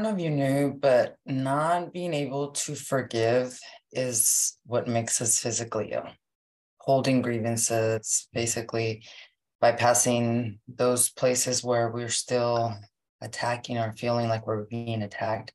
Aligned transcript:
Don't 0.00 0.12
know 0.12 0.16
if 0.16 0.24
you 0.24 0.30
knew, 0.30 0.72
but 0.80 1.16
not 1.26 1.92
being 1.92 2.14
able 2.14 2.52
to 2.52 2.74
forgive 2.74 3.60
is 3.92 4.56
what 4.64 4.88
makes 4.88 5.20
us 5.20 5.38
physically 5.38 5.92
ill. 5.92 6.08
Holding 6.78 7.20
grievances, 7.20 8.26
basically 8.32 9.02
bypassing 9.62 10.58
those 10.66 11.10
places 11.10 11.62
where 11.62 11.90
we're 11.90 12.08
still 12.08 12.74
attacking 13.20 13.76
or 13.76 13.92
feeling 13.92 14.30
like 14.30 14.46
we're 14.46 14.64
being 14.64 15.02
attacked. 15.02 15.52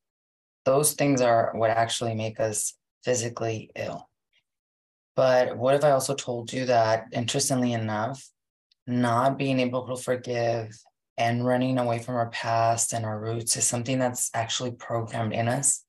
Those 0.63 0.93
things 0.93 1.21
are 1.21 1.51
what 1.55 1.71
actually 1.71 2.13
make 2.13 2.39
us 2.39 2.75
physically 3.03 3.71
ill. 3.75 4.07
But 5.15 5.57
what 5.57 5.73
if 5.73 5.83
I 5.83 5.89
also 5.89 6.13
told 6.13 6.53
you 6.53 6.67
that, 6.67 7.07
interestingly 7.13 7.73
enough, 7.73 8.23
not 8.85 9.39
being 9.39 9.59
able 9.59 9.87
to 9.87 9.95
forgive 9.99 10.69
and 11.17 11.45
running 11.45 11.77
away 11.77 11.99
from 11.99 12.15
our 12.15 12.29
past 12.29 12.93
and 12.93 13.05
our 13.05 13.19
roots 13.19 13.55
is 13.55 13.65
something 13.65 13.99
that's 13.99 14.29
actually 14.33 14.71
programmed 14.71 15.33
in 15.33 15.47
us. 15.47 15.83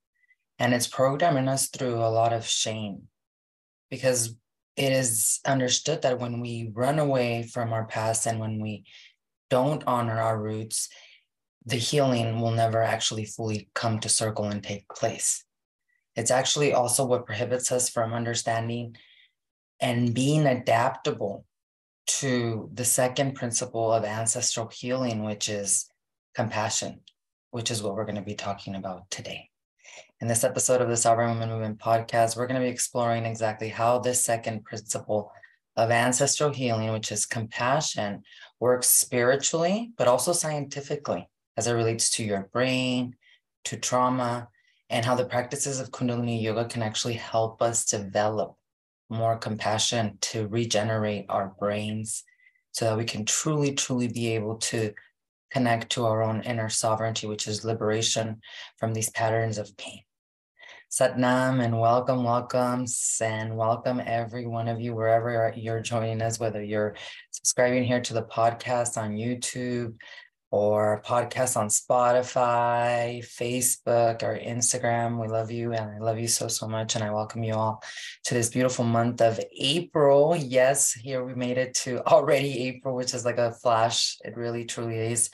And 0.59 0.73
it's 0.73 0.87
programmed 0.87 1.39
in 1.39 1.49
us 1.49 1.69
through 1.69 1.97
a 1.97 2.09
lot 2.09 2.33
of 2.33 2.47
shame 2.47 3.02
because 3.91 4.37
it 4.77 4.93
is 4.93 5.41
understood 5.47 6.02
that 6.02 6.21
when 6.21 6.41
we 6.41 6.71
run 6.73 6.99
away 6.99 7.43
from 7.43 7.73
our 7.73 7.87
past 7.87 8.27
and 8.27 8.39
when 8.39 8.61
we 8.61 8.85
don't 9.51 9.83
honor 9.87 10.21
our 10.21 10.41
roots, 10.41 10.89
the 11.65 11.77
healing 11.77 12.41
will 12.41 12.52
never 12.52 12.83
actually 12.83 13.24
fully 13.24 13.69
come 13.74 13.99
to 14.01 14.09
circle 14.09 14.45
and 14.45 14.63
take 14.63 14.88
place. 14.88 15.45
It's 16.15 16.30
actually 16.30 16.73
also 16.73 17.04
what 17.04 17.27
prohibits 17.27 17.73
us 17.73 17.88
from 17.88 18.15
understanding 18.15 18.97
and 19.80 20.15
being 20.15 20.47
adaptable 20.47 21.46
to 22.07 22.71
the 22.73 22.85
second 22.85 23.35
principle 23.35 23.93
of 23.93 24.04
ancestral 24.04 24.68
healing, 24.68 25.24
which 25.24 25.49
is 25.49 25.90
compassion, 26.35 27.01
which 27.51 27.71
is 27.71 27.82
what 27.82 27.95
we're 27.95 28.04
going 28.04 28.16
to 28.16 28.23
be 28.23 28.35
talking 28.35 28.74
about 28.74 29.10
today. 29.10 29.51
In 30.21 30.29
this 30.29 30.45
episode 30.45 30.80
of 30.80 30.88
the 30.88 30.96
Sovereign 30.96 31.30
Woman 31.30 31.51
Movement 31.51 31.79
podcast, 31.79 32.37
we're 32.37 32.46
going 32.46 32.60
to 32.60 32.66
be 32.66 32.73
exploring 32.73 33.26
exactly 33.26 33.68
how 33.68 33.98
this 33.98 34.24
second 34.24 34.65
principle 34.65 35.30
of 35.76 35.90
ancestral 35.90 36.52
healing, 36.52 36.93
which 36.93 37.13
is 37.13 37.26
compassion, 37.26 38.23
works 38.60 38.88
spiritually, 38.88 39.93
but 39.98 40.09
also 40.09 40.32
scientifically 40.32 41.29
as 41.57 41.66
it 41.66 41.73
relates 41.73 42.10
to 42.10 42.24
your 42.24 42.48
brain, 42.52 43.15
to 43.65 43.76
trauma, 43.76 44.48
and 44.88 45.04
how 45.04 45.15
the 45.15 45.24
practices 45.24 45.80
of 45.80 45.91
Kundalini 45.91 46.41
Yoga 46.41 46.65
can 46.65 46.82
actually 46.82 47.15
help 47.15 47.60
us 47.60 47.85
develop 47.85 48.55
more 49.09 49.37
compassion 49.37 50.18
to 50.21 50.49
regenerate 50.49 51.26
our 51.29 51.54
brains 51.59 52.24
so 52.73 52.87
that 52.87 52.99
we 52.99 53.04
can 53.04 53.24
truly, 53.24 53.73
truly 53.73 54.09
be 54.09 54.35
able 54.35 54.57
to 54.57 54.93
connect 55.51 55.90
to 55.90 56.04
our 56.04 56.23
own 56.23 56.43
inner 56.43 56.68
sovereignty, 56.68 57.26
which 57.26 57.46
is 57.46 57.65
liberation 57.65 58.40
from 58.79 58.93
these 58.93 59.10
patterns 59.10 59.59
of 59.59 59.76
pain. 59.76 60.01
Satnam 60.90 61.65
and 61.65 61.80
welcome, 61.80 62.23
welcome, 62.23 62.87
and 63.21 63.57
welcome 63.57 64.00
every 64.04 64.47
one 64.47 64.69
of 64.69 64.81
you 64.81 64.94
wherever 64.94 65.53
you're 65.56 65.81
joining 65.81 66.22
us, 66.22 66.38
whether 66.38 66.62
you're 66.62 66.94
subscribing 67.31 67.84
here 67.84 68.00
to 68.00 68.15
the 68.15 68.22
podcast 68.22 68.97
on 68.97 69.16
YouTube, 69.16 69.94
or 70.50 71.03
podcasts 71.05 71.56
on 71.56 71.69
Spotify, 71.69 73.19
Facebook, 73.19 74.22
or 74.22 74.39
Instagram. 74.39 75.21
We 75.21 75.28
love 75.28 75.50
you 75.50 75.72
and 75.72 75.91
I 75.91 75.99
love 75.99 76.19
you 76.19 76.28
so, 76.28 76.49
so 76.49 76.69
much. 76.69 76.94
And 76.94 77.03
I 77.03 77.11
welcome 77.11 77.43
you 77.43 77.55
all 77.55 77.82
to 78.25 78.34
this 78.34 78.50
beautiful 78.50 78.84
month 78.84 79.20
of 79.20 79.41
April. 79.59 80.37
Yes, 80.37 80.93
here 80.93 81.25
we 81.25 81.34
made 81.34 81.59
it 81.59 81.75
to 81.75 82.04
already 82.06 82.69
April, 82.69 82.94
which 82.94 83.15
is 83.15 83.25
like 83.25 83.38
a 83.38 83.53
flash. 83.53 84.19
It 84.25 84.37
really, 84.37 84.65
truly 84.65 84.98
is. 84.98 85.31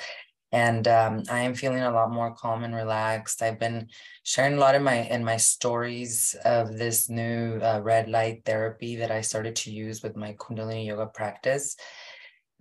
And 0.50 0.86
um, 0.86 1.22
I 1.30 1.40
am 1.40 1.54
feeling 1.54 1.82
a 1.82 1.90
lot 1.90 2.10
more 2.10 2.34
calm 2.34 2.62
and 2.62 2.74
relaxed. 2.74 3.42
I've 3.42 3.58
been 3.58 3.88
sharing 4.22 4.54
a 4.54 4.60
lot 4.60 4.74
in 4.74 4.82
my 4.82 4.96
in 4.96 5.24
my 5.24 5.38
stories 5.38 6.36
of 6.44 6.76
this 6.76 7.08
new 7.08 7.58
uh, 7.62 7.80
red 7.82 8.10
light 8.10 8.42
therapy 8.44 8.96
that 8.96 9.10
I 9.10 9.22
started 9.22 9.56
to 9.56 9.70
use 9.72 10.02
with 10.02 10.14
my 10.14 10.34
Kundalini 10.34 10.86
yoga 10.86 11.06
practice 11.06 11.74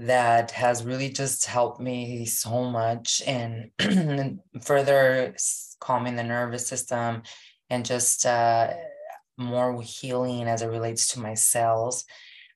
that 0.02 0.50
has 0.52 0.84
really 0.84 1.10
just 1.10 1.46
helped 1.46 1.80
me 1.80 2.26
so 2.26 2.64
much 2.64 3.22
in 3.22 3.70
further 4.62 5.36
calming 5.80 6.16
the 6.16 6.24
nervous 6.24 6.66
system 6.66 7.22
and 7.70 7.86
just 7.86 8.26
uh, 8.26 8.74
more 9.38 9.80
healing 9.82 10.48
as 10.48 10.64
it 10.64 10.68
relates 10.68 11.10
to 11.10 11.20
my 11.20 11.36
cells. 11.36 12.06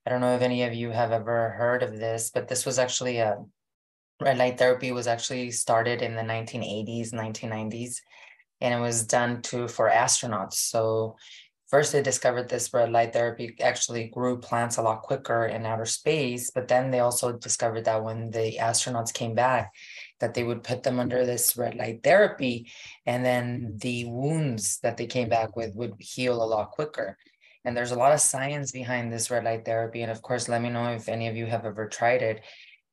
I 0.06 0.10
don't 0.10 0.22
know 0.22 0.36
if 0.36 0.42
any 0.42 0.64
of 0.64 0.74
you 0.74 0.90
have 0.90 1.12
ever 1.12 1.52
heard 1.52 1.84
of 1.84 1.98
this, 2.00 2.32
but 2.34 2.48
this 2.48 2.66
was 2.66 2.80
actually 2.80 3.18
a 3.18 3.38
red 4.20 4.38
light 4.38 4.58
therapy 4.58 4.92
was 4.92 5.08
actually 5.08 5.52
started 5.52 6.02
in 6.02 6.16
the 6.16 6.24
1980s, 6.24 7.14
1990s, 7.14 7.98
and 8.62 8.74
it 8.74 8.80
was 8.80 9.06
done 9.06 9.44
to 9.44 9.68
for 9.68 9.90
astronauts. 9.90 10.54
So 10.54 11.16
first 11.68 11.92
they 11.92 12.02
discovered 12.02 12.48
this 12.48 12.74
red 12.74 12.92
light 12.92 13.14
therapy 13.14 13.56
actually 13.62 14.08
grew 14.08 14.38
plants 14.38 14.78
a 14.78 14.82
lot 14.82 15.02
quicker 15.02 15.46
in 15.46 15.66
outer 15.66 15.86
space 15.86 16.52
but 16.52 16.68
then 16.68 16.92
they 16.92 17.00
also 17.00 17.34
discovered 17.34 17.86
that 17.86 18.04
when 18.04 18.30
the 18.32 18.58
astronauts 18.60 19.14
came 19.14 19.36
back 19.36 19.72
that 20.20 20.34
they 20.34 20.44
would 20.44 20.64
put 20.64 20.84
them 20.84 21.00
under 21.00 21.26
this 21.26 21.58
red 21.58 21.76
light 21.76 22.02
therapy 22.04 22.72
and 23.06 23.26
then 23.26 23.74
the 23.78 24.06
wounds 24.06 24.80
that 24.80 24.98
they 24.98 25.06
came 25.06 25.30
back 25.30 25.56
with 25.56 25.76
would 25.76 25.94
heal 26.00 26.42
a 26.42 26.46
lot 26.46 26.72
quicker. 26.72 27.18
And 27.66 27.76
there's 27.76 27.92
a 27.92 27.98
lot 27.98 28.14
of 28.14 28.22
science 28.22 28.72
behind 28.72 29.12
this 29.12 29.32
red 29.32 29.44
light 29.44 29.66
therapy 29.66 30.04
and 30.04 30.12
of 30.12 30.22
course 30.22 30.48
let 30.48 30.62
me 30.62 30.70
know 30.70 30.94
if 30.94 31.10
any 31.10 31.28
of 31.28 31.36
you 31.36 31.48
have 31.48 31.66
ever 31.66 31.88
tried 31.88 32.22
it 32.22 32.42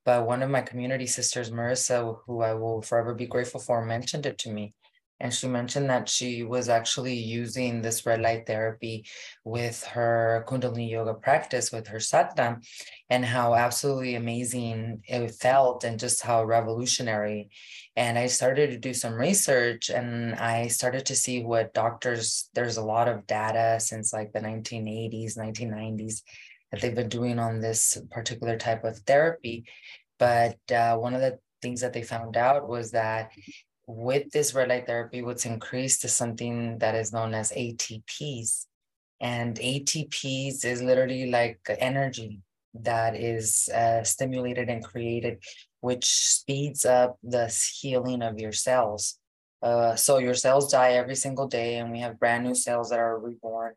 but 0.05 0.25
one 0.27 0.41
of 0.41 0.49
my 0.49 0.61
community 0.61 1.05
sisters 1.05 1.51
marissa 1.51 2.17
who 2.25 2.41
i 2.41 2.53
will 2.53 2.81
forever 2.81 3.13
be 3.13 3.27
grateful 3.27 3.59
for 3.59 3.85
mentioned 3.85 4.25
it 4.25 4.37
to 4.39 4.51
me 4.51 4.73
and 5.19 5.33
she 5.33 5.47
mentioned 5.47 5.89
that 5.89 6.09
she 6.09 6.43
was 6.43 6.69
actually 6.69 7.15
using 7.15 7.81
this 7.81 8.05
red 8.05 8.21
light 8.21 8.45
therapy 8.45 9.05
with 9.45 9.83
her 9.85 10.43
Kundalini 10.47 10.89
yoga 10.89 11.13
practice 11.13 11.71
with 11.71 11.87
her 11.87 11.99
satnam, 11.99 12.65
and 13.09 13.23
how 13.23 13.55
absolutely 13.55 14.15
amazing 14.15 15.01
it 15.07 15.31
felt 15.35 15.83
and 15.83 15.99
just 15.99 16.21
how 16.21 16.43
revolutionary. 16.43 17.49
And 17.95 18.17
I 18.17 18.27
started 18.27 18.71
to 18.71 18.79
do 18.79 18.93
some 18.93 19.13
research 19.13 19.89
and 19.89 20.35
I 20.35 20.67
started 20.67 21.05
to 21.05 21.15
see 21.15 21.43
what 21.43 21.73
doctors, 21.73 22.49
there's 22.53 22.77
a 22.77 22.85
lot 22.85 23.07
of 23.07 23.27
data 23.27 23.79
since 23.79 24.13
like 24.13 24.33
the 24.33 24.39
1980s, 24.39 25.37
1990s 25.37 26.21
that 26.71 26.81
they've 26.81 26.95
been 26.95 27.09
doing 27.09 27.39
on 27.39 27.61
this 27.61 27.97
particular 28.09 28.57
type 28.57 28.83
of 28.83 28.97
therapy. 28.99 29.65
But 30.17 30.57
uh, 30.71 30.97
one 30.97 31.13
of 31.13 31.21
the 31.21 31.39
things 31.61 31.81
that 31.81 31.93
they 31.93 32.01
found 32.01 32.35
out 32.35 32.67
was 32.67 32.91
that 32.91 33.31
with 33.87 34.31
this 34.31 34.53
red 34.53 34.69
light 34.69 34.87
therapy, 34.87 35.21
what's 35.21 35.45
increased 35.45 36.05
is 36.05 36.13
something 36.13 36.77
that 36.79 36.95
is 36.95 37.13
known 37.13 37.33
as 37.33 37.51
ATPs. 37.51 38.65
And 39.19 39.57
ATPs 39.57 40.65
is 40.65 40.81
literally 40.81 41.29
like 41.29 41.59
energy 41.79 42.41
that 42.73 43.15
is 43.15 43.69
uh, 43.69 44.03
stimulated 44.03 44.69
and 44.69 44.83
created, 44.83 45.43
which 45.81 46.05
speeds 46.05 46.85
up 46.85 47.17
the 47.23 47.47
healing 47.79 48.21
of 48.21 48.39
your 48.39 48.51
cells. 48.51 49.19
Uh, 49.61 49.95
so 49.95 50.17
your 50.17 50.33
cells 50.33 50.71
die 50.71 50.93
every 50.93 51.15
single 51.15 51.47
day, 51.47 51.77
and 51.77 51.91
we 51.91 51.99
have 51.99 52.19
brand 52.19 52.43
new 52.43 52.55
cells 52.55 52.89
that 52.89 52.99
are 52.99 53.17
reborn. 53.17 53.73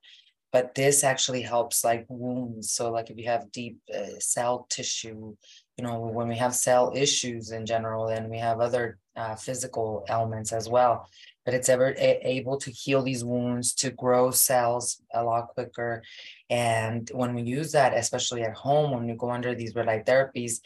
But 0.53 0.75
this 0.75 1.05
actually 1.05 1.43
helps 1.43 1.85
like 1.85 2.07
wounds. 2.09 2.73
So, 2.73 2.91
like 2.91 3.11
if 3.11 3.19
you 3.19 3.27
have 3.27 3.53
deep 3.53 3.79
uh, 3.95 4.19
cell 4.19 4.67
tissue, 4.71 5.37
you 5.77 5.85
know, 5.85 5.99
when 6.01 6.29
we 6.29 6.37
have 6.37 6.55
cell 6.55 6.93
issues 6.95 7.51
in 7.51 7.67
general, 7.67 8.09
and 8.09 8.31
we 8.31 8.39
have 8.39 8.61
other 8.61 8.99
uh, 9.15 9.35
physical 9.35 10.05
elements 10.09 10.53
as 10.53 10.69
well. 10.69 11.09
But 11.45 11.55
it's 11.55 11.69
ever 11.69 11.95
able 11.99 12.57
to 12.59 12.71
heal 12.71 13.03
these 13.03 13.25
wounds, 13.25 13.75
to 13.75 13.91
grow 13.91 14.31
cells 14.31 15.01
a 15.15 15.23
lot 15.23 15.49
quicker. 15.49 16.03
And 16.51 17.09
when 17.15 17.35
we 17.35 17.43
use 17.43 17.73
that, 17.73 17.97
especially 17.97 18.43
at 18.43 18.55
home, 18.55 18.91
when 18.91 19.07
we 19.07 19.15
go 19.15 19.31
under 19.31 19.55
these 19.55 19.75
red 19.75 19.87
light 19.87 20.07
therapies, 20.07 20.61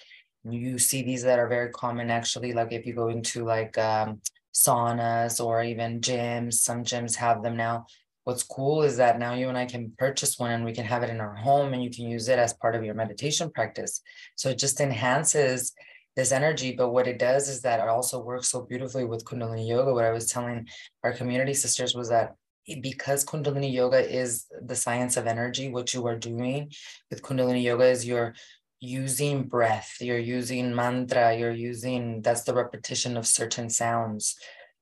you 0.44 0.78
see 0.78 1.02
these 1.02 1.22
that 1.24 1.38
are 1.38 1.48
very 1.48 1.70
common 1.70 2.10
actually. 2.10 2.52
Like 2.52 2.72
if 2.72 2.86
you 2.86 2.94
go 2.94 3.08
into 3.08 3.44
like 3.44 3.76
um, 3.76 4.22
saunas 4.54 5.44
or 5.44 5.62
even 5.62 6.00
gyms, 6.00 6.54
some 6.54 6.82
gyms 6.82 7.14
have 7.16 7.42
them 7.42 7.56
now. 7.56 7.86
What's 8.30 8.44
cool 8.44 8.84
is 8.84 8.96
that 8.98 9.18
now 9.18 9.34
you 9.34 9.48
and 9.48 9.58
I 9.58 9.66
can 9.66 9.92
purchase 9.98 10.38
one 10.38 10.52
and 10.52 10.64
we 10.64 10.72
can 10.72 10.84
have 10.84 11.02
it 11.02 11.10
in 11.10 11.20
our 11.20 11.34
home 11.34 11.74
and 11.74 11.82
you 11.82 11.90
can 11.90 12.08
use 12.08 12.28
it 12.28 12.38
as 12.38 12.52
part 12.52 12.76
of 12.76 12.84
your 12.84 12.94
meditation 12.94 13.50
practice. 13.50 14.02
So 14.36 14.50
it 14.50 14.58
just 14.58 14.80
enhances 14.80 15.72
this 16.14 16.30
energy. 16.30 16.70
But 16.70 16.90
what 16.90 17.08
it 17.08 17.18
does 17.18 17.48
is 17.48 17.60
that 17.62 17.80
it 17.80 17.88
also 17.88 18.22
works 18.22 18.46
so 18.46 18.62
beautifully 18.62 19.04
with 19.04 19.24
Kundalini 19.24 19.66
Yoga. 19.66 19.92
What 19.92 20.04
I 20.04 20.12
was 20.12 20.28
telling 20.28 20.68
our 21.02 21.12
community 21.12 21.54
sisters 21.54 21.96
was 21.96 22.08
that 22.10 22.36
because 22.80 23.24
Kundalini 23.24 23.72
Yoga 23.72 23.98
is 23.98 24.46
the 24.64 24.76
science 24.76 25.16
of 25.16 25.26
energy, 25.26 25.68
what 25.68 25.92
you 25.92 26.06
are 26.06 26.16
doing 26.16 26.70
with 27.10 27.22
Kundalini 27.22 27.64
Yoga 27.64 27.86
is 27.86 28.06
you're 28.06 28.34
using 28.78 29.42
breath, 29.42 29.96
you're 30.00 30.20
using 30.20 30.72
mantra, 30.72 31.36
you're 31.36 31.50
using 31.50 32.22
that's 32.22 32.44
the 32.44 32.54
repetition 32.54 33.16
of 33.16 33.26
certain 33.26 33.68
sounds. 33.68 34.36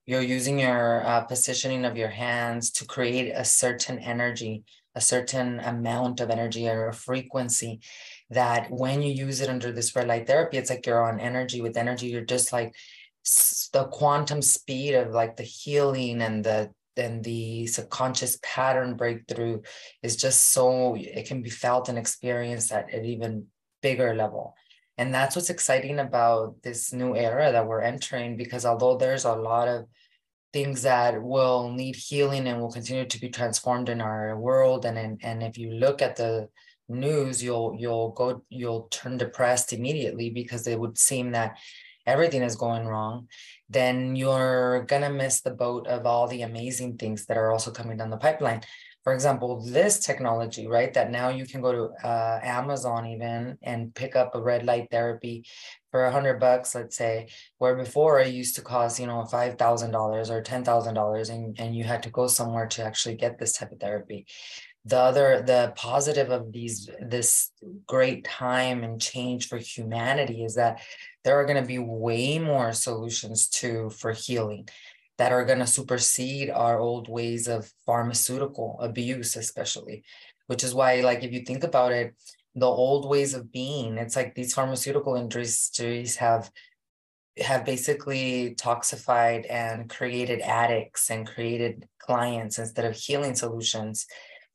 You're 0.09 0.23
using 0.23 0.57
your 0.57 1.05
uh, 1.05 1.21
positioning 1.25 1.85
of 1.85 1.95
your 1.95 2.09
hands 2.09 2.71
to 2.71 2.85
create 2.85 3.29
a 3.29 3.45
certain 3.45 3.99
energy, 3.99 4.63
a 4.95 5.01
certain 5.01 5.59
amount 5.59 6.19
of 6.19 6.31
energy 6.31 6.67
or 6.67 6.87
a 6.87 6.93
frequency 6.95 7.81
that 8.31 8.71
when 8.71 9.03
you 9.03 9.13
use 9.13 9.39
it 9.39 9.51
under 9.51 9.71
this 9.71 9.95
red 9.95 10.07
light 10.07 10.25
therapy, 10.25 10.57
it's 10.57 10.71
like 10.71 10.87
you're 10.87 11.05
on 11.05 11.19
energy 11.19 11.61
with 11.61 11.77
energy. 11.77 12.07
You're 12.07 12.21
just 12.21 12.51
like 12.51 12.73
the 13.71 13.87
quantum 13.91 14.41
speed 14.41 14.95
of 14.95 15.11
like 15.11 15.35
the 15.37 15.43
healing 15.43 16.23
and 16.23 16.43
the 16.43 16.71
then 16.95 17.21
the 17.21 17.67
subconscious 17.67 18.39
pattern 18.41 18.95
breakthrough 18.95 19.61
is 20.01 20.15
just 20.15 20.53
so 20.53 20.95
it 20.95 21.27
can 21.27 21.43
be 21.43 21.51
felt 21.51 21.87
and 21.87 21.99
experienced 21.99 22.71
at 22.71 22.91
an 22.91 23.05
even 23.05 23.45
bigger 23.83 24.15
level 24.15 24.55
and 24.97 25.13
that's 25.13 25.35
what's 25.35 25.49
exciting 25.49 25.99
about 25.99 26.61
this 26.61 26.91
new 26.91 27.15
era 27.15 27.53
that 27.53 27.65
we're 27.65 27.79
entering 27.81 28.35
because 28.35 28.65
although 28.65 28.97
there's 28.97 29.23
a 29.23 29.31
lot 29.31 29.69
of 29.69 29.85
things 30.51 30.81
that 30.81 31.21
will 31.21 31.71
need 31.71 31.95
healing 31.95 32.47
and 32.47 32.59
will 32.59 32.71
continue 32.71 33.05
to 33.05 33.19
be 33.19 33.29
transformed 33.29 33.89
in 33.89 34.01
our 34.01 34.37
world. 34.37 34.85
And 34.85 34.97
and, 34.97 35.19
and 35.23 35.43
if 35.43 35.57
you 35.57 35.71
look 35.71 36.01
at 36.01 36.15
the 36.15 36.49
news 36.89 37.43
you'll 37.43 37.75
you'll 37.77 38.09
go 38.09 38.43
you'll 38.49 38.87
turn 38.89 39.15
depressed 39.17 39.71
immediately 39.73 40.31
because 40.31 40.65
it 40.65 40.79
would 40.79 40.97
seem 40.97 41.31
that 41.31 41.57
everything 42.07 42.41
is 42.41 42.55
going 42.55 42.87
wrong. 42.87 43.27
Then 43.69 44.15
you're 44.15 44.83
gonna 44.83 45.11
miss 45.11 45.41
the 45.41 45.51
boat 45.51 45.85
of 45.87 46.07
all 46.07 46.27
the 46.27 46.41
amazing 46.41 46.97
things 46.97 47.25
that 47.27 47.37
are 47.37 47.51
also 47.51 47.69
coming 47.71 47.97
down 47.97 48.09
the 48.09 48.17
pipeline 48.17 48.61
for 49.03 49.13
example 49.13 49.63
this 49.65 49.99
technology 49.99 50.67
right 50.67 50.93
that 50.93 51.11
now 51.11 51.29
you 51.29 51.45
can 51.45 51.61
go 51.61 51.71
to 51.71 52.07
uh, 52.07 52.39
amazon 52.43 53.07
even 53.07 53.57
and 53.61 53.93
pick 53.95 54.15
up 54.15 54.35
a 54.35 54.41
red 54.41 54.65
light 54.65 54.87
therapy 54.91 55.45
for 55.91 56.05
a 56.05 56.11
hundred 56.11 56.39
bucks 56.39 56.75
let's 56.75 56.95
say 56.95 57.27
where 57.57 57.75
before 57.75 58.19
it 58.19 58.33
used 58.33 58.55
to 58.55 58.61
cost 58.61 58.99
you 58.99 59.07
know 59.07 59.25
five 59.25 59.57
thousand 59.57 59.91
dollars 59.91 60.29
or 60.29 60.41
ten 60.41 60.63
thousand 60.63 60.93
dollars 60.93 61.29
and 61.29 61.59
and 61.59 61.75
you 61.75 61.83
had 61.83 62.03
to 62.03 62.09
go 62.09 62.27
somewhere 62.27 62.67
to 62.67 62.83
actually 62.83 63.15
get 63.15 63.37
this 63.37 63.53
type 63.53 63.71
of 63.71 63.79
therapy. 63.79 64.25
The 64.85 64.97
other 64.97 65.43
the 65.45 65.73
positive 65.75 66.29
of 66.29 66.51
these 66.51 66.89
this 67.01 67.51
great 67.85 68.23
time 68.23 68.83
and 68.83 69.01
change 69.01 69.47
for 69.47 69.57
humanity 69.57 70.43
is 70.43 70.55
that 70.55 70.81
there 71.23 71.39
are 71.39 71.45
going 71.45 71.61
to 71.61 71.67
be 71.67 71.79
way 71.79 72.39
more 72.39 72.71
solutions 72.71 73.49
to 73.59 73.89
for 73.89 74.13
healing 74.13 74.67
that 75.19 75.31
are 75.31 75.45
going 75.45 75.59
to 75.59 75.67
supersede 75.67 76.49
our 76.49 76.79
old 76.79 77.07
ways 77.07 77.47
of 77.47 77.71
pharmaceutical 77.85 78.77
abuse 78.81 79.35
especially 79.35 80.03
which 80.47 80.63
is 80.63 80.73
why 80.73 81.01
like 81.01 81.23
if 81.23 81.31
you 81.31 81.41
think 81.41 81.63
about 81.63 81.91
it 81.91 82.15
the 82.55 82.65
old 82.65 83.07
ways 83.07 83.35
of 83.35 83.51
being 83.51 83.97
it's 83.99 84.15
like 84.15 84.33
these 84.33 84.53
pharmaceutical 84.53 85.15
industries 85.15 86.15
have 86.15 86.49
have 87.41 87.65
basically 87.65 88.55
toxified 88.55 89.45
and 89.49 89.89
created 89.89 90.41
addicts 90.41 91.09
and 91.09 91.27
created 91.27 91.87
clients 91.99 92.59
instead 92.59 92.85
of 92.85 92.95
healing 92.95 93.35
solutions 93.35 94.05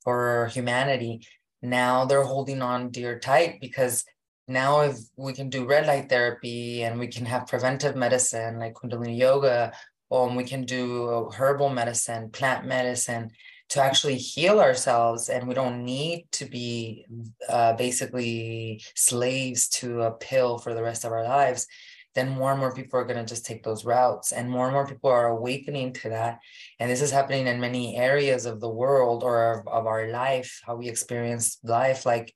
for 0.03 0.47
humanity. 0.53 1.21
Now 1.61 2.05
they're 2.05 2.23
holding 2.23 2.61
on 2.61 2.91
dear 2.91 3.19
tight 3.19 3.59
because 3.59 4.05
now 4.47 4.81
if 4.81 4.97
we 5.15 5.33
can 5.33 5.49
do 5.49 5.65
red 5.65 5.87
light 5.87 6.09
therapy 6.09 6.83
and 6.83 6.99
we 6.99 7.07
can 7.07 7.25
have 7.25 7.47
preventive 7.47 7.95
medicine 7.95 8.59
like 8.59 8.75
kundalini 8.75 9.17
yoga 9.17 9.73
or 10.15 10.35
we 10.35 10.43
can 10.43 10.63
do 10.63 11.29
herbal 11.35 11.69
medicine 11.69 12.29
plant 12.29 12.65
medicine 12.65 13.31
to 13.69 13.81
actually 13.81 14.15
heal 14.15 14.59
ourselves 14.59 15.29
and 15.29 15.47
we 15.47 15.53
don't 15.53 15.83
need 15.83 16.25
to 16.31 16.45
be 16.45 17.05
uh, 17.49 17.73
basically 17.73 18.81
slaves 18.95 19.67
to 19.67 20.01
a 20.03 20.11
pill 20.11 20.57
for 20.57 20.73
the 20.73 20.83
rest 20.83 21.03
of 21.03 21.11
our 21.11 21.23
lives 21.23 21.67
then 22.15 22.29
more 22.29 22.51
and 22.51 22.59
more 22.59 22.73
people 22.73 22.97
are 22.97 23.03
going 23.03 23.23
to 23.23 23.25
just 23.25 23.45
take 23.45 23.61
those 23.61 23.85
routes 23.85 24.31
and 24.31 24.49
more 24.49 24.65
and 24.65 24.73
more 24.73 24.87
people 24.87 25.09
are 25.09 25.27
awakening 25.27 25.91
to 25.91 26.09
that. 26.09 26.39
And 26.79 26.89
this 26.89 27.01
is 27.01 27.11
happening 27.11 27.45
in 27.45 27.59
many 27.59 27.97
areas 27.97 28.45
of 28.45 28.61
the 28.61 28.69
world 28.69 29.21
or 29.23 29.59
of, 29.59 29.67
of 29.67 29.85
our 29.85 30.07
life 30.07 30.61
how 30.65 30.77
we 30.77 30.87
experience 30.87 31.59
life 31.63 32.05
like 32.05 32.33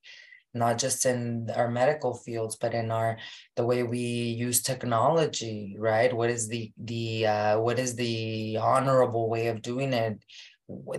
not 0.54 0.78
just 0.78 1.06
in 1.06 1.50
our 1.56 1.70
medical 1.70 2.14
fields 2.14 2.56
but 2.56 2.74
in 2.74 2.92
our 2.92 3.18
the 3.56 3.66
way 3.66 3.84
we 3.84 4.00
use 4.00 4.62
technology 4.62 5.76
right? 5.78 6.14
What 6.14 6.30
is 6.30 6.48
the 6.48 6.72
the 6.78 7.28
uh, 7.28 7.60
what 7.60 7.80
is 7.80 7.96
the 7.96 8.58
honorable 8.58 9.30
way 9.30 9.48
of 9.48 9.62
doing 9.62 9.94
it 9.94 10.24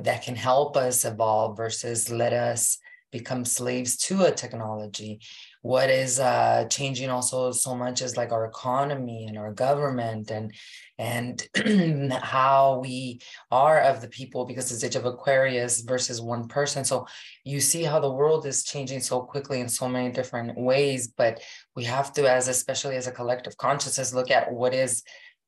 that 0.03 0.23
can 0.23 0.37
help 0.37 0.77
us 0.77 1.05
evolve 1.05 1.57
versus 1.57 2.11
let 2.11 2.33
us 2.33 2.79
become 3.13 3.45
slaves 3.45 3.97
to 3.97 4.25
a 4.25 4.31
technology? 4.31 5.21
What 5.63 5.91
is 5.91 6.19
uh, 6.21 6.67
changing 6.71 7.11
also 7.11 7.53
so 7.53 7.75
much 7.75 8.03
is 8.03 8.17
like 8.17 8.33
our 8.33 8.47
economy 8.47 9.27
and 9.27 9.37
our 9.37 9.53
government 9.53 10.31
and 10.31 10.55
and 11.01 11.49
how 12.23 12.79
we 12.83 13.23
are 13.51 13.81
of 13.81 14.03
the 14.03 14.09
people 14.09 14.45
because 14.45 14.71
it's 14.71 14.85
age 14.85 14.97
of 14.97 15.07
aquarius 15.07 15.81
versus 15.81 16.21
one 16.21 16.47
person. 16.47 16.85
So 16.85 17.07
you 17.43 17.59
see 17.59 17.85
how 17.85 18.01
the 18.01 18.13
world 18.13 18.45
is 18.45 18.65
changing 18.65 19.01
so 19.01 19.23
quickly 19.23 19.61
in 19.61 19.69
so 19.71 19.89
many 19.89 20.13
different 20.13 20.59
ways 20.59 21.09
but 21.09 21.41
we 21.75 21.85
have 21.85 22.13
to 22.13 22.31
as 22.31 22.49
especially 22.49 22.97
as 22.97 23.07
a 23.07 23.13
collective 23.13 23.57
consciousness 23.57 24.13
look 24.13 24.31
at 24.31 24.53
what 24.53 24.75
is 24.75 25.03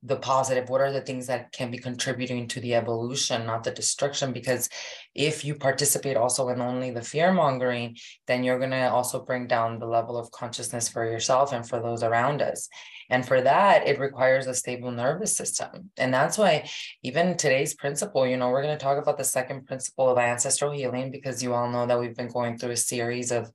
the 0.04 0.16
positive 0.16 0.68
what 0.68 0.80
are 0.80 0.90
the 0.90 1.00
things 1.00 1.26
that 1.28 1.52
can 1.52 1.70
be 1.70 1.78
contributing 1.78 2.48
to 2.48 2.60
the 2.60 2.74
evolution 2.74 3.46
not 3.46 3.62
the 3.62 3.70
destruction 3.70 4.32
because 4.32 4.68
if 5.14 5.44
you 5.44 5.54
participate 5.54 6.16
also 6.16 6.48
in 6.48 6.60
only 6.60 6.90
the 6.90 7.02
fear 7.02 7.32
mongering 7.32 7.96
then 8.26 8.42
you're 8.42 8.58
going 8.58 8.70
to 8.70 8.90
also 8.90 9.22
bring 9.22 9.46
down 9.46 9.78
the 9.78 9.86
level 9.86 10.16
of 10.16 10.30
consciousness 10.32 10.88
for 10.88 11.04
yourself 11.04 11.52
and 11.52 11.68
for 11.68 11.80
those 11.80 12.02
around 12.02 12.42
us 12.42 12.68
and 13.12 13.26
for 13.26 13.40
that 13.40 13.86
it 13.86 14.00
requires 14.00 14.46
a 14.46 14.54
stable 14.54 14.90
nervous 14.90 15.36
system 15.36 15.90
and 15.96 16.12
that's 16.12 16.36
why 16.38 16.68
even 17.02 17.36
today's 17.36 17.74
principle 17.74 18.26
you 18.26 18.36
know 18.36 18.48
we're 18.48 18.62
going 18.62 18.76
to 18.76 18.84
talk 18.84 19.00
about 19.00 19.18
the 19.18 19.24
second 19.24 19.66
principle 19.66 20.08
of 20.08 20.18
ancestral 20.18 20.72
healing 20.72 21.10
because 21.10 21.42
you 21.42 21.54
all 21.54 21.70
know 21.70 21.86
that 21.86 22.00
we've 22.00 22.16
been 22.16 22.28
going 22.28 22.58
through 22.58 22.70
a 22.70 22.76
series 22.76 23.30
of 23.30 23.52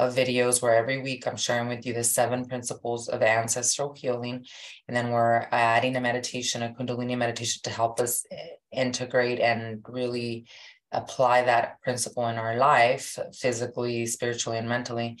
of 0.00 0.14
videos 0.14 0.62
where 0.62 0.74
every 0.74 1.02
week 1.02 1.26
I'm 1.26 1.36
sharing 1.36 1.68
with 1.68 1.84
you 1.84 1.92
the 1.92 2.04
seven 2.04 2.46
principles 2.46 3.08
of 3.08 3.22
ancestral 3.22 3.92
healing. 3.92 4.46
And 4.88 4.96
then 4.96 5.10
we're 5.10 5.46
adding 5.50 5.94
a 5.94 6.00
meditation, 6.00 6.62
a 6.62 6.70
Kundalini 6.70 7.18
meditation 7.18 7.60
to 7.64 7.70
help 7.70 8.00
us 8.00 8.24
eh, 8.30 8.36
integrate 8.72 9.40
and 9.40 9.84
really 9.86 10.46
apply 10.92 11.42
that 11.42 11.80
principle 11.82 12.26
in 12.28 12.36
our 12.36 12.56
life, 12.56 13.18
physically, 13.38 14.06
spiritually, 14.06 14.58
and 14.58 14.68
mentally. 14.68 15.18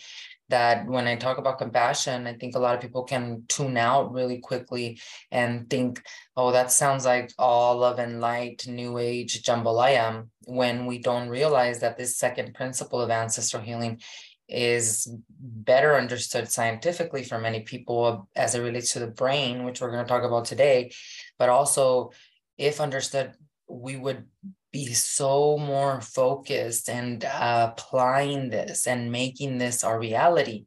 That 0.50 0.86
when 0.86 1.06
I 1.06 1.16
talk 1.16 1.38
about 1.38 1.58
compassion, 1.58 2.26
I 2.26 2.34
think 2.34 2.54
a 2.54 2.58
lot 2.58 2.74
of 2.74 2.80
people 2.80 3.04
can 3.04 3.44
tune 3.48 3.76
out 3.76 4.12
really 4.12 4.38
quickly 4.38 5.00
and 5.30 5.70
think, 5.70 6.02
oh, 6.36 6.50
that 6.52 6.72
sounds 6.72 7.04
like 7.04 7.32
all 7.38 7.78
love 7.78 7.98
and 7.98 8.20
light, 8.20 8.66
new 8.66 8.98
age 8.98 9.42
jambalaya, 9.42 10.26
when 10.46 10.86
we 10.86 10.98
don't 10.98 11.28
realize 11.28 11.80
that 11.80 11.96
this 11.96 12.18
second 12.18 12.54
principle 12.54 13.00
of 13.00 13.10
ancestral 13.10 13.62
healing 13.62 14.00
is 14.48 15.08
better 15.38 15.94
understood 15.94 16.50
scientifically 16.50 17.22
for 17.22 17.38
many 17.38 17.60
people 17.60 18.28
as 18.34 18.56
it 18.56 18.60
relates 18.60 18.92
to 18.92 18.98
the 18.98 19.06
brain, 19.06 19.64
which 19.64 19.80
we're 19.80 19.92
going 19.92 20.04
to 20.04 20.08
talk 20.08 20.24
about 20.24 20.44
today. 20.44 20.90
But 21.38 21.48
also, 21.48 22.10
if 22.58 22.80
understood, 22.80 23.32
we 23.68 23.94
would 23.96 24.24
be 24.72 24.92
so 24.94 25.58
more 25.58 26.00
focused 26.00 26.88
and 26.88 27.24
uh, 27.24 27.72
applying 27.72 28.50
this 28.50 28.86
and 28.86 29.10
making 29.10 29.58
this 29.58 29.82
our 29.82 29.98
reality 29.98 30.66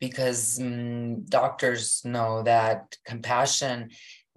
because 0.00 0.58
um, 0.60 1.24
doctors 1.26 2.02
know 2.04 2.42
that 2.42 2.96
compassion 3.06 3.90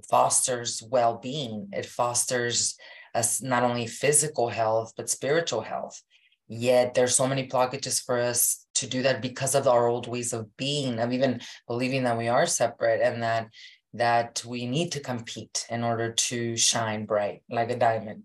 fosters 0.09 0.83
well-being. 0.91 1.69
It 1.73 1.85
fosters 1.85 2.75
us 3.15 3.41
not 3.41 3.63
only 3.63 3.87
physical 3.87 4.49
health 4.49 4.93
but 4.97 5.09
spiritual 5.09 5.61
health. 5.61 6.01
Yet 6.47 6.93
there's 6.93 7.15
so 7.15 7.27
many 7.27 7.47
blockages 7.47 8.03
for 8.03 8.19
us 8.19 8.65
to 8.75 8.85
do 8.85 9.01
that 9.03 9.21
because 9.21 9.55
of 9.55 9.67
our 9.67 9.87
old 9.87 10.07
ways 10.07 10.33
of 10.33 10.55
being 10.57 10.99
of 10.99 11.11
even 11.11 11.41
believing 11.67 12.03
that 12.03 12.17
we 12.17 12.27
are 12.27 12.45
separate 12.45 13.01
and 13.01 13.23
that 13.23 13.47
that 13.95 14.43
we 14.45 14.65
need 14.65 14.91
to 14.91 14.99
compete 14.99 15.65
in 15.69 15.83
order 15.83 16.11
to 16.11 16.55
shine 16.57 17.05
bright 17.05 17.43
like 17.49 17.71
a 17.71 17.77
diamond. 17.77 18.23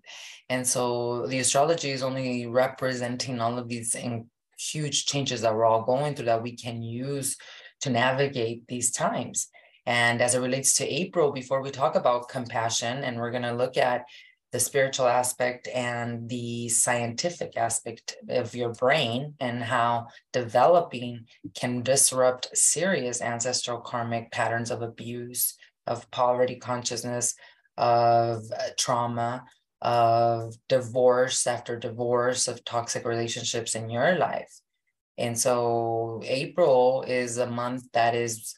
And 0.49 0.67
so 0.67 1.27
the 1.27 1.39
astrology 1.39 1.91
is 1.91 2.03
only 2.03 2.47
representing 2.47 3.41
all 3.41 3.59
of 3.59 3.69
these 3.69 3.97
huge 4.59 5.07
changes 5.07 5.41
that 5.41 5.55
we're 5.55 5.65
all 5.65 5.83
going 5.83 6.15
through 6.15 6.27
that 6.27 6.43
we 6.43 6.57
can 6.57 6.83
use 6.83 7.37
to 7.83 7.91
navigate 7.91 8.67
these 8.67 8.91
times. 8.91 9.49
And 9.87 10.21
as 10.21 10.35
it 10.35 10.41
relates 10.41 10.75
to 10.75 10.87
april 10.87 11.33
before 11.33 11.63
we 11.63 11.71
talk 11.71 11.95
about 11.95 12.29
compassion 12.29 13.03
and 13.05 13.19
we're 13.19 13.31
going 13.31 13.43
to 13.43 13.53
look 13.53 13.77
at 13.77 14.05
the 14.53 14.61
spiritual 14.61 15.07
aspect 15.07 15.69
and 15.69 16.29
the 16.29 16.69
scientific 16.69 17.57
aspect 17.57 18.17
of 18.29 18.55
your 18.55 18.73
brain 18.73 19.35
and 19.39 19.63
how 19.63 20.09
developing 20.33 21.27
can 21.55 21.83
disrupt 21.83 22.57
serious 22.57 23.23
ancestral 23.23 23.81
karmic 23.81 24.31
patterns 24.33 24.71
of 24.71 24.83
abuse, 24.83 25.57
of 25.91 26.11
poverty 26.11 26.57
consciousness, 26.57 27.35
of 27.77 28.45
uh, 28.57 28.69
trauma, 28.79 29.45
of 29.83 30.55
divorce 30.69 31.47
after 31.47 31.77
divorce, 31.77 32.49
of 32.49 32.65
toxic 32.65 33.05
relationships 33.05 33.75
in 33.75 33.91
your 33.91 34.15
life. 34.15 34.53
And 35.19 35.39
so 35.39 36.23
April 36.25 37.05
is 37.07 37.39
a 37.39 37.51
month 37.51 37.83
that 37.93 38.15
is 38.15 38.55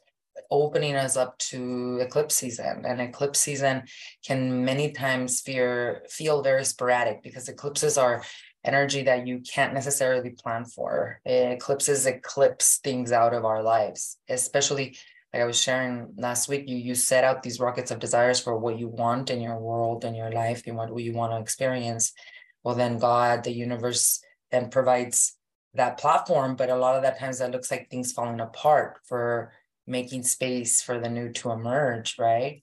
opening 0.51 0.95
us 0.95 1.17
up 1.17 1.37
to 1.39 1.99
eclipse 2.01 2.35
season 2.35 2.85
and 2.87 3.01
eclipse 3.01 3.39
season 3.39 3.83
can 4.25 4.65
many 4.65 4.93
times 4.93 5.41
fear 5.41 6.03
feel 6.11 6.43
very 6.43 6.65
sporadic 6.65 7.23
because 7.23 7.49
eclipses 7.49 7.97
are 7.97 8.23
energy 8.65 9.03
that 9.03 9.27
you 9.27 9.41
can't 9.41 9.75
necessarily 9.75 10.31
plan 10.31 10.65
for 10.65 11.21
eclipses 11.25 12.07
eclipse 12.07 12.79
things 12.79 13.13
out 13.13 13.35
of 13.35 13.45
our 13.45 13.63
lives 13.63 14.19
especially 14.29 14.97
like 15.33 15.43
I 15.43 15.47
was 15.47 15.61
sharing 15.61 16.15
last 16.17 16.49
week, 16.49 16.69
you 16.69 16.77
you 16.77 16.95
set 16.95 17.25
out 17.25 17.43
these 17.43 17.61
rockets 17.61 17.91
of 17.91 17.99
desires 17.99 18.41
for 18.41 18.57
what 18.57 18.79
you 18.79 18.89
want 18.89 19.31
in 19.31 19.41
your 19.41 19.59
world 19.59 20.05
in 20.05 20.15
your 20.15 20.31
life, 20.31 20.67
you 20.67 20.75
want 20.75 20.93
what 20.93 21.03
you 21.03 21.13
want 21.13 21.33
to 21.33 21.41
experience. 21.41 22.13
Well, 22.65 22.75
then 22.75 22.99
God, 22.99 23.45
the 23.45 23.53
universe, 23.53 24.23
then 24.51 24.69
provides 24.71 25.37
that 25.75 25.99
platform. 25.99 26.55
But 26.55 26.71
a 26.71 26.77
lot 26.77 26.97
of 26.97 27.03
that 27.03 27.19
times 27.19 27.39
that 27.39 27.51
looks 27.51 27.71
like 27.71 27.91
things 27.91 28.13
falling 28.13 28.41
apart 28.41 28.99
for 29.05 29.53
making 29.87 30.23
space 30.23 30.83
for 30.83 30.99
the 31.01 31.09
new 31.09 31.33
to 31.33 31.51
emerge, 31.51 32.17
right? 32.19 32.63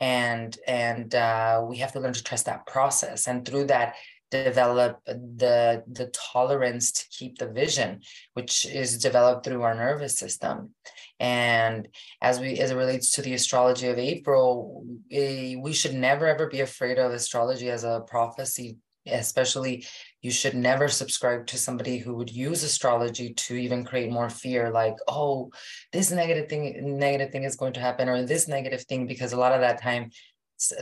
And 0.00 0.56
and 0.66 1.14
uh, 1.14 1.64
we 1.68 1.78
have 1.78 1.92
to 1.92 2.00
learn 2.00 2.14
to 2.14 2.24
trust 2.24 2.46
that 2.46 2.66
process. 2.66 3.28
And 3.28 3.46
through 3.46 3.66
that, 3.66 3.94
develop 4.30 5.00
the 5.06 5.84
the 5.86 6.06
tolerance 6.06 6.92
to 6.92 7.04
keep 7.10 7.38
the 7.38 7.48
vision 7.48 8.00
which 8.34 8.66
is 8.66 8.98
developed 8.98 9.44
through 9.44 9.62
our 9.62 9.74
nervous 9.74 10.18
system. 10.18 10.74
And 11.20 11.88
as 12.20 12.40
we 12.40 12.58
as 12.58 12.70
it 12.72 12.76
relates 12.76 13.12
to 13.12 13.22
the 13.22 13.34
astrology 13.34 13.88
of 13.88 13.98
april 13.98 14.84
we 15.10 15.72
should 15.72 15.94
never 15.94 16.26
ever 16.26 16.46
be 16.46 16.60
afraid 16.60 16.98
of 16.98 17.12
astrology 17.12 17.70
as 17.70 17.84
a 17.84 18.04
prophecy 18.06 18.76
especially 19.06 19.86
you 20.20 20.30
should 20.30 20.54
never 20.54 20.88
subscribe 20.88 21.46
to 21.46 21.56
somebody 21.56 21.98
who 21.98 22.14
would 22.14 22.30
use 22.30 22.62
astrology 22.62 23.32
to 23.34 23.54
even 23.54 23.84
create 23.84 24.10
more 24.10 24.28
fear 24.28 24.70
like 24.70 24.96
oh 25.08 25.50
this 25.92 26.10
negative 26.10 26.48
thing 26.48 26.98
negative 26.98 27.30
thing 27.30 27.44
is 27.44 27.56
going 27.56 27.72
to 27.72 27.80
happen 27.80 28.08
or 28.08 28.24
this 28.24 28.48
negative 28.48 28.82
thing 28.82 29.06
because 29.06 29.32
a 29.32 29.38
lot 29.38 29.52
of 29.52 29.60
that 29.60 29.80
time 29.80 30.10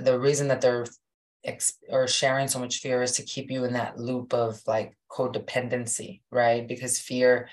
the 0.01 0.19
reason 0.19 0.49
that 0.49 0.61
they're 0.61 0.87
ex- 1.45 1.79
or 1.89 2.07
sharing 2.09 2.49
so 2.49 2.59
much 2.59 2.79
fear 2.79 3.03
is 3.03 3.13
to 3.13 3.23
keep 3.23 3.51
you 3.51 3.65
in 3.65 3.73
that 3.75 3.99
loop 3.99 4.33
of 4.33 4.61
like 4.67 4.97
codependency, 5.11 6.21
right? 6.31 6.67
Because 6.67 6.99
fear 6.99 7.49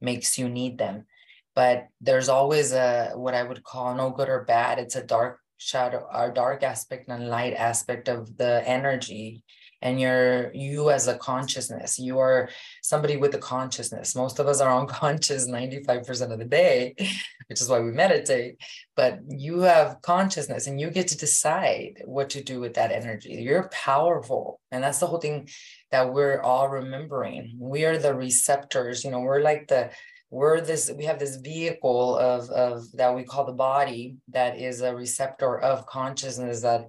makes 0.00 0.38
you 0.38 0.48
need 0.48 0.78
them. 0.78 1.06
But 1.54 1.88
there's 2.00 2.28
always 2.28 2.72
a 2.72 3.12
what 3.14 3.34
I 3.34 3.42
would 3.42 3.62
call 3.64 3.94
no 3.94 4.10
good 4.10 4.28
or 4.28 4.44
bad. 4.44 4.78
It's 4.78 4.96
a 4.96 5.02
dark 5.02 5.40
shadow, 5.56 6.06
a 6.12 6.30
dark 6.30 6.62
aspect 6.62 7.08
and 7.08 7.28
light 7.28 7.54
aspect 7.54 8.08
of 8.08 8.36
the 8.36 8.62
energy 8.68 9.42
and 9.82 10.00
you're 10.00 10.52
you 10.54 10.90
as 10.90 11.06
a 11.08 11.16
consciousness 11.18 11.98
you 11.98 12.18
are 12.18 12.48
somebody 12.82 13.16
with 13.16 13.34
a 13.34 13.38
consciousness. 13.38 14.14
Most 14.14 14.38
of 14.38 14.46
us 14.46 14.60
are 14.60 14.80
unconscious 14.80 15.48
95% 15.48 16.32
of 16.32 16.38
the 16.38 16.44
day 16.44 16.94
which 17.46 17.60
is 17.60 17.68
why 17.68 17.80
we 17.80 17.90
meditate 17.90 18.56
but 18.96 19.20
you 19.28 19.60
have 19.60 20.00
consciousness 20.02 20.66
and 20.66 20.80
you 20.80 20.90
get 20.90 21.08
to 21.08 21.16
decide 21.16 22.02
what 22.04 22.30
to 22.30 22.42
do 22.42 22.60
with 22.60 22.74
that 22.74 22.92
energy. 22.92 23.34
You're 23.34 23.68
powerful 23.68 24.60
and 24.70 24.82
that's 24.82 24.98
the 24.98 25.06
whole 25.06 25.20
thing 25.20 25.48
that 25.90 26.12
we're 26.12 26.40
all 26.40 26.68
remembering. 26.68 27.56
We 27.58 27.84
are 27.84 27.98
the 27.98 28.14
receptors 28.14 29.04
you 29.04 29.10
know 29.10 29.20
we're 29.20 29.40
like 29.40 29.68
the 29.68 29.90
we're 30.30 30.60
this 30.60 30.90
we 30.96 31.04
have 31.04 31.18
this 31.18 31.36
vehicle 31.36 32.16
of 32.16 32.50
of 32.50 32.90
that 32.92 33.14
we 33.14 33.22
call 33.22 33.44
the 33.44 33.52
body 33.52 34.16
that 34.28 34.58
is 34.58 34.80
a 34.80 34.94
receptor 34.94 35.58
of 35.58 35.86
consciousness 35.86 36.62
that 36.62 36.86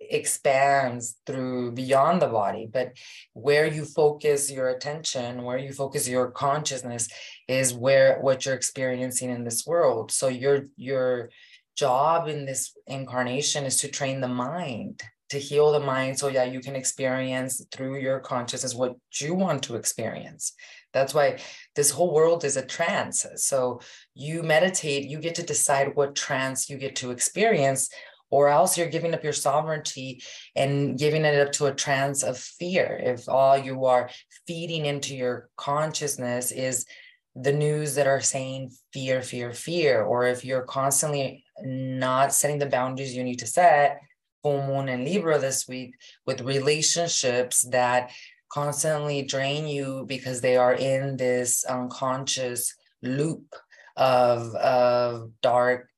expands 0.00 1.16
through 1.26 1.70
beyond 1.72 2.22
the 2.22 2.26
body 2.26 2.66
but 2.72 2.92
where 3.34 3.66
you 3.66 3.84
focus 3.84 4.50
your 4.50 4.70
attention 4.70 5.42
where 5.42 5.58
you 5.58 5.72
focus 5.72 6.08
your 6.08 6.30
consciousness 6.30 7.08
is 7.50 7.74
where 7.74 8.20
what 8.20 8.46
you're 8.46 8.54
experiencing 8.54 9.28
in 9.28 9.44
this 9.44 9.66
world. 9.66 10.12
So 10.12 10.28
your 10.28 10.66
your 10.76 11.30
job 11.76 12.28
in 12.28 12.46
this 12.46 12.72
incarnation 12.86 13.64
is 13.64 13.78
to 13.80 13.88
train 13.88 14.20
the 14.20 14.28
mind 14.28 15.02
to 15.30 15.38
heal 15.38 15.70
the 15.72 15.80
mind 15.80 16.18
so 16.18 16.26
yeah 16.26 16.42
you 16.42 16.60
can 16.60 16.74
experience 16.74 17.64
through 17.72 17.96
your 17.98 18.18
consciousness 18.20 18.74
what 18.74 18.96
you 19.20 19.34
want 19.34 19.62
to 19.64 19.76
experience. 19.76 20.52
That's 20.92 21.14
why 21.14 21.38
this 21.76 21.90
whole 21.90 22.12
world 22.12 22.44
is 22.44 22.56
a 22.56 22.66
trance. 22.66 23.24
So 23.36 23.80
you 24.14 24.42
meditate 24.42 25.08
you 25.08 25.18
get 25.18 25.34
to 25.36 25.42
decide 25.42 25.96
what 25.96 26.14
trance 26.14 26.70
you 26.70 26.76
get 26.78 26.94
to 26.96 27.10
experience 27.10 27.90
or 28.30 28.48
else 28.48 28.78
you're 28.78 28.88
giving 28.88 29.12
up 29.12 29.24
your 29.24 29.32
sovereignty 29.32 30.22
and 30.54 30.98
giving 30.98 31.24
it 31.24 31.46
up 31.46 31.52
to 31.52 31.66
a 31.66 31.74
trance 31.74 32.22
of 32.22 32.38
fear. 32.38 33.00
If 33.02 33.28
all 33.28 33.58
you 33.58 33.84
are 33.86 34.10
feeding 34.46 34.86
into 34.86 35.16
your 35.16 35.48
consciousness 35.56 36.52
is 36.52 36.86
the 37.34 37.52
news 37.52 37.94
that 37.94 38.06
are 38.06 38.20
saying 38.20 38.70
fear, 38.92 39.22
fear, 39.22 39.52
fear, 39.52 40.02
or 40.02 40.26
if 40.26 40.44
you're 40.44 40.62
constantly 40.62 41.44
not 41.62 42.32
setting 42.32 42.58
the 42.58 42.66
boundaries 42.66 43.14
you 43.14 43.24
need 43.24 43.38
to 43.40 43.46
set, 43.46 44.00
full 44.42 44.66
moon 44.66 44.88
and 44.88 45.04
Libra 45.04 45.38
this 45.38 45.68
week 45.68 45.94
with 46.26 46.40
relationships 46.40 47.62
that 47.70 48.10
constantly 48.50 49.22
drain 49.22 49.68
you 49.68 50.04
because 50.08 50.40
they 50.40 50.56
are 50.56 50.74
in 50.74 51.16
this 51.16 51.64
unconscious 51.64 52.74
loop 53.02 53.54
of, 53.96 54.54
of 54.56 55.30
dark 55.42 55.89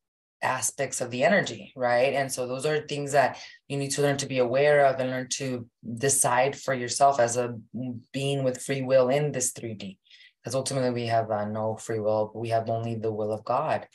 aspects 0.42 1.00
of 1.00 1.10
the 1.10 1.24
energy, 1.24 1.72
right? 1.76 2.14
And 2.14 2.30
so 2.30 2.46
those 2.46 2.66
are 2.66 2.86
things 2.86 3.12
that 3.12 3.38
you 3.68 3.76
need 3.76 3.90
to 3.92 4.02
learn 4.02 4.16
to 4.18 4.26
be 4.26 4.38
aware 4.38 4.86
of 4.86 5.00
and 5.00 5.10
learn 5.10 5.28
to 5.30 5.66
decide 5.94 6.56
for 6.56 6.74
yourself 6.74 7.20
as 7.20 7.36
a 7.36 7.56
being 8.12 8.44
with 8.44 8.62
free 8.62 8.82
will 8.82 9.08
in 9.08 9.32
this 9.32 9.52
3D. 9.52 9.98
Because 10.42 10.54
ultimately 10.54 10.90
we 10.90 11.06
have 11.06 11.30
uh, 11.30 11.44
no 11.44 11.76
free 11.76 12.00
will, 12.00 12.32
we 12.34 12.48
have 12.48 12.68
only 12.68 12.96
the 12.96 13.12
will 13.12 13.32
of 13.32 13.44
God. 13.44 13.86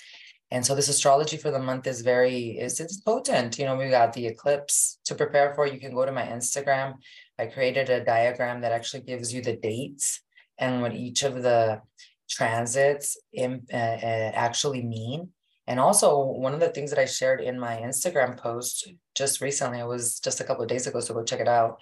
And 0.50 0.66
so 0.66 0.76
this 0.76 0.88
astrology 0.88 1.36
for 1.36 1.52
the 1.52 1.60
month 1.60 1.88
is 1.88 2.02
very 2.02 2.58
is 2.58 2.80
it's 2.80 3.02
potent. 3.02 3.60
You 3.60 3.66
know, 3.66 3.76
we 3.76 3.90
got 3.90 4.14
the 4.14 4.28
eclipse 4.28 4.98
to 5.04 5.14
prepare 5.14 5.54
for. 5.54 5.68
You 5.68 5.80
can 5.80 5.94
go 5.94 6.06
to 6.06 6.12
my 6.14 6.24
Instagram. 6.24 6.96
I 7.38 7.48
created 7.48 7.90
a 7.90 8.04
diagram 8.04 8.62
that 8.62 8.72
actually 8.72 9.04
gives 9.04 9.34
you 9.34 9.42
the 9.42 9.58
dates 9.58 10.22
and 10.58 10.82
what 10.82 10.96
each 10.96 11.24
of 11.24 11.44
the 11.44 11.82
transits 12.30 13.18
in, 13.34 13.66
uh, 13.74 13.76
uh, 13.76 14.32
actually 14.34 14.84
mean 14.84 15.30
and 15.68 15.82
also, 15.82 16.24
one 16.24 16.54
of 16.54 16.62
the 16.62 16.70
things 16.70 16.92
that 16.92 17.00
I 17.00 17.06
shared 17.06 17.42
in 17.42 17.60
my 17.60 17.76
Instagram 17.78 18.38
post 18.38 18.90
just 19.16 19.42
recently, 19.42 19.80
it 19.80 19.88
was 19.88 20.20
just 20.20 20.40
a 20.40 20.46
couple 20.46 20.64
of 20.64 20.70
days 20.70 20.88
ago, 20.88 21.02
so 21.02 21.14
go 21.14 21.24
check 21.24 21.42
it 21.42 21.48
out, 21.48 21.82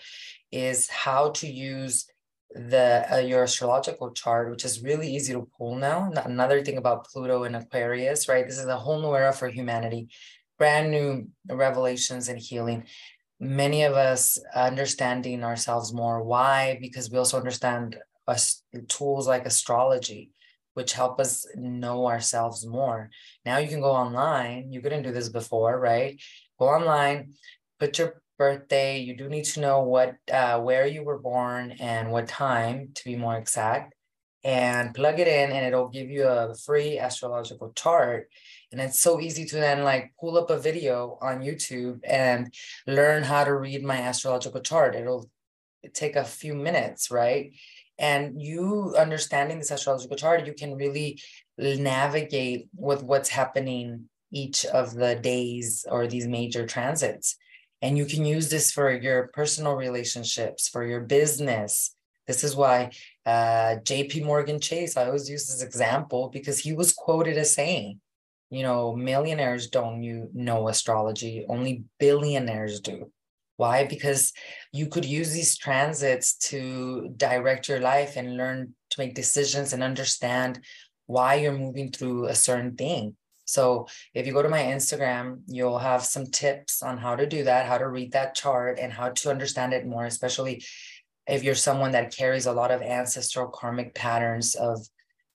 is 0.52 0.90
how 0.90 1.30
to 1.32 1.48
use 1.48 2.08
the 2.50 3.06
uh, 3.12 3.18
your 3.18 3.44
astrological 3.44 4.12
chart, 4.12 4.50
which 4.50 4.66
is 4.66 4.82
really 4.82 5.14
easy 5.14 5.34
to 5.34 5.48
pull 5.58 5.76
now. 5.76 6.10
Another 6.24 6.64
thing 6.64 6.78
about 6.78 7.06
Pluto 7.06 7.44
and 7.44 7.56
Aquarius, 7.56 8.28
right? 8.28 8.48
This 8.48 8.58
is 8.58 8.66
a 8.66 8.78
whole 8.78 9.02
new 9.02 9.14
era 9.14 9.34
for 9.34 9.50
humanity, 9.50 10.08
brand 10.58 10.90
new 10.90 11.28
revelations 11.48 12.28
and 12.28 12.40
healing. 12.40 12.86
Many 13.40 13.84
of 13.84 13.94
us 13.94 14.40
understanding 14.56 15.44
ourselves 15.44 15.94
more. 15.94 16.24
Why? 16.24 16.80
Because 16.82 17.12
we 17.12 17.20
also 17.20 17.38
understand 17.38 17.98
us 18.28 18.64
tools 18.88 19.28
like 19.28 19.46
astrology 19.46 20.32
which 20.76 20.94
help 20.94 21.20
us 21.20 21.48
know 21.56 22.06
ourselves 22.06 22.66
more. 22.66 23.10
Now 23.46 23.58
you 23.58 23.68
can 23.68 23.82
go 23.82 23.92
online. 23.92 24.72
You 24.72 24.82
couldn't 24.82 25.04
do 25.04 25.12
this 25.12 25.30
before, 25.30 25.80
right? 25.80 26.22
Go 26.60 26.68
online, 26.68 27.34
put 27.80 27.98
your 27.98 28.22
birthday. 28.38 29.00
You 29.00 29.16
do 29.18 29.28
need 29.28 29.46
to 29.46 29.62
know 29.62 29.82
what, 29.84 30.16
uh, 30.32 30.60
where 30.60 30.86
you 30.86 31.04
were 31.04 31.20
born 31.20 31.76
and 31.80 32.12
what 32.12 32.28
time 32.28 32.90
to 32.96 33.04
be 33.06 33.16
more 33.16 33.38
exact, 33.38 33.96
and 34.44 34.94
plug 34.94 35.20
it 35.20 35.28
in, 35.28 35.52
and 35.52 35.66
it'll 35.66 35.90
give 35.90 36.10
you 36.10 36.28
a 36.28 36.54
free 36.54 37.00
astrological 37.00 37.72
chart. 37.74 38.30
And 38.72 38.82
it's 38.82 39.00
so 39.00 39.22
easy 39.22 39.46
to 39.46 39.56
then 39.56 39.84
like 39.84 40.14
pull 40.20 40.38
up 40.38 40.50
a 40.50 40.60
video 40.60 41.18
on 41.22 41.42
YouTube 41.42 42.02
and 42.04 42.54
learn 42.86 43.24
how 43.24 43.46
to 43.46 43.56
read 43.56 43.84
my 43.84 43.98
astrological 43.98 44.62
chart. 44.62 44.96
It'll 44.96 45.30
take 45.94 46.16
a 46.16 46.26
few 46.26 46.54
minutes, 46.54 47.10
right? 47.12 47.54
And 47.98 48.42
you 48.42 48.94
understanding 48.98 49.58
this 49.58 49.72
astrological 49.72 50.18
chart 50.18 50.46
you 50.46 50.54
can 50.54 50.76
really 50.76 51.20
navigate 51.58 52.68
with 52.76 53.04
what's 53.04 53.30
happening 53.30 54.10
each 54.32 54.66
of 54.66 54.94
the 54.94 55.16
days 55.16 55.86
or 55.90 56.08
these 56.08 56.28
major 56.28 56.66
transits. 56.66 57.38
And 57.82 57.98
you 57.98 58.06
can 58.06 58.26
use 58.26 58.50
this 58.50 58.72
for 58.72 58.92
your 58.92 59.28
personal 59.34 59.76
relationships 59.76 60.68
for 60.68 60.86
your 60.86 61.02
business. 61.02 61.96
This 62.28 62.44
is 62.44 62.56
why 62.56 62.92
uh, 63.26 63.78
jp 63.84 64.24
morgan 64.24 64.60
chase 64.60 64.98
i 64.98 65.06
always 65.06 65.28
use 65.28 65.48
this 65.48 65.64
example 65.64 66.30
because 66.32 66.60
he 66.60 66.74
was 66.74 66.94
quoted 66.94 67.38
as 67.38 67.52
saying 67.52 68.00
you 68.52 68.62
know 68.62 68.96
millionaires 68.96 69.68
don't 69.68 70.04
you 70.04 70.30
know 70.34 70.68
astrology 70.68 71.44
only 71.50 71.84
billionaires 72.00 72.80
do 72.80 73.12
why? 73.58 73.86
Because 73.86 74.34
you 74.72 74.88
could 74.88 75.06
use 75.06 75.32
these 75.32 75.58
transits 75.58 76.36
to 76.50 77.10
direct 77.16 77.70
your 77.70 77.80
life 77.80 78.18
and 78.18 78.38
learn 78.38 78.74
to 78.92 79.00
make 79.00 79.16
decisions 79.16 79.74
and 79.74 79.82
understand 79.82 80.60
why 81.08 81.36
you're 81.36 81.58
moving 81.58 81.92
through 81.92 82.26
a 82.26 82.36
certain 82.36 82.76
thing. 82.76 83.16
So 83.46 83.88
if 84.14 84.26
you 84.26 84.34
go 84.34 84.42
to 84.42 84.50
my 84.50 84.64
Instagram, 84.64 85.42
you'll 85.48 85.78
have 85.78 86.04
some 86.04 86.26
tips 86.26 86.82
on 86.82 86.98
how 86.98 87.16
to 87.16 87.28
do 87.28 87.44
that, 87.44 87.68
how 87.68 87.78
to 87.78 87.88
read 87.88 88.12
that 88.14 88.34
chart, 88.34 88.80
and 88.80 88.92
how 88.92 89.10
to 89.10 89.30
understand 89.30 89.72
it 89.74 89.86
more, 89.86 90.06
especially 90.06 90.64
if 91.28 91.44
you're 91.44 91.56
someone 91.56 91.92
that 91.92 92.16
carries 92.16 92.48
a 92.48 92.54
lot 92.54 92.72
of 92.72 92.82
ancestral 92.82 93.48
karmic 93.48 93.94
patterns 93.94 94.56
of 94.56 94.80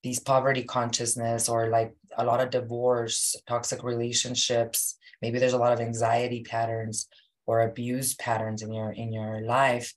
these 0.02 0.18
poverty 0.18 0.64
consciousness 0.64 1.48
or 1.48 1.68
like 1.68 1.94
a 2.16 2.24
lot 2.24 2.40
of 2.40 2.50
divorce, 2.50 3.36
toxic 3.46 3.84
relationships. 3.84 4.96
Maybe 5.22 5.38
there's 5.38 5.52
a 5.52 5.58
lot 5.58 5.72
of 5.72 5.80
anxiety 5.80 6.42
patterns 6.42 7.08
or 7.50 7.62
abuse 7.62 8.14
patterns 8.14 8.62
in 8.62 8.72
your 8.72 8.92
in 8.92 9.12
your 9.12 9.34
life 9.58 9.88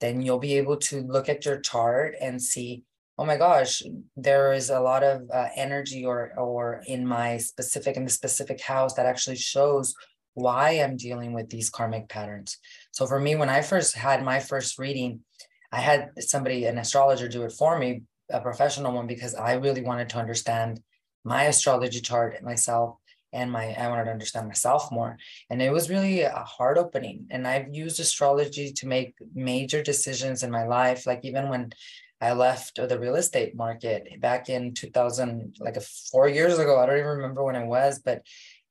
then 0.00 0.22
you'll 0.22 0.46
be 0.50 0.58
able 0.62 0.76
to 0.76 0.96
look 1.14 1.28
at 1.28 1.44
your 1.46 1.58
chart 1.60 2.14
and 2.20 2.42
see 2.52 2.84
oh 3.18 3.24
my 3.24 3.36
gosh, 3.36 3.82
there 4.16 4.52
is 4.52 4.70
a 4.70 4.80
lot 4.80 5.02
of 5.04 5.22
uh, 5.32 5.48
energy 5.56 6.04
or 6.04 6.32
or 6.36 6.82
in 6.86 7.06
my 7.06 7.36
specific 7.36 7.96
in 7.96 8.04
the 8.04 8.10
specific 8.10 8.60
house 8.60 8.94
that 8.94 9.06
actually 9.06 9.36
shows 9.36 9.94
why 10.34 10.70
I'm 10.70 10.96
dealing 10.96 11.32
with 11.32 11.48
these 11.48 11.70
karmic 11.70 12.08
patterns. 12.08 12.58
So 12.90 13.06
for 13.06 13.20
me, 13.20 13.36
when 13.36 13.48
I 13.48 13.62
first 13.62 13.94
had 13.94 14.24
my 14.24 14.40
first 14.40 14.78
reading, 14.78 15.20
I 15.70 15.80
had 15.80 16.10
somebody, 16.18 16.64
an 16.64 16.78
astrologer, 16.78 17.28
do 17.28 17.44
it 17.44 17.52
for 17.52 17.78
me, 17.78 18.02
a 18.30 18.40
professional 18.40 18.92
one, 18.92 19.06
because 19.06 19.34
I 19.36 19.54
really 19.54 19.82
wanted 19.82 20.08
to 20.10 20.18
understand 20.18 20.80
my 21.24 21.44
astrology 21.44 22.00
chart 22.00 22.42
myself 22.42 22.96
and 23.34 23.50
my 23.50 23.74
I 23.74 23.88
wanted 23.88 24.04
to 24.04 24.12
understand 24.12 24.46
myself 24.46 24.90
more. 24.90 25.18
And 25.50 25.60
it 25.60 25.72
was 25.72 25.90
really 25.90 26.22
a 26.22 26.44
heart 26.44 26.78
opening. 26.78 27.26
And 27.30 27.46
I've 27.46 27.74
used 27.74 28.00
astrology 28.00 28.72
to 28.72 28.86
make 28.86 29.14
major 29.34 29.82
decisions 29.82 30.42
in 30.42 30.50
my 30.50 30.66
life, 30.66 31.06
like 31.06 31.24
even 31.24 31.48
when 31.48 31.72
I 32.20 32.32
left 32.32 32.76
the 32.76 32.98
real 32.98 33.16
estate 33.16 33.54
market 33.54 34.20
back 34.20 34.48
in 34.48 34.72
2000, 34.72 35.56
like 35.60 35.80
four 36.10 36.28
years 36.28 36.58
ago. 36.58 36.80
I 36.80 36.86
don't 36.86 36.96
even 36.96 37.08
remember 37.08 37.44
when 37.44 37.56
it 37.56 37.66
was, 37.66 37.98
but 37.98 38.22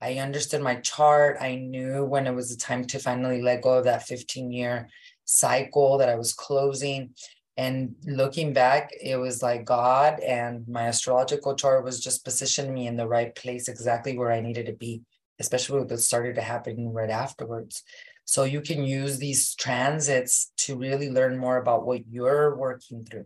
I 0.02 0.16
understood 0.16 0.62
my 0.62 0.76
chart. 0.78 1.38
I 1.40 1.56
knew 1.56 2.04
when 2.04 2.26
it 2.26 2.34
was 2.34 2.50
the 2.50 2.58
time 2.58 2.86
to 2.86 3.00
finally 3.00 3.42
let 3.42 3.62
go 3.62 3.78
of 3.78 3.84
that 3.84 4.08
15 4.08 4.52
year 4.52 4.90
cycle 5.26 5.98
that 6.00 6.10
I 6.10 6.16
was 6.16 6.34
closing. 6.34 7.12
And 7.56 7.96
looking 8.06 8.54
back, 8.54 8.92
it 9.00 9.16
was 9.16 9.44
like 9.44 9.66
God 9.66 10.20
and 10.20 10.68
my 10.68 10.88
astrological 10.88 11.56
chart 11.56 11.84
was 11.84 12.00
just 12.00 12.26
positioning 12.26 12.74
me 12.74 12.88
in 12.88 12.98
the 12.98 13.08
right 13.08 13.34
place, 13.36 13.68
exactly 13.68 14.18
where 14.18 14.32
I 14.32 14.42
needed 14.42 14.66
to 14.66 14.74
be, 14.74 15.04
especially 15.40 15.80
with 15.80 15.92
what 15.92 16.00
started 16.00 16.36
to 16.36 16.42
happen 16.42 16.92
right 16.92 17.12
afterwards. 17.12 17.84
So 18.26 18.44
you 18.44 18.62
can 18.62 18.84
use 18.84 19.18
these 19.18 19.54
transits 19.56 20.52
to 20.60 20.78
really 20.78 21.10
learn 21.10 21.38
more 21.38 21.58
about 21.58 21.86
what 21.86 22.02
you're 22.10 22.56
working 22.56 23.06
through 23.06 23.26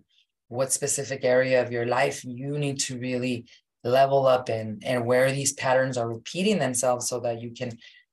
what 0.50 0.72
specific 0.72 1.24
area 1.24 1.62
of 1.62 1.72
your 1.72 1.86
life 1.86 2.24
you 2.24 2.58
need 2.58 2.80
to 2.80 2.98
really 2.98 3.46
level 3.84 4.26
up 4.26 4.50
in 4.50 4.80
and 4.84 5.06
where 5.06 5.32
these 5.32 5.54
patterns 5.54 5.98
are 5.98 6.10
repeating 6.10 6.60
themselves 6.60 7.08
so 7.08 7.20
that 7.20 7.42
you 7.42 7.52
can 7.52 7.72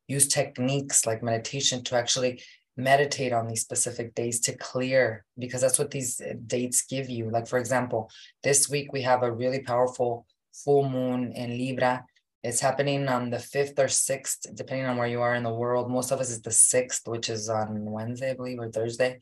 use 0.08 0.28
techniques 0.28 1.06
like 1.06 1.22
meditation 1.22 1.82
to 1.82 1.96
actually 1.96 2.42
meditate 2.76 3.32
on 3.32 3.46
these 3.46 3.62
specific 3.62 4.14
days 4.14 4.40
to 4.40 4.56
clear 4.56 5.24
because 5.38 5.60
that's 5.60 5.78
what 5.78 5.90
these 5.90 6.20
uh, 6.20 6.34
dates 6.46 6.84
give 6.86 7.08
you. 7.08 7.30
Like 7.30 7.46
for 7.46 7.58
example 7.58 8.10
this 8.42 8.68
week 8.68 8.92
we 8.92 9.02
have 9.02 9.22
a 9.22 9.32
really 9.32 9.60
powerful 9.60 10.26
full 10.52 10.88
moon 10.88 11.32
in 11.32 11.50
libra. 11.50 12.04
It's 12.42 12.60
happening 12.60 13.08
on 13.08 13.30
the 13.30 13.38
5th 13.38 13.78
or 13.78 13.86
6th 13.86 14.54
depending 14.54 14.86
on 14.86 14.96
where 14.96 15.06
you 15.06 15.22
are 15.22 15.34
in 15.34 15.44
the 15.44 15.54
world. 15.54 15.90
Most 15.90 16.10
of 16.10 16.20
us 16.20 16.30
is 16.30 16.42
the 16.42 16.50
6th 16.50 17.08
which 17.08 17.30
is 17.30 17.48
on 17.48 17.84
wednesday 17.84 18.30
i 18.30 18.34
believe 18.34 18.58
or 18.58 18.70
thursday. 18.70 19.20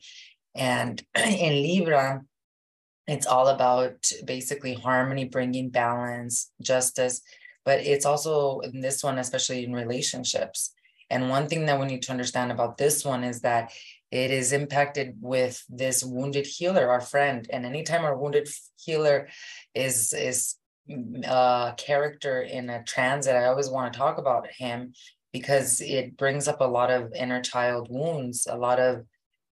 And 0.55 1.01
in 1.15 1.61
libra 1.61 2.21
it's 3.07 3.27
all 3.27 3.49
about 3.49 4.09
basically 4.25 4.73
harmony, 4.73 5.25
bringing 5.25 5.69
balance, 5.69 6.51
justice, 6.61 7.21
but 7.65 7.79
it's 7.79 8.05
also 8.05 8.59
in 8.59 8.81
this 8.81 9.03
one, 9.03 9.17
especially 9.17 9.63
in 9.63 9.73
relationships. 9.73 10.73
And 11.13 11.29
one 11.29 11.47
thing 11.47 11.67
that 11.67 11.79
we 11.79 11.85
need 11.85 12.01
to 12.03 12.11
understand 12.11 12.51
about 12.51 12.79
this 12.79 13.05
one 13.05 13.23
is 13.23 13.41
that 13.41 13.71
it 14.09 14.31
is 14.31 14.51
impacted 14.51 15.17
with 15.21 15.63
this 15.69 16.03
wounded 16.03 16.47
healer, 16.47 16.89
our 16.89 17.01
friend. 17.01 17.47
And 17.51 17.67
anytime 17.67 18.03
our 18.03 18.17
wounded 18.17 18.49
healer 18.83 19.29
is 19.75 20.11
is 20.13 20.55
a 20.89 20.93
mm, 20.93 21.27
uh, 21.27 21.75
character 21.75 22.41
in 22.41 22.67
a 22.71 22.83
transit, 22.83 23.35
I 23.35 23.45
always 23.45 23.69
want 23.69 23.93
to 23.93 23.99
talk 23.99 24.17
about 24.17 24.47
him 24.47 24.93
because 25.31 25.81
it 25.81 26.17
brings 26.17 26.47
up 26.47 26.61
a 26.61 26.73
lot 26.79 26.89
of 26.89 27.13
inner 27.13 27.41
child 27.41 27.89
wounds, 27.91 28.47
a 28.49 28.57
lot 28.57 28.79
of 28.79 29.05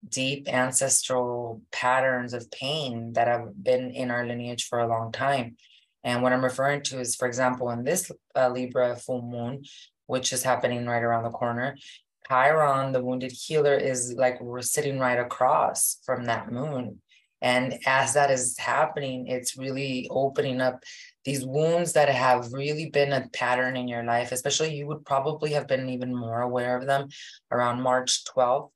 deep 0.10 0.48
ancestral 0.48 1.62
patterns 1.72 2.34
of 2.34 2.50
pain 2.50 3.13
that 3.13 3.28
have 3.28 3.63
been 3.63 3.92
in 3.92 4.10
our 4.10 4.26
lineage 4.26 4.66
for 4.66 4.80
a 4.80 4.88
long 4.88 5.12
time. 5.12 5.56
And 6.04 6.22
what 6.22 6.34
I'm 6.34 6.44
referring 6.44 6.82
to 6.84 7.00
is, 7.00 7.16
for 7.16 7.28
example, 7.28 7.70
in 7.70 7.84
this 7.84 8.12
uh, 8.36 8.50
Libra 8.50 8.96
full 8.96 9.22
moon, 9.22 9.63
which 10.08 10.34
is 10.34 10.44
happening 10.44 10.86
right 10.86 11.04
around 11.04 11.24
the 11.24 11.30
corner, 11.30 11.76
Chiron, 12.28 12.92
the 12.92 13.04
wounded 13.04 13.32
healer, 13.32 13.74
is 13.74 14.13
like 14.13 14.42
we're 14.42 14.62
sitting 14.62 15.00
right 15.00 15.20
across 15.20 15.98
from 16.06 16.26
that 16.26 16.52
moon. 16.52 17.02
And 17.42 17.80
as 17.86 18.13
that 18.13 18.32
is 18.32 18.58
happening, 18.58 19.28
it's 19.28 19.58
really 19.58 20.08
opening 20.10 20.62
up 20.62 20.82
these 21.26 21.46
wounds 21.46 21.92
that 21.94 22.08
have 22.08 22.54
really 22.54 22.89
been 22.89 23.12
a 23.12 23.28
pattern 23.34 23.76
in 23.76 23.89
your 23.89 24.04
life, 24.04 24.32
especially 24.32 24.76
you 24.76 24.88
would 24.88 25.06
probably 25.06 25.52
have 25.52 25.68
been 25.68 25.89
even 25.89 26.16
more 26.16 26.42
aware 26.42 26.78
of 26.78 26.86
them 26.86 27.10
around 27.52 27.82
March 27.82 28.24
12th 28.26 28.72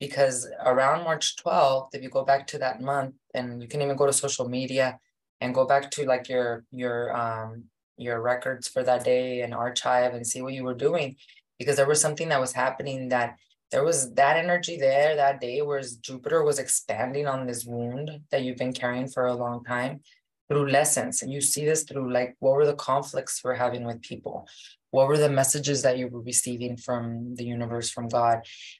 because 0.00 0.48
around 0.64 1.04
March 1.04 1.36
12th, 1.36 1.88
if 1.92 2.02
you 2.02 2.08
go 2.08 2.24
back 2.24 2.46
to 2.48 2.58
that 2.58 2.80
month, 2.80 3.14
and 3.34 3.62
you 3.62 3.68
can 3.68 3.82
even 3.82 3.96
go 3.96 4.06
to 4.06 4.12
social 4.12 4.48
media 4.48 4.98
and 5.40 5.54
go 5.54 5.66
back 5.66 5.90
to 5.90 6.06
like 6.06 6.28
your 6.28 6.64
your 6.70 7.14
um 7.14 7.64
your 7.96 8.20
records 8.20 8.68
for 8.68 8.82
that 8.82 9.04
day 9.04 9.40
and 9.40 9.54
archive 9.54 10.14
and 10.14 10.26
see 10.26 10.42
what 10.42 10.54
you 10.54 10.64
were 10.64 10.74
doing, 10.74 11.16
because 11.58 11.76
there 11.76 11.88
was 11.88 12.00
something 12.00 12.28
that 12.28 12.40
was 12.40 12.52
happening 12.52 13.08
that 13.08 13.36
there 13.72 13.84
was 13.84 14.12
that 14.14 14.36
energy 14.36 14.78
there 14.78 15.16
that 15.16 15.40
day 15.40 15.60
where 15.62 15.82
Jupiter 16.00 16.44
was 16.44 16.58
expanding 16.58 17.26
on 17.26 17.46
this 17.46 17.64
wound 17.64 18.10
that 18.30 18.42
you've 18.42 18.58
been 18.58 18.72
carrying 18.72 19.08
for 19.08 19.26
a 19.26 19.34
long 19.34 19.64
time 19.64 20.00
through 20.48 20.70
lessons. 20.70 21.22
And 21.22 21.32
you 21.32 21.40
see 21.40 21.64
this 21.64 21.82
through 21.82 22.12
like 22.12 22.36
what 22.38 22.54
were 22.54 22.66
the 22.66 22.74
conflicts 22.76 23.42
we're 23.42 23.54
having 23.54 23.84
with 23.84 24.02
people? 24.02 24.46
what 24.96 25.08
were 25.08 25.18
the 25.18 25.28
messages 25.28 25.82
that 25.82 25.98
you 25.98 26.08
were 26.08 26.22
receiving 26.22 26.74
from 26.76 27.34
the 27.34 27.44
universe 27.44 27.90
from 27.90 28.08
god 28.08 28.38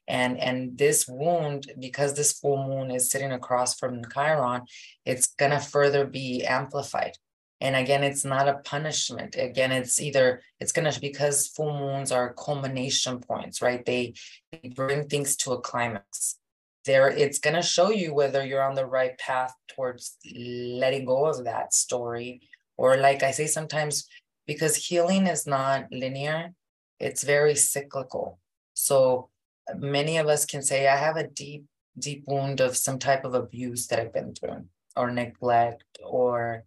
and 0.09 0.39
and 0.39 0.79
this 0.79 1.07
wound 1.07 1.71
because 1.79 2.15
this 2.15 2.33
full 2.33 2.67
moon 2.67 2.91
is 2.91 3.11
sitting 3.11 3.33
across 3.33 3.79
from 3.79 4.03
chiron 4.13 4.63
it's 5.05 5.27
going 5.35 5.51
to 5.51 5.59
further 5.59 6.07
be 6.07 6.45
amplified 6.45 7.13
and 7.61 7.75
again 7.75 8.05
it's 8.05 8.25
not 8.25 8.49
a 8.49 8.61
punishment. 8.65 9.37
Again 9.39 9.73
it's 9.73 10.01
either 10.01 10.43
it's 10.61 10.73
to 10.91 11.01
because 11.01 11.49
full 11.49 11.79
moons 11.79 12.13
are 12.13 12.35
culmination 12.35 13.21
points 13.21 13.63
right? 13.63 13.85
They, 13.85 14.15
they 14.53 14.69
bring 14.75 15.09
things 15.09 15.37
to 15.39 15.53
a 15.53 15.61
climax. 15.61 16.39
There 16.85 17.09
it's 17.09 17.39
to 17.57 17.63
show 17.63 17.91
you 17.91 18.15
whether 18.15 18.45
you're 18.45 18.63
on 18.63 18.75
the 18.75 18.87
right 18.87 19.17
path 19.19 19.55
towards 19.69 20.17
letting 20.35 21.05
go 21.05 21.27
of 21.27 21.45
that 21.45 21.75
story. 21.75 22.43
Or 22.79 22.99
like 22.99 23.23
i 23.23 23.31
say 23.31 23.47
sometimes 23.47 24.07
because 24.47 24.77
healing 24.77 25.27
is 25.27 25.47
not 25.47 25.87
linear, 25.91 26.53
it's 27.01 27.25
very 27.25 27.55
cyclical. 27.55 28.39
So 28.75 29.29
many 29.75 30.19
of 30.19 30.29
us 30.29 30.47
can 30.47 30.63
say, 30.63 30.87
I 30.87 30.97
have 30.97 31.17
a 31.17 31.27
deep, 31.27 31.65
deep 31.99 32.25
wound 32.27 32.61
of 32.61 32.77
some 32.77 32.99
type 32.99 33.25
of 33.25 33.35
abuse 33.35 33.87
that 33.89 33.99
I've 33.99 34.13
been 34.13 34.35
through, 34.35 34.65
or 34.97 35.11
neglect, 35.11 35.85
or 36.05 36.65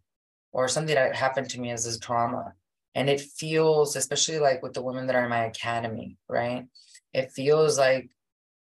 or 0.52 0.68
something 0.68 0.96
that 0.96 1.16
happened 1.16 1.50
to 1.52 1.60
me 1.60 1.72
as 1.72 1.86
a 1.86 2.00
trauma. 2.00 2.54
And 2.96 3.10
it 3.10 3.22
feels, 3.22 3.96
especially 3.96 4.40
like 4.40 4.64
with 4.64 4.74
the 4.74 4.82
women 4.82 5.08
that 5.08 5.16
are 5.16 5.24
in 5.24 5.30
my 5.30 5.46
academy, 5.46 6.18
right? 6.28 6.66
It 7.14 7.32
feels 7.32 7.78
like, 7.78 8.10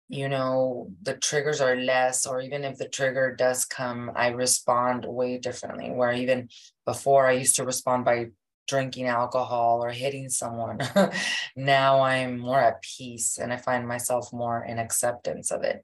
you 0.08 0.28
know, 0.28 0.92
the 1.04 1.14
triggers 1.14 1.62
are 1.62 1.76
less, 1.76 2.26
or 2.26 2.42
even 2.42 2.64
if 2.64 2.78
the 2.78 2.88
trigger 2.88 3.36
does 3.36 3.66
come, 3.66 4.12
I 4.16 4.30
respond 4.30 5.06
way 5.06 5.38
differently. 5.38 5.92
Where 5.92 6.12
even 6.12 6.50
before 6.86 7.28
I 7.28 7.34
used 7.34 7.56
to 7.58 7.66
respond 7.66 8.06
by 8.06 8.30
drinking 8.70 9.08
alcohol 9.08 9.84
or 9.84 9.90
hitting 9.90 10.30
someone. 10.30 10.80
now 11.56 12.02
I'm 12.02 12.40
more 12.40 12.60
at 12.60 12.84
peace 12.84 13.40
and 13.40 13.52
I 13.52 13.58
find 13.58 13.88
myself 13.88 14.32
more 14.32 14.64
in 14.64 14.78
acceptance 14.78 15.50
of 15.52 15.64
it. 15.64 15.84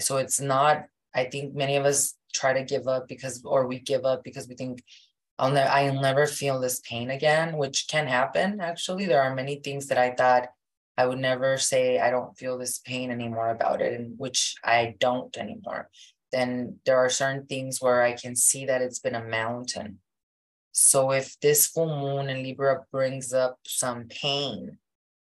So 0.00 0.16
it's 0.16 0.40
not, 0.40 0.86
I 1.14 1.24
think 1.26 1.54
many 1.54 1.76
of 1.76 1.84
us 1.84 2.14
try 2.34 2.52
to 2.52 2.64
give 2.64 2.88
up 2.88 3.06
because, 3.08 3.40
or 3.44 3.68
we 3.68 3.78
give 3.78 4.04
up 4.04 4.24
because 4.24 4.48
we 4.48 4.56
think 4.56 4.82
I'll 5.38 5.50
never, 5.50 5.70
I'll 5.70 6.00
never 6.00 6.26
feel 6.26 6.60
this 6.60 6.80
pain 6.80 7.10
again, 7.10 7.56
which 7.56 7.86
can 7.88 8.06
happen. 8.06 8.60
Actually, 8.60 9.06
there 9.06 9.22
are 9.22 9.34
many 9.34 9.56
things 9.56 9.86
that 9.86 9.98
I 9.98 10.10
thought 10.10 10.48
I 10.96 11.06
would 11.06 11.18
never 11.18 11.58
say 11.58 12.00
I 12.00 12.10
don't 12.10 12.36
feel 12.36 12.58
this 12.58 12.78
pain 12.78 13.10
anymore 13.10 13.50
about 13.50 13.80
it, 13.80 14.00
and 14.00 14.18
which 14.18 14.56
I 14.64 14.96
don't 14.98 15.36
anymore. 15.36 15.90
Then 16.32 16.80
there 16.84 16.98
are 16.98 17.08
certain 17.08 17.46
things 17.46 17.80
where 17.80 18.02
I 18.02 18.12
can 18.12 18.34
see 18.34 18.66
that 18.66 18.82
it's 18.82 18.98
been 18.98 19.14
a 19.14 19.24
mountain 19.24 20.00
so 20.80 21.10
if 21.10 21.38
this 21.40 21.66
full 21.66 21.98
moon 21.98 22.28
in 22.28 22.44
Libra 22.44 22.84
brings 22.92 23.32
up 23.32 23.58
some 23.66 24.04
pain 24.04 24.78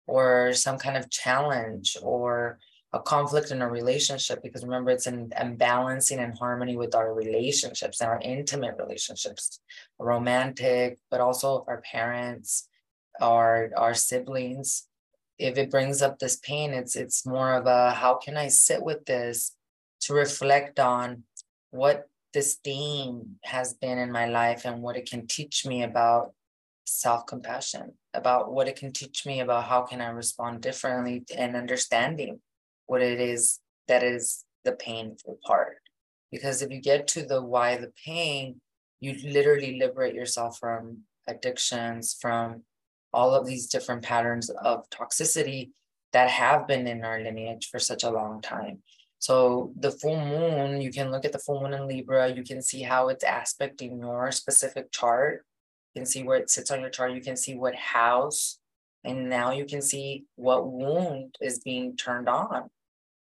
or 0.07 0.55
some 0.55 0.79
kind 0.79 0.97
of 0.97 1.11
challenge 1.11 1.95
or 2.03 2.59
a 2.93 3.01
conflict 3.01 3.51
in 3.51 3.63
a 3.63 3.69
relationship, 3.69 4.43
because 4.43 4.63
remember 4.63 4.91
it's 4.91 5.07
in 5.07 5.31
balancing 5.57 6.19
and 6.19 6.37
harmony 6.37 6.77
with 6.77 6.95
our 6.95 7.15
relationships 7.15 8.01
and 8.01 8.11
our 8.11 8.21
intimate 8.23 8.77
relationships, 8.79 9.61
romantic, 9.99 10.99
but 11.11 11.21
also 11.21 11.65
our 11.69 11.81
parents, 11.81 12.69
our 13.21 13.71
our 13.77 13.95
siblings. 13.95 14.89
If 15.39 15.57
it 15.57 15.71
brings 15.71 16.03
up 16.03 16.19
this 16.19 16.37
pain, 16.37 16.73
it's 16.73 16.95
it's 16.95 17.27
more 17.27 17.55
of 17.55 17.67
a 17.67 17.93
how 17.93 18.17
can 18.17 18.37
I 18.37 18.49
sit 18.49 18.83
with 18.83 19.07
this 19.07 19.57
to 20.03 20.15
reflect 20.15 20.79
on 20.79 21.25
what 21.71 22.09
this 22.35 22.57
theme 22.63 23.37
has 23.45 23.75
been 23.75 23.99
in 23.99 24.13
my 24.13 24.27
life 24.27 24.65
and 24.65 24.83
what 24.83 24.97
it 24.97 25.09
can 25.09 25.27
teach 25.27 25.65
me 25.67 25.83
about 25.83 26.33
self-compassion 26.85 27.93
about 28.13 28.53
what 28.53 28.69
it 28.69 28.77
can 28.77 28.93
teach 28.93 29.25
me 29.25 29.41
about 29.41 29.65
how 29.65 29.83
can 29.83 30.01
i 30.01 30.09
respond 30.09 30.61
differently 30.61 31.25
and 31.37 31.57
understanding 31.57 32.41
what 32.93 33.03
it 33.03 33.21
is 33.21 33.59
that 33.89 34.03
is 34.03 34.45
the 34.65 34.73
painful 34.73 35.39
part 35.45 35.79
because 36.31 36.63
if 36.63 36.71
you 36.71 36.81
get 36.81 37.07
to 37.07 37.23
the 37.31 37.41
why 37.43 37.77
the 37.77 37.93
pain 38.07 38.61
you 39.03 39.17
literally 39.25 39.81
liberate 39.81 40.15
yourself 40.15 40.59
from 40.59 40.99
addictions, 41.27 42.17
from 42.21 42.63
all 43.13 43.35
of 43.35 43.45
these 43.45 43.67
different 43.67 44.03
patterns 44.03 44.49
of 44.49 44.89
toxicity 44.91 45.71
that 46.13 46.31
have 46.31 46.69
been 46.69 46.87
in 46.87 47.05
our 47.05 47.21
lineage 47.21 47.69
for 47.69 47.81
such 47.81 48.05
a 48.05 48.11
long 48.11 48.41
time. 48.41 48.79
So 49.19 49.73
the 49.79 49.91
full 49.91 50.25
moon, 50.25 50.81
you 50.81 50.93
can 50.93 51.11
look 51.11 51.25
at 51.25 51.33
the 51.33 51.41
full 51.41 51.61
moon 51.61 51.75
in 51.75 51.89
Libra, 51.89 52.33
you 52.33 52.45
can 52.45 52.63
see 52.63 52.83
how 52.83 53.09
it's 53.09 53.25
aspecting 53.25 53.99
your 53.99 54.31
specific 54.31 54.93
chart. 54.93 55.45
You 55.95 56.01
can 56.01 56.07
see 56.07 56.23
where 56.23 56.39
it 56.39 56.51
sits 56.51 56.71
on 56.71 56.81
your 56.81 56.91
chart, 56.91 57.13
you 57.13 57.21
can 57.21 57.37
see 57.37 57.57
what 57.57 57.75
house, 57.75 58.59
and 59.05 59.29
now 59.29 59.51
you 59.51 59.65
can 59.65 59.83
see 59.83 60.25
what 60.37 60.71
wound 60.71 61.37
is 61.41 61.59
being 61.59 61.97
turned 61.97 62.29
on. 62.29 62.71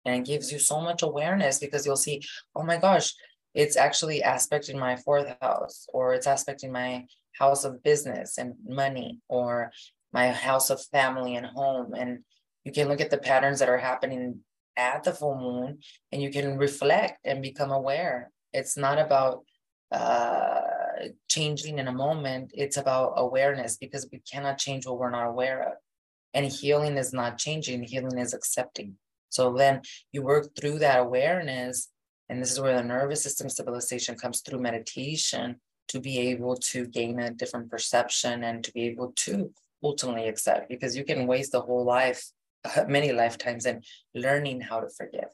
And 0.04 0.16
it 0.16 0.26
gives 0.26 0.52
you 0.52 0.58
so 0.58 0.80
much 0.80 1.02
awareness 1.02 1.58
because 1.58 1.86
you'll 1.86 1.96
see, 1.96 2.22
oh 2.54 2.62
my 2.62 2.76
gosh, 2.76 3.14
it's 3.54 3.76
actually 3.76 4.20
aspecting 4.22 4.78
my 4.78 4.96
fourth 4.96 5.34
house, 5.40 5.86
or 5.92 6.12
it's 6.12 6.26
aspecting 6.26 6.72
my 6.72 7.06
house 7.38 7.64
of 7.64 7.82
business 7.82 8.38
and 8.38 8.54
money, 8.66 9.20
or 9.28 9.72
my 10.12 10.30
house 10.30 10.70
of 10.70 10.84
family 10.86 11.36
and 11.36 11.46
home. 11.46 11.94
And 11.94 12.20
you 12.64 12.72
can 12.72 12.88
look 12.88 13.00
at 13.00 13.10
the 13.10 13.18
patterns 13.18 13.60
that 13.60 13.68
are 13.68 13.78
happening 13.78 14.40
at 14.76 15.04
the 15.04 15.12
full 15.12 15.38
moon 15.38 15.78
and 16.10 16.22
you 16.22 16.30
can 16.30 16.56
reflect 16.58 17.18
and 17.24 17.42
become 17.42 17.70
aware. 17.70 18.30
It's 18.52 18.76
not 18.76 18.98
about 18.98 19.44
uh, 19.90 20.60
changing 21.28 21.78
in 21.78 21.88
a 21.88 21.92
moment, 21.92 22.52
it's 22.54 22.76
about 22.76 23.14
awareness 23.16 23.76
because 23.76 24.08
we 24.10 24.20
cannot 24.20 24.58
change 24.58 24.86
what 24.86 24.98
we're 24.98 25.10
not 25.10 25.28
aware 25.28 25.62
of. 25.62 25.72
And 26.32 26.46
healing 26.46 26.96
is 26.96 27.12
not 27.12 27.38
changing, 27.38 27.84
healing 27.84 28.18
is 28.18 28.34
accepting. 28.34 28.96
So 29.34 29.52
then 29.52 29.82
you 30.12 30.22
work 30.22 30.54
through 30.54 30.78
that 30.80 31.00
awareness. 31.00 31.88
And 32.28 32.40
this 32.40 32.52
is 32.52 32.60
where 32.60 32.76
the 32.76 32.82
nervous 32.82 33.22
system 33.22 33.48
stabilization 33.48 34.16
comes 34.16 34.40
through 34.40 34.60
meditation 34.60 35.56
to 35.88 36.00
be 36.00 36.18
able 36.30 36.56
to 36.56 36.86
gain 36.86 37.18
a 37.20 37.30
different 37.30 37.70
perception 37.70 38.44
and 38.44 38.64
to 38.64 38.72
be 38.72 38.84
able 38.86 39.12
to 39.16 39.52
ultimately 39.82 40.28
accept 40.28 40.68
because 40.68 40.96
you 40.96 41.04
can 41.04 41.26
waste 41.26 41.52
the 41.52 41.60
whole 41.60 41.84
life 41.84 42.30
many 42.88 43.12
lifetimes 43.12 43.66
in 43.66 43.82
learning 44.14 44.60
how 44.60 44.80
to 44.80 44.88
forgive. 44.88 45.28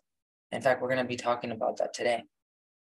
In 0.51 0.63
fact, 0.63 0.83
we're 0.83 0.89
going 0.89 0.99
to 0.99 1.05
be 1.05 1.17
talking 1.17 1.53
about 1.53 1.77
that 1.77 1.95
today. 1.95 2.25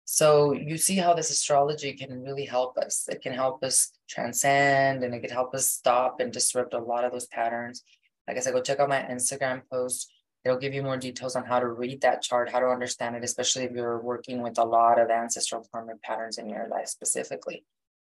So 0.05 0.53
you 0.53 0.77
see 0.77 0.95
how 0.95 1.13
this 1.13 1.29
astrology 1.29 1.93
can 1.93 2.23
really 2.23 2.45
help 2.45 2.77
us. 2.79 3.07
It 3.11 3.21
can 3.21 3.33
help 3.33 3.63
us 3.63 3.91
transcend 4.09 5.03
and 5.03 5.13
it 5.13 5.19
can 5.19 5.29
help 5.29 5.53
us 5.53 5.69
stop 5.69 6.19
and 6.19 6.33
disrupt 6.33 6.73
a 6.73 6.79
lot 6.79 7.03
of 7.03 7.11
those 7.11 7.27
patterns. 7.27 7.83
Like 8.27 8.37
I 8.37 8.39
said, 8.39 8.53
go 8.53 8.61
check 8.61 8.79
out 8.79 8.89
my 8.89 9.01
Instagram 9.01 9.61
post. 9.71 10.11
It'll 10.45 10.57
give 10.57 10.73
you 10.73 10.83
more 10.83 10.97
details 10.97 11.35
on 11.35 11.45
how 11.45 11.59
to 11.59 11.67
read 11.67 12.01
that 12.01 12.21
chart, 12.21 12.49
how 12.49 12.59
to 12.59 12.67
understand 12.67 13.15
it, 13.15 13.23
especially 13.23 13.63
if 13.63 13.71
you're 13.71 14.01
working 14.01 14.41
with 14.41 14.57
a 14.57 14.63
lot 14.63 14.99
of 14.99 15.09
ancestral 15.09 15.67
karmic 15.71 16.01
patterns 16.01 16.37
in 16.37 16.49
your 16.49 16.67
life 16.69 16.87
specifically. 16.87 17.65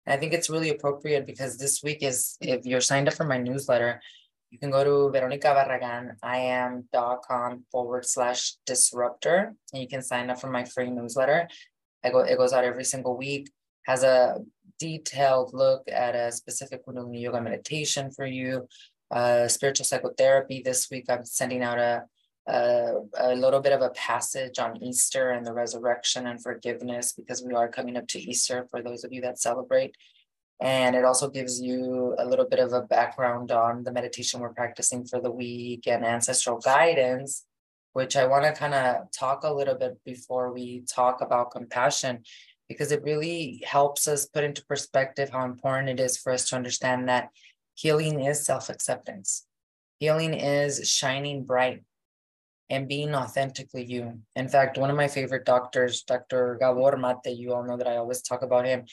And 0.06 0.14
I 0.14 0.18
think 0.18 0.34
it's 0.34 0.50
really 0.50 0.70
appropriate 0.70 1.26
because 1.26 1.58
this 1.58 1.84
week 1.84 2.02
is, 2.02 2.38
if 2.40 2.66
you're 2.66 2.82
signed 2.82 3.08
up 3.08 3.14
for 3.16 3.26
my 3.26 3.38
newsletter, 3.38 4.02
you 4.52 4.60
can 4.60 4.70
go 4.70 4.84
to 4.84 5.12
Veronica 5.12 5.48
Barragan, 5.48 6.16
iam.com 6.24 7.66
forward 7.72 8.06
slash 8.06 8.56
disruptor, 8.66 9.56
and 9.74 9.82
you 9.82 9.88
can 9.88 10.02
sign 10.02 10.30
up 10.30 10.40
for 10.40 10.50
my 10.50 10.64
free 10.64 10.92
newsletter. 10.92 11.50
I 12.04 12.10
go, 12.12 12.20
it 12.20 12.38
goes 12.38 12.54
out 12.54 12.64
every 12.64 12.84
single 12.84 13.18
week, 13.18 13.50
has 13.88 14.04
a 14.04 14.38
detailed 14.80 15.54
look 15.54 15.84
at 15.92 16.16
a 16.16 16.32
specific 16.32 16.86
Kundalini 16.86 17.22
Yoga 17.22 17.42
meditation 17.42 18.12
for 18.12 18.26
you, 18.26 18.68
uh, 19.10 19.48
spiritual 19.48 19.86
psychotherapy. 19.86 20.62
This 20.64 20.88
week, 20.92 21.06
I'm 21.10 21.26
sending 21.26 21.64
out 21.64 21.80
a, 21.80 22.04
a, 22.48 22.96
a 23.18 23.36
little 23.36 23.62
bit 23.62 23.72
of 23.72 23.82
a 23.82 23.90
passage 23.92 24.60
on 24.60 24.82
Easter 24.84 25.32
and 25.32 25.46
the 25.46 25.54
resurrection 25.54 26.28
and 26.28 26.42
forgiveness 26.42 27.14
because 27.14 27.44
we 27.44 27.54
are 27.54 27.70
coming 27.70 27.96
up 27.96 28.08
to 28.10 28.20
Easter 28.20 28.68
for 28.70 28.82
those 28.82 29.04
of 29.04 29.14
you 29.14 29.22
that 29.22 29.40
celebrate. 29.40 29.96
And 30.62 30.96
it 30.96 31.06
also 31.06 31.30
gives 31.30 31.62
you 31.62 32.16
a 32.20 32.26
little 32.26 32.48
bit 32.48 32.60
of 32.60 32.74
a 32.74 32.82
background 32.82 33.52
on 33.52 33.84
the 33.84 33.92
meditation 33.92 34.40
we're 34.40 34.54
practicing 34.54 35.06
for 35.06 35.20
the 35.20 35.32
week 35.32 35.88
and 35.88 36.06
ancestral 36.06 36.60
guidance, 36.60 37.46
which 37.94 38.16
I 38.16 38.26
want 38.28 38.46
to 38.46 38.54
kind 38.54 38.74
of 38.74 39.12
talk 39.12 39.44
a 39.44 39.54
little 39.54 39.76
bit 39.76 39.98
before 40.06 40.54
we 40.54 40.84
talk 40.90 41.22
about 41.22 41.52
compassion, 41.52 42.24
because 42.70 42.92
it 42.92 43.04
really 43.04 43.64
helps 43.66 44.08
us 44.08 44.26
put 44.26 44.44
into 44.44 44.66
perspective 44.66 45.30
how 45.30 45.46
important 45.46 45.90
it 45.90 46.04
is 46.04 46.18
for 46.18 46.32
us 46.32 46.48
to 46.50 46.56
understand 46.56 47.10
that 47.10 47.30
healing 47.74 48.22
is 48.22 48.46
self 48.46 48.70
acceptance. 48.70 49.46
Healing 50.00 50.34
is 50.34 50.88
shining 50.90 51.44
bright 51.44 51.84
and 52.74 52.88
being 52.88 53.16
authentically 53.16 53.86
you. 53.86 54.20
In 54.36 54.48
fact, 54.50 54.78
one 54.78 54.90
of 54.90 54.98
my 54.98 55.08
favorite 55.08 55.46
doctors, 55.46 56.04
Dr. 56.04 56.58
Gabor 56.60 56.98
Mate, 56.98 57.38
you 57.38 57.54
all 57.54 57.66
know 57.66 57.78
that 57.78 57.88
I 57.88 57.98
always 57.98 58.22
talk 58.22 58.42
about 58.42 58.66
him 58.66 58.86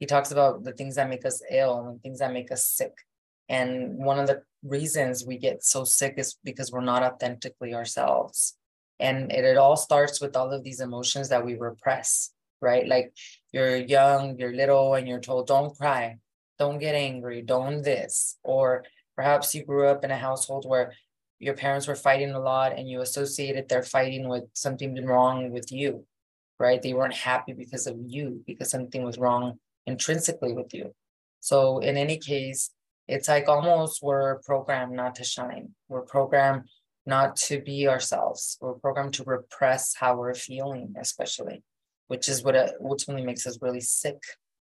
he 0.00 0.06
talks 0.06 0.32
about 0.32 0.64
the 0.64 0.72
things 0.72 0.96
that 0.96 1.10
make 1.10 1.26
us 1.26 1.42
ill 1.50 1.86
and 1.86 2.02
things 2.02 2.18
that 2.18 2.32
make 2.32 2.50
us 2.50 2.64
sick. 2.64 2.94
And 3.50 3.98
one 3.98 4.18
of 4.18 4.26
the 4.26 4.42
reasons 4.64 5.26
we 5.26 5.36
get 5.36 5.62
so 5.62 5.84
sick 5.84 6.14
is 6.16 6.36
because 6.42 6.72
we're 6.72 6.80
not 6.80 7.02
authentically 7.02 7.74
ourselves. 7.74 8.56
And 8.98 9.30
it, 9.30 9.44
it 9.44 9.58
all 9.58 9.76
starts 9.76 10.20
with 10.20 10.36
all 10.36 10.52
of 10.52 10.64
these 10.64 10.80
emotions 10.80 11.28
that 11.28 11.44
we 11.44 11.54
repress, 11.54 12.32
right? 12.62 12.88
Like 12.88 13.12
you're 13.52 13.76
young, 13.76 14.38
you're 14.38 14.54
little, 14.54 14.94
and 14.94 15.06
you're 15.06 15.20
told, 15.20 15.46
don't 15.46 15.76
cry, 15.76 16.16
don't 16.58 16.78
get 16.78 16.94
angry, 16.94 17.42
don't 17.42 17.82
this. 17.82 18.38
Or 18.42 18.84
perhaps 19.16 19.54
you 19.54 19.64
grew 19.64 19.86
up 19.86 20.02
in 20.02 20.10
a 20.10 20.16
household 20.16 20.64
where 20.66 20.94
your 21.40 21.54
parents 21.54 21.88
were 21.88 21.96
fighting 21.96 22.30
a 22.30 22.38
lot 22.38 22.78
and 22.78 22.88
you 22.88 23.00
associated 23.00 23.68
their 23.68 23.82
fighting 23.82 24.28
with 24.28 24.44
something 24.52 25.04
wrong 25.04 25.50
with 25.50 25.72
you, 25.72 26.04
right? 26.58 26.80
They 26.80 26.92
weren't 26.92 27.14
happy 27.14 27.54
because 27.54 27.86
of 27.86 27.96
you, 27.98 28.44
because 28.46 28.70
something 28.70 29.02
was 29.02 29.18
wrong 29.18 29.58
intrinsically 29.86 30.52
with 30.52 30.72
you. 30.74 30.94
So 31.40 31.78
in 31.78 31.96
any 31.96 32.18
case, 32.18 32.70
it's 33.08 33.26
like 33.26 33.48
almost 33.48 34.02
we're 34.02 34.40
programmed 34.40 34.92
not 34.92 35.14
to 35.16 35.24
shine. 35.24 35.70
We're 35.88 36.02
programmed 36.02 36.68
not 37.06 37.36
to 37.36 37.60
be 37.60 37.88
ourselves. 37.88 38.58
We're 38.60 38.74
programmed 38.74 39.14
to 39.14 39.24
repress 39.24 39.94
how 39.94 40.16
we're 40.16 40.34
feeling, 40.34 40.94
especially, 41.00 41.62
which 42.08 42.28
is 42.28 42.44
what 42.44 42.54
uh, 42.54 42.68
ultimately 42.84 43.24
makes 43.24 43.46
us 43.46 43.58
really 43.62 43.80
sick 43.80 44.22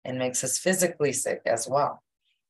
and 0.05 0.19
makes 0.19 0.43
us 0.43 0.59
physically 0.59 1.13
sick 1.13 1.43
as 1.47 1.69
well. 1.69 2.03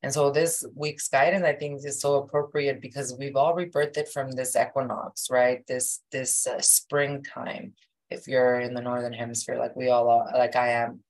And 0.03 0.13
so 0.13 0.31
this 0.31 0.63
week's 0.75 1.07
guidance, 1.07 1.43
I 1.43 1.53
think, 1.53 1.83
is 1.83 1.99
so 1.99 2.15
appropriate 2.15 2.81
because 2.81 3.15
we've 3.17 3.35
all 3.35 3.55
rebirthed 3.55 4.09
from 4.09 4.31
this 4.31 4.55
equinox, 4.55 5.27
right? 5.31 5.65
This 5.67 6.01
this 6.11 6.45
uh, 6.45 6.61
springtime. 6.61 7.73
If 8.09 8.27
you're 8.27 8.59
in 8.59 8.73
the 8.73 8.81
northern 8.81 9.13
hemisphere, 9.13 9.57
like 9.57 9.75
we 9.75 9.89
all 9.89 10.09
are, 10.09 10.31
like 10.37 10.55
I 10.55 10.69
am, 10.69 11.01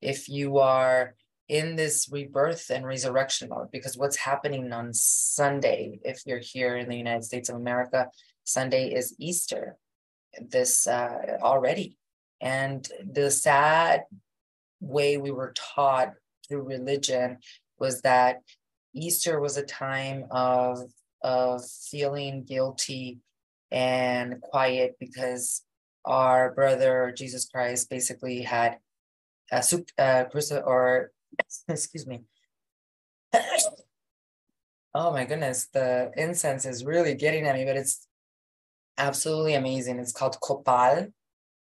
if 0.00 0.28
you 0.28 0.58
are 0.58 1.14
in 1.48 1.76
this 1.76 2.08
rebirth 2.10 2.70
and 2.70 2.86
resurrection 2.86 3.48
mode, 3.50 3.70
because 3.70 3.96
what's 3.96 4.16
happening 4.16 4.72
on 4.72 4.92
Sunday, 4.92 6.00
if 6.02 6.22
you're 6.24 6.38
here 6.38 6.76
in 6.76 6.88
the 6.88 6.96
United 6.96 7.24
States 7.24 7.48
of 7.48 7.56
America, 7.56 8.08
Sunday 8.44 8.92
is 8.94 9.14
Easter, 9.18 9.76
this 10.40 10.86
uh, 10.86 11.38
already. 11.42 11.98
And 12.40 12.88
the 13.04 13.30
sad 13.30 14.04
way 14.80 15.16
we 15.16 15.30
were 15.30 15.52
taught 15.54 16.12
through 16.46 16.62
religion 16.62 17.38
was 17.78 18.02
that 18.02 18.42
Easter 18.94 19.40
was 19.40 19.56
a 19.56 19.62
time 19.62 20.26
of, 20.30 20.78
of 21.22 21.62
feeling 21.90 22.44
guilty 22.44 23.18
and 23.70 24.40
quiet 24.40 24.96
because 25.00 25.62
our 26.04 26.52
brother 26.54 27.12
Jesus 27.16 27.46
Christ 27.46 27.90
basically 27.90 28.42
had 28.42 28.78
a 29.52 29.62
uh, 29.98 30.24
uh, 30.24 30.24
or 30.64 31.10
excuse 31.68 32.06
me. 32.06 32.22
oh 34.94 35.12
my 35.12 35.24
goodness, 35.24 35.68
the 35.72 36.10
incense 36.16 36.64
is 36.64 36.84
really 36.84 37.14
getting 37.14 37.46
at 37.46 37.54
me, 37.54 37.64
but 37.64 37.76
it's 37.76 38.06
absolutely 38.98 39.54
amazing. 39.54 39.98
It's 39.98 40.12
called 40.12 40.38
copal. 40.40 41.08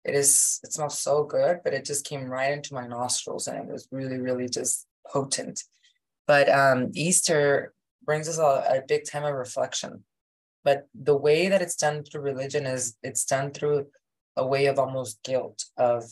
It 0.05 0.15
is. 0.15 0.61
It 0.63 0.73
smells 0.73 0.99
so 0.99 1.25
good, 1.25 1.61
but 1.65 1.75
it 1.75 1.85
just 1.85 2.07
came 2.07 2.27
right 2.27 2.53
into 2.53 2.75
my 2.75 2.87
nostrils, 2.87 3.49
and 3.49 3.59
it 3.59 3.67
was 3.67 3.89
really, 3.91 4.19
really 4.19 4.49
just 4.49 4.87
potent. 5.11 5.65
But 6.27 6.49
um, 6.49 6.91
Easter 6.95 7.73
brings 8.05 8.29
us 8.29 8.39
a, 8.39 8.79
a 8.79 8.83
big 8.87 9.05
time 9.05 9.25
of 9.25 9.35
reflection. 9.35 10.05
But 10.65 10.89
the 10.95 11.17
way 11.17 11.49
that 11.49 11.63
it's 11.63 11.77
done 11.77 12.03
through 12.03 12.23
religion 12.23 12.67
is 12.67 12.97
it's 13.03 13.25
done 13.25 13.53
through 13.53 13.87
a 14.37 14.47
way 14.47 14.67
of 14.67 14.79
almost 14.79 15.23
guilt 15.23 15.65
of 15.77 16.05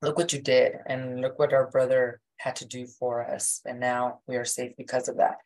look 0.00 0.16
what 0.16 0.32
you 0.32 0.40
did 0.40 0.74
and 0.86 1.20
look 1.20 1.38
what 1.38 1.52
our 1.52 1.70
brother 1.70 2.20
had 2.36 2.56
to 2.56 2.66
do 2.66 2.86
for 2.86 3.24
us 3.24 3.60
and 3.64 3.80
now 3.80 4.18
we 4.26 4.36
are 4.36 4.44
safe 4.44 4.72
because 4.76 5.08
of 5.08 5.16
that 5.16 5.36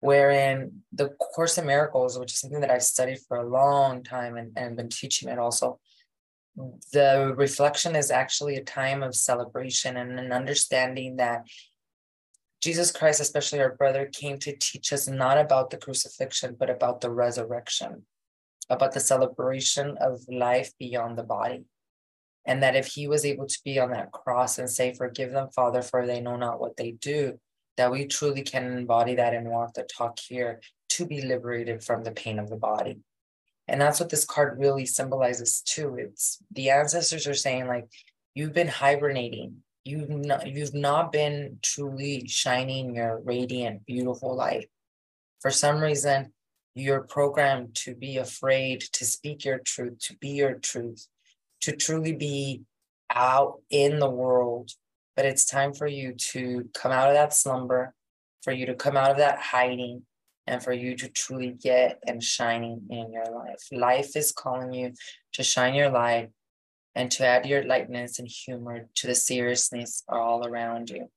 wherein 0.00 0.82
the 0.92 1.08
course 1.10 1.58
in 1.58 1.66
miracles 1.66 2.18
which 2.18 2.32
is 2.32 2.40
something 2.40 2.60
that 2.60 2.70
i've 2.70 2.82
studied 2.82 3.18
for 3.28 3.38
a 3.38 3.48
long 3.48 4.02
time 4.02 4.36
and, 4.36 4.52
and 4.56 4.76
been 4.76 4.88
teaching 4.88 5.28
it 5.28 5.38
also 5.38 5.78
the 6.92 7.32
reflection 7.36 7.94
is 7.94 8.10
actually 8.10 8.56
a 8.56 8.64
time 8.64 9.02
of 9.02 9.14
celebration 9.14 9.96
and 9.96 10.18
an 10.18 10.32
understanding 10.32 11.16
that 11.16 11.46
jesus 12.62 12.90
christ 12.90 13.20
especially 13.20 13.60
our 13.60 13.74
brother 13.74 14.06
came 14.12 14.38
to 14.38 14.56
teach 14.58 14.92
us 14.92 15.08
not 15.08 15.38
about 15.38 15.70
the 15.70 15.76
crucifixion 15.76 16.56
but 16.58 16.70
about 16.70 17.00
the 17.00 17.10
resurrection 17.10 18.04
about 18.70 18.92
the 18.92 19.00
celebration 19.00 19.96
of 20.00 20.20
life 20.28 20.72
beyond 20.78 21.16
the 21.16 21.22
body 21.22 21.64
And 22.44 22.62
that 22.62 22.76
if 22.76 22.86
he 22.86 23.06
was 23.08 23.24
able 23.26 23.46
to 23.46 23.58
be 23.64 23.78
on 23.78 23.90
that 23.90 24.10
cross 24.10 24.58
and 24.58 24.70
say, 24.70 24.94
Forgive 24.94 25.32
them, 25.32 25.50
Father, 25.54 25.82
for 25.82 26.06
they 26.06 26.20
know 26.20 26.36
not 26.36 26.60
what 26.60 26.76
they 26.76 26.92
do, 26.92 27.38
that 27.76 27.92
we 27.92 28.06
truly 28.06 28.42
can 28.42 28.78
embody 28.78 29.14
that 29.16 29.34
and 29.34 29.48
walk 29.48 29.74
the 29.74 29.84
talk 29.84 30.18
here 30.18 30.60
to 30.90 31.06
be 31.06 31.20
liberated 31.22 31.84
from 31.84 32.04
the 32.04 32.10
pain 32.10 32.38
of 32.38 32.48
the 32.48 32.56
body. 32.56 33.00
And 33.68 33.80
that's 33.80 34.00
what 34.00 34.08
this 34.08 34.24
card 34.24 34.58
really 34.58 34.86
symbolizes 34.86 35.60
too. 35.60 35.96
It's 35.98 36.38
the 36.50 36.70
ancestors 36.70 37.26
are 37.26 37.34
saying, 37.34 37.66
like, 37.66 37.86
you've 38.34 38.54
been 38.54 38.68
hibernating. 38.68 39.62
You've 39.84 40.10
not, 40.10 40.46
you've 40.46 40.74
not 40.74 41.12
been 41.12 41.58
truly 41.62 42.26
shining 42.26 42.96
your 42.96 43.20
radiant, 43.20 43.86
beautiful 43.86 44.34
light. 44.34 44.68
For 45.40 45.50
some 45.50 45.78
reason, 45.78 46.32
you're 46.74 47.02
programmed 47.02 47.74
to 47.74 47.94
be 47.94 48.18
afraid 48.18 48.80
to 48.92 49.04
speak 49.04 49.44
your 49.44 49.58
truth, 49.58 49.98
to 50.00 50.16
be 50.16 50.28
your 50.28 50.54
truth, 50.54 51.06
to 51.62 51.72
truly 51.72 52.12
be 52.12 52.62
out 53.10 53.60
in 53.70 53.98
the 53.98 54.10
world. 54.10 54.72
But 55.16 55.24
it's 55.24 55.44
time 55.44 55.72
for 55.72 55.86
you 55.86 56.12
to 56.12 56.68
come 56.74 56.92
out 56.92 57.08
of 57.08 57.14
that 57.14 57.34
slumber, 57.34 57.94
for 58.42 58.52
you 58.52 58.66
to 58.66 58.74
come 58.74 58.96
out 58.96 59.10
of 59.10 59.16
that 59.16 59.38
hiding, 59.38 60.02
and 60.46 60.62
for 60.62 60.72
you 60.72 60.96
to 60.96 61.08
truly 61.08 61.50
get 61.50 61.98
and 62.06 62.22
shining 62.22 62.82
in 62.90 63.12
your 63.12 63.26
life. 63.26 63.66
Life 63.70 64.16
is 64.16 64.32
calling 64.32 64.72
you 64.72 64.92
to 65.34 65.42
shine 65.42 65.74
your 65.74 65.90
light 65.90 66.30
and 66.98 67.12
to 67.12 67.24
add 67.24 67.46
your 67.46 67.62
lightness 67.62 68.18
and 68.18 68.26
humor 68.26 68.88
to 68.96 69.06
the 69.06 69.14
seriousness 69.14 70.02
all 70.08 70.44
around 70.44 70.90
you. 70.90 71.08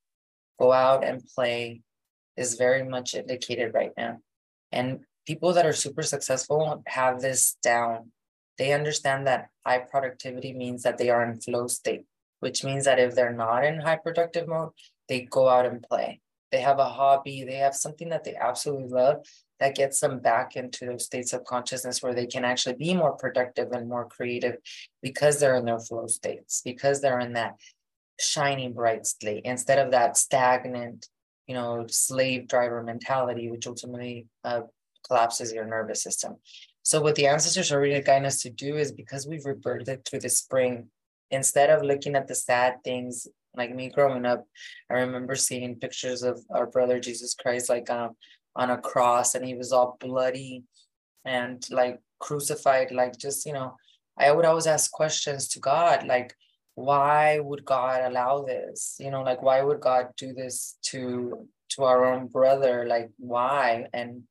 Go 0.60 0.72
out 0.72 1.04
and 1.04 1.26
play 1.36 1.82
is 2.38 2.54
very 2.54 2.84
much 2.84 3.16
indicated 3.16 3.74
right 3.74 3.92
now. 3.98 4.20
And 4.72 5.00
people 5.26 5.54
that 5.54 5.66
are 5.66 5.74
super 5.74 6.04
successful 6.04 6.84
have 6.86 7.20
this 7.20 7.58
down. 7.64 8.12
They 8.60 8.74
understand 8.74 9.26
that 9.26 9.50
high 9.66 9.80
productivity 9.80 10.54
means 10.54 10.84
that 10.84 11.00
they 11.00 11.10
are 11.10 11.24
in 11.28 11.42
flow 11.42 11.66
state, 11.66 12.06
which 12.42 12.64
means 12.64 12.86
that 12.86 13.00
if 13.00 13.16
they're 13.16 13.34
not 13.34 13.66
in 13.66 13.82
high 13.82 13.98
productive 13.98 14.48
mode, 14.48 14.74
they 15.10 15.22
go 15.22 15.50
out 15.50 15.66
and 15.66 15.82
play 15.82 16.22
they 16.52 16.62
have 16.62 16.80
a 16.80 16.90
hobby, 16.90 17.44
they 17.44 17.56
have 17.56 17.76
something 17.76 18.10
that 18.10 18.24
they 18.24 18.36
absolutely 18.36 18.90
love 18.90 19.26
that 19.62 19.76
gets 19.76 20.00
them 20.00 20.20
back 20.20 20.56
into 20.56 20.88
those 20.88 21.06
states 21.06 21.34
of 21.34 21.46
consciousness 21.46 22.02
where 22.02 22.16
they 22.16 22.26
can 22.26 22.44
actually 22.44 22.74
be 22.76 22.96
more 22.96 23.16
productive 23.16 23.72
and 23.72 23.88
more 23.88 24.08
creative 24.08 24.58
because 25.04 25.40
they're 25.40 25.56
in 25.56 25.66
their 25.66 25.80
flow 25.80 26.08
states, 26.08 26.62
because 26.66 27.00
they're 27.00 27.20
in 27.20 27.34
that 27.34 27.56
shining 28.20 28.74
bright 28.74 29.06
state 29.06 29.44
instead 29.46 29.78
of 29.78 29.92
that 29.92 30.18
stagnant, 30.18 31.08
you 31.46 31.54
know, 31.54 31.86
slave 31.88 32.48
driver 32.48 32.82
mentality, 32.82 33.52
which 33.52 33.68
ultimately 33.68 34.26
uh, 34.44 34.62
collapses 35.08 35.54
your 35.54 35.66
nervous 35.66 36.02
system. 36.02 36.38
So, 36.82 37.00
what 37.00 37.14
the 37.14 37.28
ancestors 37.28 37.72
are 37.72 37.80
really 37.80 38.02
guiding 38.02 38.26
us 38.26 38.42
to 38.42 38.50
do 38.50 38.78
is 38.78 38.92
because 38.92 39.28
we've 39.28 39.44
rebirthed 39.44 39.90
it 39.90 40.08
through 40.10 40.22
the 40.22 40.30
spring, 40.30 40.90
instead 41.30 41.70
of 41.70 41.84
looking 41.84 42.16
at 42.16 42.28
the 42.28 42.34
sad 42.36 42.84
things 42.84 43.28
like 43.56 43.76
me 43.76 43.90
growing 43.90 44.26
up, 44.26 44.48
I 44.90 44.96
remember 44.96 45.36
seeing 45.36 45.76
pictures 45.76 46.24
of 46.24 46.42
our 46.50 46.66
brother 46.66 47.00
Jesus 47.00 47.36
Christ 47.36 47.70
like 47.70 47.92
um, 47.92 48.16
on 48.56 48.70
a 48.70 48.78
cross 48.78 49.36
and 49.36 49.46
he 49.46 49.56
was 49.56 49.72
all 49.72 49.98
bloody 50.00 50.64
and 51.26 51.66
like 51.70 52.00
crucified, 52.20 52.92
like 52.92 53.18
just, 53.18 53.46
you 53.46 53.54
know, 53.54 53.76
I 54.18 54.32
would 54.32 54.46
always 54.46 54.68
ask 54.68 54.92
questions 54.92 55.48
to 55.50 55.60
God, 55.60 56.06
like, 56.06 56.36
why 56.76 57.40
would 57.40 57.66
God 57.66 58.02
allow 58.04 58.44
this? 58.44 58.96
You 59.00 59.12
know, 59.12 59.24
like 59.24 59.42
why 59.42 59.62
would 59.62 59.82
God 59.82 60.10
do 60.18 60.34
this 60.34 60.78
to 60.84 61.48
to 61.70 61.84
our 61.84 62.06
own 62.06 62.28
brother? 62.28 62.86
Like 62.88 63.10
why? 63.18 63.88
And 63.94 64.24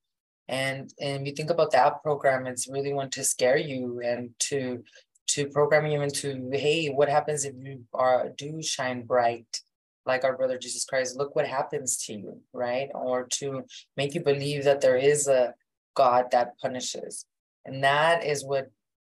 and 0.49 0.93
and 1.01 1.27
you 1.27 1.33
think 1.33 1.51
about 1.51 1.73
that 1.73 2.03
program, 2.03 2.47
it's 2.47 2.69
really 2.69 2.93
one 2.93 3.11
to 3.11 3.25
scare 3.25 3.57
you 3.57 4.01
and 4.05 4.31
to 4.51 4.85
to 5.29 5.47
program 5.47 5.87
you 5.87 6.03
into 6.03 6.51
hey 6.53 6.89
what 6.89 7.09
happens 7.09 7.45
if 7.45 7.55
you 7.63 7.85
are 7.95 8.31
do 8.37 8.61
shine 8.61 9.03
bright 9.03 9.61
like 10.07 10.25
our 10.25 10.37
brother 10.37 10.59
jesus 10.59 10.85
christ 10.85 11.17
look 11.17 11.37
what 11.37 11.47
happens 11.47 11.99
to 12.05 12.15
you 12.15 12.41
right? 12.53 12.89
Or 12.95 13.27
to 13.39 13.65
make 13.97 14.15
you 14.15 14.23
believe 14.23 14.65
that 14.65 14.81
there 14.81 14.97
is 14.97 15.29
a 15.29 15.55
god 15.95 16.27
that 16.33 16.59
punishes. 16.59 17.27
And 17.65 17.85
that 17.85 18.25
is 18.25 18.45
what 18.45 18.71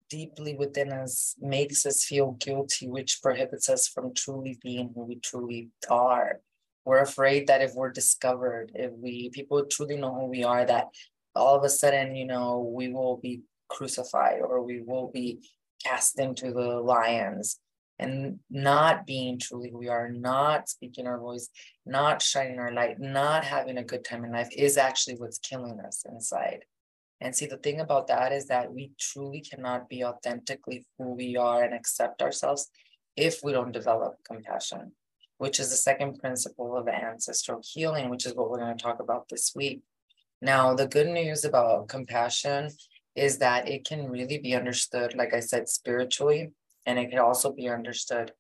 deeply 0.10 0.56
within 0.56 0.92
us 0.92 1.36
makes 1.42 1.86
us 1.86 2.04
feel 2.04 2.34
guilty 2.34 2.88
which 2.88 3.20
prohibits 3.24 3.70
us 3.70 3.88
from 3.88 4.14
truly 4.14 4.58
being 4.62 4.92
who 4.94 5.04
we 5.06 5.16
truly 5.18 5.70
are. 5.90 6.42
We're 6.86 7.02
afraid 7.02 7.48
that 7.48 7.62
if 7.62 7.74
we're 7.74 7.92
discovered 7.92 8.72
if 8.76 8.92
we 8.92 9.30
people 9.32 9.66
truly 9.66 9.98
know 9.98 10.14
who 10.14 10.28
we 10.28 10.44
are 10.44 10.66
that 10.66 10.86
all 11.36 11.56
of 11.56 11.64
a 11.64 11.70
sudden 11.70 12.16
you 12.16 12.26
know 12.26 12.72
we 12.76 12.90
will 12.90 13.18
be 13.18 13.42
crucified 13.68 14.40
or 14.42 14.62
we 14.62 14.82
will 14.82 15.10
be 15.12 15.40
cast 15.84 16.20
into 16.20 16.52
the 16.52 16.80
lions 16.94 17.60
and 17.98 18.40
not 18.50 19.06
being 19.06 19.40
truly 19.40 19.72
we 19.74 19.88
are, 19.88 20.10
not 20.10 20.70
speaking 20.70 21.08
our 21.08 21.20
voice, 21.20 21.50
not 21.86 22.22
shining 22.22 22.60
our 22.60 22.74
light, 22.74 23.00
not 23.00 23.46
having 23.46 23.78
a 23.78 23.84
good 23.84 24.04
time 24.04 24.26
in 24.26 24.32
life 24.32 24.50
is 24.56 24.78
actually 24.78 25.16
what's 25.16 25.40
killing 25.40 25.80
us 25.80 26.04
inside. 26.10 26.66
And 27.22 27.36
see, 27.36 27.46
the 27.46 27.58
thing 27.58 27.80
about 27.80 28.08
that 28.08 28.34
is 28.34 28.48
that 28.48 28.74
we 28.74 28.92
truly 29.00 29.42
cannot 29.42 29.88
be 29.88 30.04
authentically 30.04 30.86
who 30.98 31.14
we 31.14 31.38
are 31.38 31.64
and 31.64 31.74
accept 31.74 32.22
ourselves 32.22 32.70
if 33.16 33.40
we 33.44 33.54
don't 33.54 33.72
develop 33.72 34.16
compassion, 34.28 34.92
which 35.38 35.60
is 35.60 35.70
the 35.70 35.78
second 35.78 36.20
principle 36.20 36.76
of 36.76 36.90
ancestral 36.90 37.62
healing, 37.64 38.10
which 38.10 38.26
is 38.26 38.36
what 38.36 38.50
we're 38.50 38.60
going 38.60 38.78
to 38.78 38.84
talk 38.84 39.00
about 39.00 39.30
this 39.30 39.54
week. 39.56 39.82
Now, 40.42 40.74
the 40.74 40.88
good 40.88 41.08
news 41.08 41.46
about 41.46 41.88
compassion 41.88 42.70
is 43.16 43.38
that 43.38 43.70
it 43.70 43.86
can 43.86 44.10
really 44.10 44.38
be 44.38 44.54
understood, 44.54 45.16
like 45.16 45.34
I 45.34 45.40
said, 45.40 45.70
spiritually, 45.70 46.52
and 46.86 47.00
it 47.00 47.10
can 47.10 47.20
also 47.20 47.52
be 47.52 47.70
understood 47.70 48.32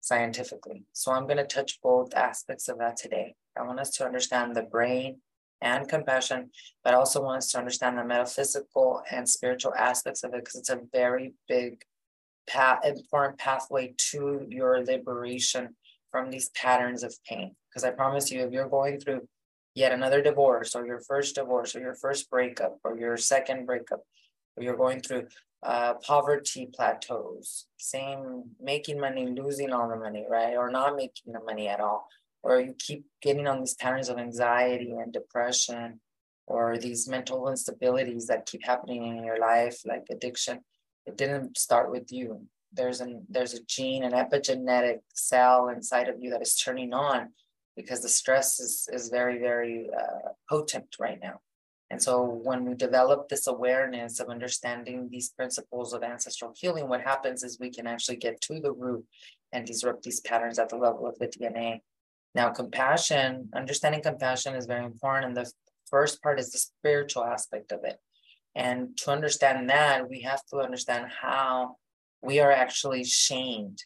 scientifically. 0.00 0.84
So 0.92 1.12
I'm 1.12 1.26
going 1.26 1.36
to 1.36 1.44
touch 1.44 1.80
both 1.82 2.14
aspects 2.14 2.68
of 2.68 2.78
that 2.78 2.96
today. 2.96 3.34
I 3.56 3.62
want 3.62 3.80
us 3.80 3.90
to 3.90 4.04
understand 4.04 4.54
the 4.54 4.62
brain 4.62 5.20
and 5.60 5.88
compassion, 5.88 6.50
but 6.82 6.92
I 6.92 6.96
also 6.96 7.22
want 7.22 7.38
us 7.38 7.52
to 7.52 7.58
understand 7.58 7.96
the 7.96 8.04
metaphysical 8.04 9.02
and 9.10 9.28
spiritual 9.28 9.74
aspects 9.74 10.24
of 10.24 10.34
it 10.34 10.44
because 10.44 10.56
it's 10.56 10.70
a 10.70 10.80
very 10.92 11.34
big, 11.48 11.82
path, 12.48 12.80
important 12.84 13.38
pathway 13.38 13.94
to 13.96 14.44
your 14.48 14.84
liberation 14.84 15.76
from 16.10 16.30
these 16.30 16.48
patterns 16.50 17.04
of 17.04 17.14
pain. 17.24 17.54
Because 17.70 17.84
I 17.84 17.90
promise 17.90 18.32
you, 18.32 18.40
if 18.40 18.52
you're 18.52 18.68
going 18.68 18.98
through 18.98 19.28
yet 19.74 19.92
another 19.92 20.20
divorce 20.20 20.74
or 20.74 20.84
your 20.84 21.00
first 21.00 21.36
divorce 21.36 21.76
or 21.76 21.80
your 21.80 21.94
first 21.94 22.28
breakup 22.28 22.78
or 22.82 22.98
your 22.98 23.16
second 23.16 23.66
breakup, 23.66 24.00
or 24.56 24.62
you're 24.62 24.76
going 24.76 25.00
through 25.00 25.26
uh, 25.62 25.94
poverty 25.94 26.68
plateaus, 26.74 27.66
same 27.78 28.44
making 28.60 28.98
money, 28.98 29.26
losing 29.26 29.72
all 29.72 29.88
the 29.88 29.96
money, 29.96 30.26
right? 30.28 30.56
Or 30.56 30.70
not 30.70 30.96
making 30.96 31.32
the 31.32 31.40
money 31.40 31.68
at 31.68 31.80
all. 31.80 32.08
Or 32.42 32.60
you 32.60 32.74
keep 32.78 33.06
getting 33.20 33.46
on 33.46 33.60
these 33.60 33.74
patterns 33.74 34.08
of 34.08 34.18
anxiety 34.18 34.90
and 34.90 35.12
depression 35.12 36.00
or 36.46 36.76
these 36.76 37.08
mental 37.08 37.42
instabilities 37.42 38.26
that 38.26 38.46
keep 38.46 38.64
happening 38.64 39.06
in 39.06 39.24
your 39.24 39.38
life, 39.38 39.82
like 39.84 40.04
addiction. 40.10 40.60
It 41.06 41.16
didn't 41.16 41.56
start 41.56 41.90
with 41.90 42.10
you. 42.10 42.46
There's 42.72 43.00
an 43.00 43.26
there's 43.28 43.54
a 43.54 43.62
gene, 43.64 44.02
an 44.02 44.12
epigenetic 44.12 45.00
cell 45.14 45.68
inside 45.68 46.08
of 46.08 46.20
you 46.20 46.30
that 46.30 46.42
is 46.42 46.56
turning 46.56 46.92
on 46.92 47.30
because 47.76 48.02
the 48.02 48.08
stress 48.08 48.58
is 48.58 48.88
is 48.92 49.08
very, 49.08 49.38
very 49.38 49.90
uh, 49.96 50.30
potent 50.48 50.96
right 50.98 51.18
now. 51.22 51.40
And 51.92 52.02
so 52.02 52.24
when 52.24 52.64
we 52.64 52.74
develop 52.74 53.28
this 53.28 53.46
awareness 53.46 54.18
of 54.18 54.30
understanding 54.30 55.10
these 55.10 55.28
principles 55.28 55.92
of 55.92 56.02
ancestral 56.02 56.54
healing, 56.56 56.88
what 56.88 57.02
happens 57.02 57.42
is 57.42 57.60
we 57.60 57.68
can 57.68 57.86
actually 57.86 58.16
get 58.16 58.40
to 58.40 58.60
the 58.60 58.72
root 58.72 59.04
and 59.52 59.66
disrupt 59.66 60.02
these 60.02 60.20
patterns 60.20 60.58
at 60.58 60.70
the 60.70 60.76
level 60.76 61.06
of 61.06 61.18
the 61.18 61.28
DNA. 61.28 61.80
Now, 62.34 62.48
compassion, 62.48 63.50
understanding 63.54 64.00
compassion 64.00 64.54
is 64.54 64.64
very 64.64 64.86
important. 64.86 65.26
And 65.26 65.36
the 65.36 65.52
first 65.84 66.22
part 66.22 66.40
is 66.40 66.50
the 66.50 66.58
spiritual 66.58 67.24
aspect 67.24 67.72
of 67.72 67.84
it. 67.84 67.98
And 68.54 68.96
to 68.96 69.10
understand 69.10 69.68
that, 69.68 70.08
we 70.08 70.22
have 70.22 70.42
to 70.46 70.60
understand 70.60 71.10
how 71.20 71.76
we 72.22 72.40
are 72.40 72.52
actually 72.52 73.04
shamed 73.04 73.84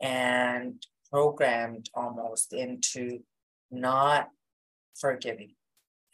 and 0.00 0.82
programmed 1.12 1.90
almost 1.92 2.54
into 2.54 3.18
not 3.70 4.30
forgiving 4.94 5.52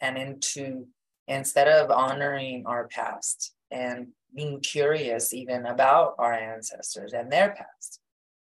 and 0.01 0.17
into 0.17 0.87
instead 1.31 1.69
of 1.69 1.89
honoring 1.89 2.63
our 2.65 2.89
past 2.89 3.53
and 3.71 4.07
being 4.35 4.59
curious 4.59 5.33
even 5.33 5.65
about 5.65 6.13
our 6.19 6.33
ancestors 6.33 7.13
and 7.13 7.31
their 7.31 7.51
past, 7.51 8.01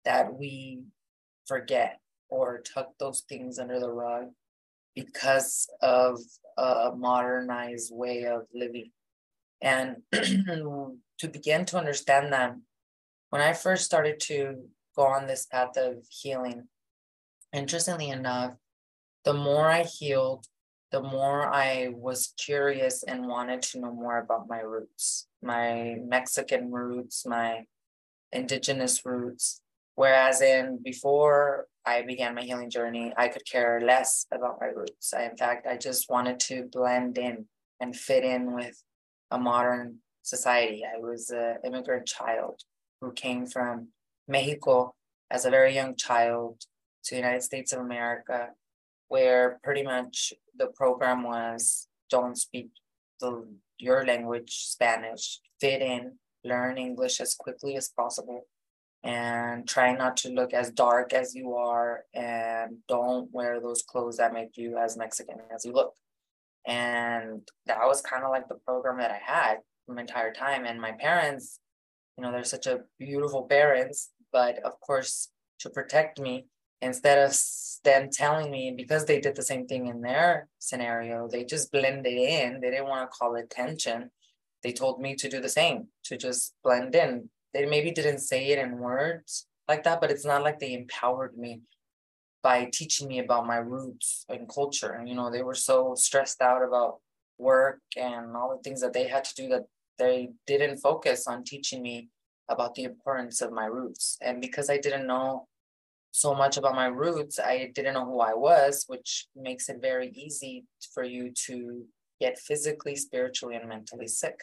that 0.04 0.34
we 0.34 0.82
forget 1.46 1.98
or 2.28 2.60
tuck 2.60 2.90
those 2.98 3.24
things 3.26 3.58
under 3.58 3.80
the 3.80 3.90
rug 3.90 4.26
because 4.94 5.66
of 5.80 6.20
a 6.58 6.92
modernized 6.94 7.90
way 7.92 8.24
of 8.24 8.42
living. 8.52 8.90
And 9.62 10.02
to 10.12 11.28
begin 11.32 11.64
to 11.66 11.78
understand 11.78 12.34
them, 12.34 12.64
when 13.30 13.40
I 13.40 13.54
first 13.54 13.86
started 13.86 14.20
to 14.24 14.68
go 14.94 15.04
on 15.04 15.26
this 15.26 15.46
path 15.46 15.78
of 15.78 16.04
healing, 16.10 16.68
interestingly 17.50 18.10
enough, 18.10 18.56
the 19.24 19.32
more 19.32 19.70
I 19.70 19.84
healed, 19.84 20.46
the 20.90 21.02
more 21.02 21.46
I 21.46 21.88
was 21.92 22.34
curious 22.38 23.02
and 23.02 23.26
wanted 23.26 23.62
to 23.62 23.80
know 23.80 23.92
more 23.92 24.18
about 24.18 24.48
my 24.48 24.60
roots, 24.60 25.26
my 25.42 25.96
Mexican 26.04 26.70
roots, 26.70 27.26
my 27.26 27.64
indigenous 28.32 29.04
roots. 29.04 29.60
Whereas 29.96 30.40
in 30.40 30.80
before 30.82 31.66
I 31.86 32.02
began 32.02 32.34
my 32.34 32.42
healing 32.42 32.70
journey, 32.70 33.12
I 33.16 33.28
could 33.28 33.44
care 33.44 33.80
less 33.80 34.26
about 34.32 34.58
my 34.60 34.68
roots. 34.68 35.12
I, 35.12 35.24
in 35.24 35.36
fact, 35.36 35.66
I 35.66 35.76
just 35.76 36.10
wanted 36.10 36.40
to 36.40 36.68
blend 36.72 37.18
in 37.18 37.46
and 37.80 37.94
fit 37.94 38.24
in 38.24 38.54
with 38.54 38.82
a 39.30 39.38
modern 39.38 39.98
society. 40.22 40.84
I 40.84 40.98
was 40.98 41.30
an 41.30 41.58
immigrant 41.64 42.06
child 42.06 42.60
who 43.00 43.12
came 43.12 43.46
from 43.46 43.88
Mexico 44.26 44.94
as 45.30 45.44
a 45.44 45.50
very 45.50 45.74
young 45.74 45.96
child 45.96 46.60
to 47.04 47.10
the 47.10 47.20
United 47.20 47.42
States 47.42 47.72
of 47.72 47.80
America, 47.80 48.50
where 49.08 49.60
pretty 49.62 49.82
much 49.82 50.32
the 50.56 50.66
program 50.68 51.22
was 51.22 51.88
don't 52.10 52.36
speak 52.36 52.70
the 53.20 53.46
your 53.78 54.04
language, 54.06 54.66
Spanish, 54.66 55.40
fit 55.60 55.82
in, 55.82 56.12
learn 56.44 56.78
English 56.78 57.20
as 57.20 57.34
quickly 57.34 57.76
as 57.76 57.88
possible, 57.88 58.46
and 59.02 59.68
try 59.68 59.92
not 59.92 60.16
to 60.18 60.30
look 60.30 60.52
as 60.54 60.70
dark 60.70 61.12
as 61.12 61.34
you 61.34 61.54
are, 61.54 62.04
and 62.14 62.78
don't 62.88 63.28
wear 63.32 63.60
those 63.60 63.82
clothes 63.82 64.16
that 64.18 64.32
make 64.32 64.56
you 64.56 64.78
as 64.78 64.96
Mexican 64.96 65.38
as 65.54 65.64
you 65.64 65.72
look. 65.72 65.94
And 66.66 67.42
that 67.66 67.78
was 67.86 68.00
kind 68.00 68.24
of 68.24 68.30
like 68.30 68.48
the 68.48 68.54
program 68.54 68.98
that 68.98 69.10
I 69.10 69.20
had 69.22 69.58
my 69.86 70.00
entire 70.00 70.32
time. 70.32 70.64
And 70.64 70.80
my 70.80 70.92
parents, 70.92 71.60
you 72.16 72.24
know, 72.24 72.32
they're 72.32 72.44
such 72.44 72.66
a 72.66 72.80
beautiful 72.98 73.42
parents, 73.42 74.10
but 74.32 74.58
of 74.64 74.80
course, 74.80 75.28
to 75.60 75.70
protect 75.70 76.18
me, 76.18 76.46
instead 76.84 77.18
of 77.18 77.36
them 77.84 78.08
telling 78.10 78.50
me 78.50 78.72
because 78.76 79.04
they 79.04 79.20
did 79.20 79.36
the 79.36 79.42
same 79.42 79.66
thing 79.66 79.86
in 79.86 80.00
their 80.00 80.48
scenario, 80.58 81.28
they 81.28 81.44
just 81.44 81.70
blended 81.70 82.12
in. 82.12 82.60
They 82.60 82.70
didn't 82.70 82.88
want 82.88 83.10
to 83.10 83.16
call 83.16 83.36
attention. 83.36 84.10
They 84.62 84.72
told 84.72 85.00
me 85.00 85.14
to 85.16 85.28
do 85.28 85.40
the 85.40 85.48
same, 85.48 85.88
to 86.04 86.16
just 86.16 86.54
blend 86.62 86.94
in. 86.94 87.28
They 87.52 87.66
maybe 87.66 87.90
didn't 87.90 88.18
say 88.18 88.46
it 88.48 88.58
in 88.58 88.78
words 88.78 89.46
like 89.68 89.84
that, 89.84 90.00
but 90.00 90.10
it's 90.10 90.24
not 90.24 90.42
like 90.42 90.58
they 90.58 90.72
empowered 90.72 91.36
me 91.36 91.62
by 92.42 92.68
teaching 92.72 93.08
me 93.08 93.18
about 93.20 93.46
my 93.46 93.56
roots 93.56 94.24
and 94.28 94.48
culture. 94.48 94.92
And, 94.92 95.08
you 95.08 95.14
know, 95.14 95.30
they 95.30 95.42
were 95.42 95.54
so 95.54 95.94
stressed 95.96 96.42
out 96.42 96.62
about 96.62 97.00
work 97.38 97.80
and 97.96 98.36
all 98.36 98.54
the 98.54 98.62
things 98.62 98.80
that 98.80 98.92
they 98.92 99.08
had 99.08 99.24
to 99.24 99.34
do 99.34 99.48
that 99.48 99.64
they 99.98 100.30
didn't 100.46 100.78
focus 100.78 101.26
on 101.26 101.44
teaching 101.44 101.82
me 101.82 102.08
about 102.48 102.74
the 102.74 102.84
importance 102.84 103.40
of 103.40 103.52
my 103.52 103.66
roots. 103.66 104.18
And 104.20 104.40
because 104.40 104.68
I 104.68 104.78
didn't 104.78 105.06
know 105.06 105.46
so 106.14 106.32
much 106.32 106.56
about 106.56 106.76
my 106.76 106.86
roots, 106.86 107.40
I 107.40 107.72
didn't 107.74 107.94
know 107.94 108.04
who 108.04 108.20
I 108.20 108.34
was, 108.34 108.84
which 108.86 109.26
makes 109.34 109.68
it 109.68 109.78
very 109.80 110.10
easy 110.10 110.64
for 110.94 111.02
you 111.02 111.32
to 111.46 111.84
get 112.20 112.38
physically, 112.38 112.94
spiritually, 112.94 113.56
and 113.56 113.68
mentally 113.68 114.06
sick. 114.06 114.38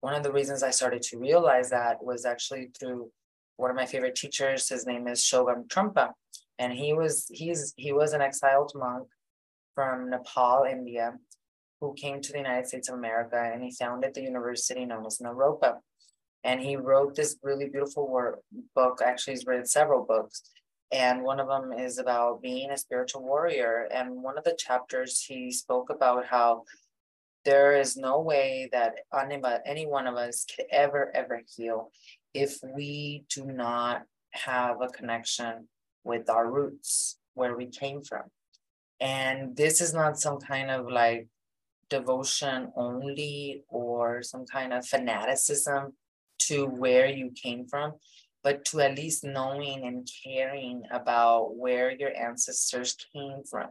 One 0.00 0.16
of 0.16 0.24
the 0.24 0.32
reasons 0.32 0.64
I 0.64 0.70
started 0.70 1.02
to 1.02 1.18
realize 1.18 1.70
that 1.70 2.02
was 2.02 2.24
actually 2.24 2.70
through 2.76 3.12
one 3.58 3.70
of 3.70 3.76
my 3.76 3.86
favorite 3.86 4.16
teachers. 4.16 4.68
His 4.68 4.86
name 4.86 5.06
is 5.06 5.20
Chögyam 5.20 5.68
Trungpa, 5.68 6.14
and 6.58 6.72
he 6.72 6.92
was 6.94 7.26
he's 7.30 7.74
he 7.76 7.92
was 7.92 8.12
an 8.12 8.20
exiled 8.20 8.72
monk 8.74 9.06
from 9.76 10.10
Nepal, 10.10 10.64
India, 10.68 11.14
who 11.80 11.94
came 11.94 12.20
to 12.20 12.32
the 12.32 12.38
United 12.38 12.66
States 12.66 12.88
of 12.88 12.96
America 12.96 13.40
and 13.52 13.62
he 13.62 13.70
founded 13.70 14.14
the 14.14 14.22
university 14.22 14.84
known 14.84 15.06
as 15.06 15.18
Naropa. 15.18 15.76
And 16.42 16.60
he 16.60 16.74
wrote 16.76 17.14
this 17.14 17.36
really 17.42 17.68
beautiful 17.68 18.08
work, 18.08 18.40
book. 18.74 19.00
Actually, 19.04 19.34
he's 19.34 19.46
written 19.46 19.66
several 19.66 20.04
books. 20.04 20.42
And 20.90 21.22
one 21.22 21.38
of 21.38 21.48
them 21.48 21.72
is 21.72 21.98
about 21.98 22.40
being 22.40 22.70
a 22.70 22.78
spiritual 22.78 23.22
warrior. 23.22 23.88
And 23.92 24.22
one 24.22 24.38
of 24.38 24.44
the 24.44 24.56
chapters, 24.58 25.20
he 25.20 25.50
spoke 25.50 25.90
about 25.90 26.26
how 26.26 26.64
there 27.44 27.78
is 27.78 27.96
no 27.96 28.20
way 28.20 28.68
that 28.72 28.96
any 29.66 29.86
one 29.86 30.06
of 30.06 30.16
us 30.16 30.44
could 30.44 30.66
ever, 30.70 31.10
ever 31.14 31.42
heal 31.56 31.90
if 32.34 32.58
we 32.74 33.24
do 33.34 33.44
not 33.44 34.02
have 34.30 34.80
a 34.80 34.88
connection 34.88 35.68
with 36.04 36.28
our 36.30 36.50
roots, 36.50 37.18
where 37.34 37.56
we 37.56 37.66
came 37.66 38.02
from. 38.02 38.24
And 39.00 39.56
this 39.56 39.80
is 39.80 39.94
not 39.94 40.18
some 40.18 40.38
kind 40.40 40.70
of 40.70 40.90
like 40.90 41.28
devotion 41.88 42.72
only 42.76 43.62
or 43.68 44.22
some 44.22 44.44
kind 44.44 44.72
of 44.72 44.86
fanaticism 44.86 45.94
to 46.40 46.66
where 46.66 47.06
you 47.06 47.30
came 47.30 47.66
from, 47.66 47.94
but 48.42 48.64
to 48.66 48.80
at 48.80 48.96
least 48.96 49.24
knowing 49.24 49.86
and 49.86 50.08
caring 50.24 50.82
about 50.90 51.56
where 51.56 51.90
your 51.90 52.14
ancestors 52.16 52.96
came 53.12 53.42
from. 53.48 53.68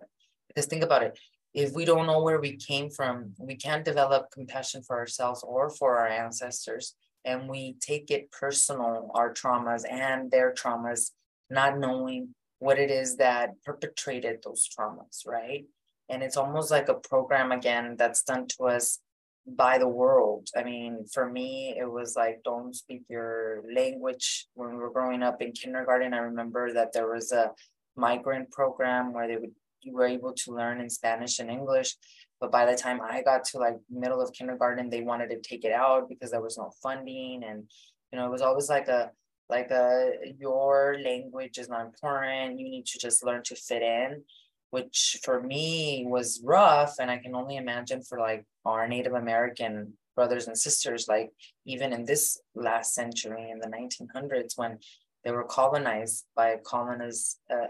Because 0.47 0.65
think 0.65 0.83
about 0.83 1.03
it 1.03 1.17
if 1.53 1.73
we 1.73 1.85
don't 1.85 2.05
know 2.05 2.21
where 2.21 2.39
we 2.39 2.55
came 2.55 2.89
from, 2.89 3.33
we 3.39 3.55
can't 3.55 3.83
develop 3.83 4.29
compassion 4.31 4.83
for 4.83 4.97
ourselves 4.97 5.43
or 5.43 5.69
for 5.69 5.97
our 5.97 6.07
ancestors. 6.07 6.93
And 7.25 7.49
we 7.49 7.77
take 7.81 8.11
it 8.11 8.31
personal, 8.31 9.09
our 9.15 9.33
traumas 9.33 9.81
and 9.89 10.29
their 10.29 10.53
traumas, 10.53 11.11
not 11.49 11.79
knowing 11.79 12.35
what 12.59 12.77
it 12.77 12.91
is 12.91 13.17
that 13.17 13.51
perpetrated 13.63 14.39
those 14.43 14.69
traumas, 14.69 15.25
right? 15.25 15.65
and 16.09 16.23
it's 16.23 16.37
almost 16.37 16.71
like 16.71 16.89
a 16.89 16.93
program 16.93 17.51
again 17.51 17.95
that's 17.97 18.23
done 18.23 18.47
to 18.47 18.65
us 18.65 18.99
by 19.47 19.77
the 19.77 19.87
world. 19.87 20.49
I 20.55 20.63
mean, 20.63 21.05
for 21.13 21.29
me, 21.29 21.75
it 21.79 21.89
was 21.89 22.15
like 22.15 22.41
don't 22.43 22.75
speak 22.75 23.03
your 23.09 23.63
language. 23.73 24.47
When 24.53 24.71
we 24.71 24.77
were 24.77 24.91
growing 24.91 25.23
up 25.23 25.41
in 25.41 25.51
kindergarten, 25.53 26.13
I 26.13 26.17
remember 26.17 26.73
that 26.73 26.93
there 26.93 27.07
was 27.07 27.31
a 27.31 27.51
migrant 27.95 28.51
program 28.51 29.13
where 29.13 29.27
they 29.27 29.37
would 29.37 29.53
you 29.81 29.93
were 29.93 30.05
able 30.05 30.33
to 30.33 30.51
learn 30.51 30.81
in 30.81 30.89
Spanish 30.89 31.39
and 31.39 31.49
English. 31.49 31.95
But 32.41 32.51
by 32.51 32.65
the 32.65 32.77
time 32.77 32.99
I 33.01 33.23
got 33.23 33.45
to 33.45 33.57
like 33.57 33.77
middle 33.89 34.21
of 34.21 34.33
kindergarten, 34.33 34.89
they 34.89 35.01
wanted 35.01 35.29
to 35.29 35.39
take 35.39 35.63
it 35.63 35.71
out 35.71 36.09
because 36.09 36.31
there 36.31 36.41
was 36.41 36.57
no 36.57 36.71
funding. 36.83 37.43
And 37.43 37.63
you 38.11 38.19
know, 38.19 38.25
it 38.27 38.31
was 38.31 38.41
always 38.41 38.69
like 38.69 38.89
a 38.89 39.11
like 39.49 39.71
a 39.71 40.11
your 40.37 40.97
language 41.01 41.57
is 41.57 41.69
not 41.69 41.85
important. 41.85 42.59
You 42.59 42.69
need 42.69 42.85
to 42.87 42.99
just 42.99 43.23
learn 43.25 43.43
to 43.43 43.55
fit 43.55 43.81
in 43.81 44.23
which 44.69 45.19
for 45.23 45.41
me 45.41 46.05
was 46.07 46.41
rough. 46.43 46.95
And 46.99 47.09
I 47.09 47.17
can 47.17 47.35
only 47.35 47.57
imagine 47.57 48.01
for 48.01 48.19
like 48.19 48.45
our 48.65 48.87
Native 48.87 49.13
American 49.13 49.93
brothers 50.15 50.47
and 50.47 50.57
sisters, 50.57 51.07
like 51.07 51.31
even 51.65 51.93
in 51.93 52.05
this 52.05 52.39
last 52.55 52.93
century 52.93 53.49
in 53.49 53.59
the 53.59 53.67
1900s 53.67 54.57
when 54.57 54.79
they 55.23 55.31
were 55.31 55.43
colonized 55.43 56.25
by 56.35 56.57
coloniz, 56.65 57.35
uh, 57.51 57.67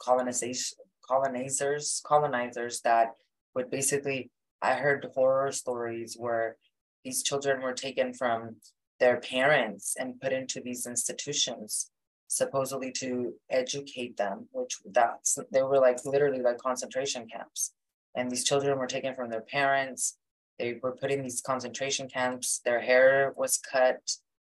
colonization, 0.00 0.78
colonizers, 1.06 2.02
colonizers 2.04 2.80
that 2.82 3.12
would 3.54 3.70
basically, 3.70 4.30
I 4.60 4.74
heard 4.74 5.06
horror 5.14 5.52
stories 5.52 6.16
where 6.18 6.56
these 7.04 7.22
children 7.22 7.62
were 7.62 7.72
taken 7.72 8.12
from 8.12 8.56
their 9.00 9.18
parents 9.18 9.94
and 9.98 10.20
put 10.20 10.32
into 10.32 10.60
these 10.60 10.86
institutions 10.86 11.90
supposedly 12.28 12.92
to 12.92 13.34
educate 13.50 14.16
them, 14.16 14.46
which 14.52 14.76
that's 14.86 15.38
they 15.50 15.62
were 15.62 15.78
like 15.78 16.04
literally 16.04 16.40
like 16.40 16.58
concentration 16.58 17.26
camps. 17.26 17.72
And 18.14 18.30
these 18.30 18.44
children 18.44 18.78
were 18.78 18.86
taken 18.86 19.14
from 19.14 19.30
their 19.30 19.40
parents. 19.40 20.18
They 20.58 20.78
were 20.82 20.92
put 20.92 21.10
in 21.10 21.22
these 21.22 21.40
concentration 21.40 22.08
camps. 22.08 22.60
Their 22.64 22.80
hair 22.80 23.32
was 23.36 23.58
cut. 23.58 24.00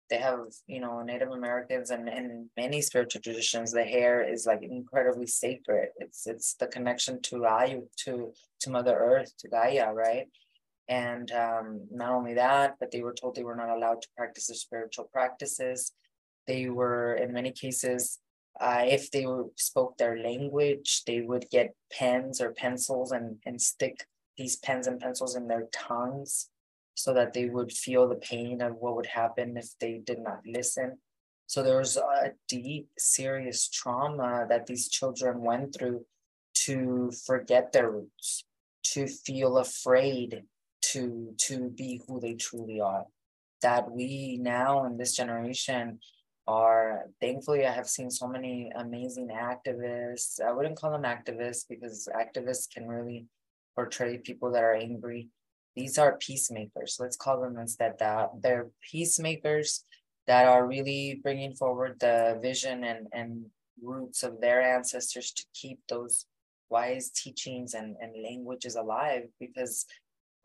They 0.10 0.18
have, 0.18 0.40
you 0.68 0.80
know, 0.80 1.02
Native 1.02 1.32
Americans 1.32 1.90
and, 1.90 2.08
and 2.08 2.50
many 2.56 2.82
spiritual 2.82 3.22
traditions, 3.22 3.72
the 3.72 3.84
hair 3.84 4.22
is 4.22 4.46
like 4.46 4.62
incredibly 4.62 5.28
sacred. 5.28 5.90
It's 5.98 6.28
it's 6.28 6.54
the 6.54 6.68
connection 6.68 7.22
to 7.24 7.36
Ayu, 7.38 7.88
to 8.06 8.32
to 8.62 8.70
Mother 8.70 8.96
Earth, 8.98 9.34
to 9.40 9.50
Gaia, 9.50 9.94
right? 9.94 10.28
And 10.88 11.32
um, 11.32 11.88
not 11.92 12.12
only 12.12 12.36
that, 12.36 12.76
but 12.80 12.92
they 12.92 13.02
were 13.02 13.14
told 13.14 13.36
they 13.36 13.44
were 13.44 13.56
not 13.56 13.76
allowed 13.76 14.04
to 14.04 14.08
practice 14.16 14.48
their 14.48 14.56
spiritual 14.56 15.10
practices 15.12 15.92
they 16.48 16.70
were, 16.70 17.16
in 17.16 17.34
many 17.34 17.52
cases, 17.52 18.20
uh, 18.60 18.84
if 18.86 19.12
they 19.12 19.26
spoke 19.56 19.98
their 19.98 20.18
language, 20.18 21.04
they 21.06 21.22
would 21.22 21.46
get 21.52 21.76
pens 21.92 22.40
or 22.40 22.52
pencils 22.52 23.12
and, 23.12 23.38
and 23.46 23.62
stick 23.62 24.06
these 24.38 24.56
pens 24.58 24.88
and 24.88 25.00
pencils 25.00 25.36
in 25.36 25.48
their 25.48 25.68
tongues 25.74 26.50
so 26.94 27.14
that 27.14 27.34
they 27.34 27.50
would 27.50 27.72
feel 27.72 28.08
the 28.08 28.16
pain 28.16 28.62
of 28.62 28.76
what 28.76 28.96
would 28.96 29.06
happen 29.06 29.58
if 29.58 29.78
they 29.80 30.02
did 30.06 30.20
not 30.20 30.40
listen. 30.46 30.98
So 31.48 31.62
there 31.62 31.78
was 31.78 31.98
a 31.98 32.32
deep, 32.48 32.88
serious 32.98 33.68
trauma 33.68 34.46
that 34.50 34.66
these 34.66 34.90
children 34.90 35.42
went 35.42 35.76
through 35.76 36.06
to 36.66 37.12
forget 37.26 37.72
their 37.72 37.92
roots, 37.92 38.46
to 38.84 39.08
feel 39.08 39.58
afraid 39.58 40.44
to 40.82 41.34
to 41.38 41.70
be 41.70 42.02
who 42.08 42.20
they 42.20 42.34
truly 42.34 42.80
are. 42.80 43.06
That 43.62 43.92
we 43.92 44.38
now 44.42 44.86
in 44.86 44.98
this 44.98 45.16
generation 45.16 46.00
are 46.48 47.06
thankfully 47.20 47.66
I 47.66 47.72
have 47.72 47.88
seen 47.88 48.12
so 48.12 48.28
many 48.28 48.72
amazing 48.76 49.30
activists. 49.30 50.42
I 50.42 50.52
wouldn't 50.52 50.78
call 50.78 50.92
them 50.92 51.04
activists 51.04 51.66
because 51.68 52.08
activists 52.16 52.72
can 52.72 52.88
really 52.88 53.26
portray 53.76 54.18
people 54.18 54.52
that 54.52 54.64
are 54.64 54.76
angry. 54.76 55.30
These 55.76 55.98
are 55.98 56.18
peacemakers. 56.18 56.98
Let's 57.00 57.18
call 57.18 57.42
them 57.42 57.58
instead 57.58 57.96
that. 58.00 58.30
They're 58.42 58.70
peacemakers 58.82 59.84
that 60.28 60.48
are 60.48 60.66
really 60.66 61.20
bringing 61.22 61.56
forward 61.56 62.00
the 62.00 62.40
vision 62.42 62.84
and, 62.84 63.08
and 63.12 63.46
roots 63.82 64.24
of 64.24 64.40
their 64.40 64.62
ancestors 64.62 65.32
to 65.32 65.46
keep 65.54 65.80
those 65.90 66.26
wise 66.70 67.10
teachings 67.12 67.74
and, 67.74 67.96
and 68.02 68.24
languages 68.24 68.76
alive 68.76 69.24
because 69.40 69.86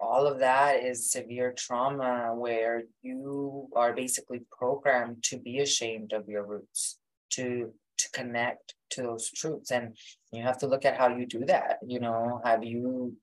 all 0.00 0.26
of 0.26 0.38
that 0.38 0.82
is 0.82 1.10
severe 1.10 1.52
trauma 1.56 2.34
where 2.34 2.84
you 3.02 3.68
are 3.76 3.92
basically 3.92 4.40
programmed 4.50 5.22
to 5.24 5.38
be 5.38 5.58
ashamed 5.58 6.12
of 6.12 6.28
your 6.28 6.44
roots 6.44 6.98
to 7.30 7.72
to 7.98 8.10
connect 8.12 8.74
to 8.88 9.02
those 9.02 9.30
truths. 9.30 9.70
And 9.70 9.94
you 10.32 10.42
have 10.42 10.56
to 10.58 10.66
look 10.66 10.86
at 10.86 10.96
how 10.96 11.08
you 11.08 11.26
do 11.26 11.44
that 11.46 11.78
you 11.86 12.00
know? 12.00 12.40
Have 12.44 12.64
you 12.64 13.16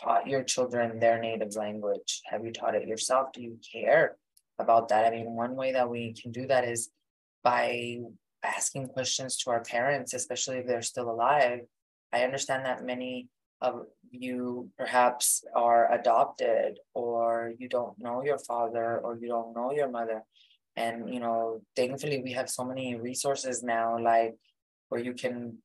taught 0.00 0.28
your 0.28 0.44
children 0.44 1.00
their 1.00 1.20
native 1.20 1.56
language? 1.56 2.22
Have 2.26 2.44
you 2.44 2.52
taught 2.52 2.76
it 2.76 2.86
yourself? 2.86 3.32
Do 3.32 3.42
you 3.42 3.58
care 3.72 4.16
about 4.58 4.88
that? 4.88 5.06
I 5.06 5.10
mean 5.10 5.32
one 5.32 5.56
way 5.56 5.72
that 5.72 5.90
we 5.90 6.14
can 6.14 6.30
do 6.30 6.46
that 6.46 6.64
is 6.64 6.90
by 7.42 7.98
asking 8.44 8.88
questions 8.88 9.36
to 9.38 9.50
our 9.50 9.62
parents 9.62 10.14
especially 10.14 10.58
if 10.58 10.66
they're 10.66 10.82
still 10.82 11.10
alive. 11.10 11.60
I 12.12 12.22
understand 12.22 12.64
that 12.64 12.84
many 12.84 13.28
of 13.62 13.86
you 14.10 14.68
perhaps 14.76 15.44
are 15.54 15.90
adopted 15.92 16.80
or 16.92 17.52
you 17.58 17.68
don't 17.68 17.98
know 17.98 18.22
your 18.22 18.38
father 18.38 18.98
or 18.98 19.16
you 19.16 19.28
don't 19.28 19.54
know 19.54 19.72
your 19.72 19.88
mother. 19.88 20.22
And 20.76 21.12
you 21.12 21.20
know 21.20 21.62
thankfully 21.76 22.20
we 22.22 22.32
have 22.32 22.50
so 22.50 22.64
many 22.64 22.94
resources 22.96 23.62
now 23.62 23.98
like 23.98 24.34
where 24.88 25.00
you 25.00 25.14
can 25.14 25.58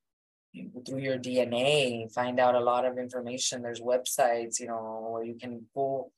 through 0.85 0.99
your 0.99 1.17
dna 1.17 2.11
find 2.13 2.39
out 2.39 2.55
a 2.55 2.67
lot 2.71 2.85
of 2.85 2.97
information. 2.97 3.61
There's 3.61 3.81
websites 3.81 4.59
you 4.59 4.67
know 4.67 5.09
where 5.11 5.23
you 5.23 5.35
can 5.35 5.65
pull 5.73 6.11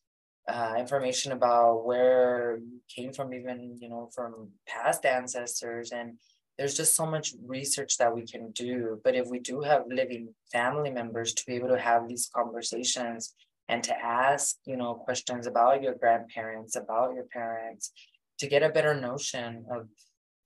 uh, 0.47 0.75
information 0.77 1.31
about 1.31 1.85
where 1.85 2.57
you 2.57 2.81
came 2.93 3.13
from 3.13 3.33
even 3.33 3.77
you 3.79 3.89
know 3.89 4.09
from 4.13 4.49
past 4.67 5.05
ancestors. 5.05 5.91
And 5.91 6.17
there's 6.59 6.75
just 6.75 6.93
so 6.93 7.05
much 7.05 7.33
research 7.47 7.97
that 7.97 8.13
we 8.13 8.23
can 8.23 8.51
do. 8.51 8.99
But 9.05 9.15
if 9.15 9.27
we 9.27 9.39
do 9.39 9.61
have 9.61 9.83
living 9.87 10.35
family 10.51 10.91
members 10.91 11.33
to 11.35 11.45
be 11.47 11.53
able 11.53 11.69
to 11.69 11.79
have 11.79 12.09
these 12.09 12.29
conversations 12.35 13.33
and 13.69 13.81
to 13.83 13.97
ask 13.97 14.57
you 14.65 14.75
know 14.75 14.93
questions 14.93 15.47
about 15.47 15.81
your 15.81 15.95
grandparents 15.95 16.75
about 16.75 17.13
your 17.13 17.27
parents 17.31 17.93
to 18.39 18.47
get 18.47 18.61
a 18.61 18.69
better 18.69 18.93
notion 18.93 19.63
of 19.71 19.87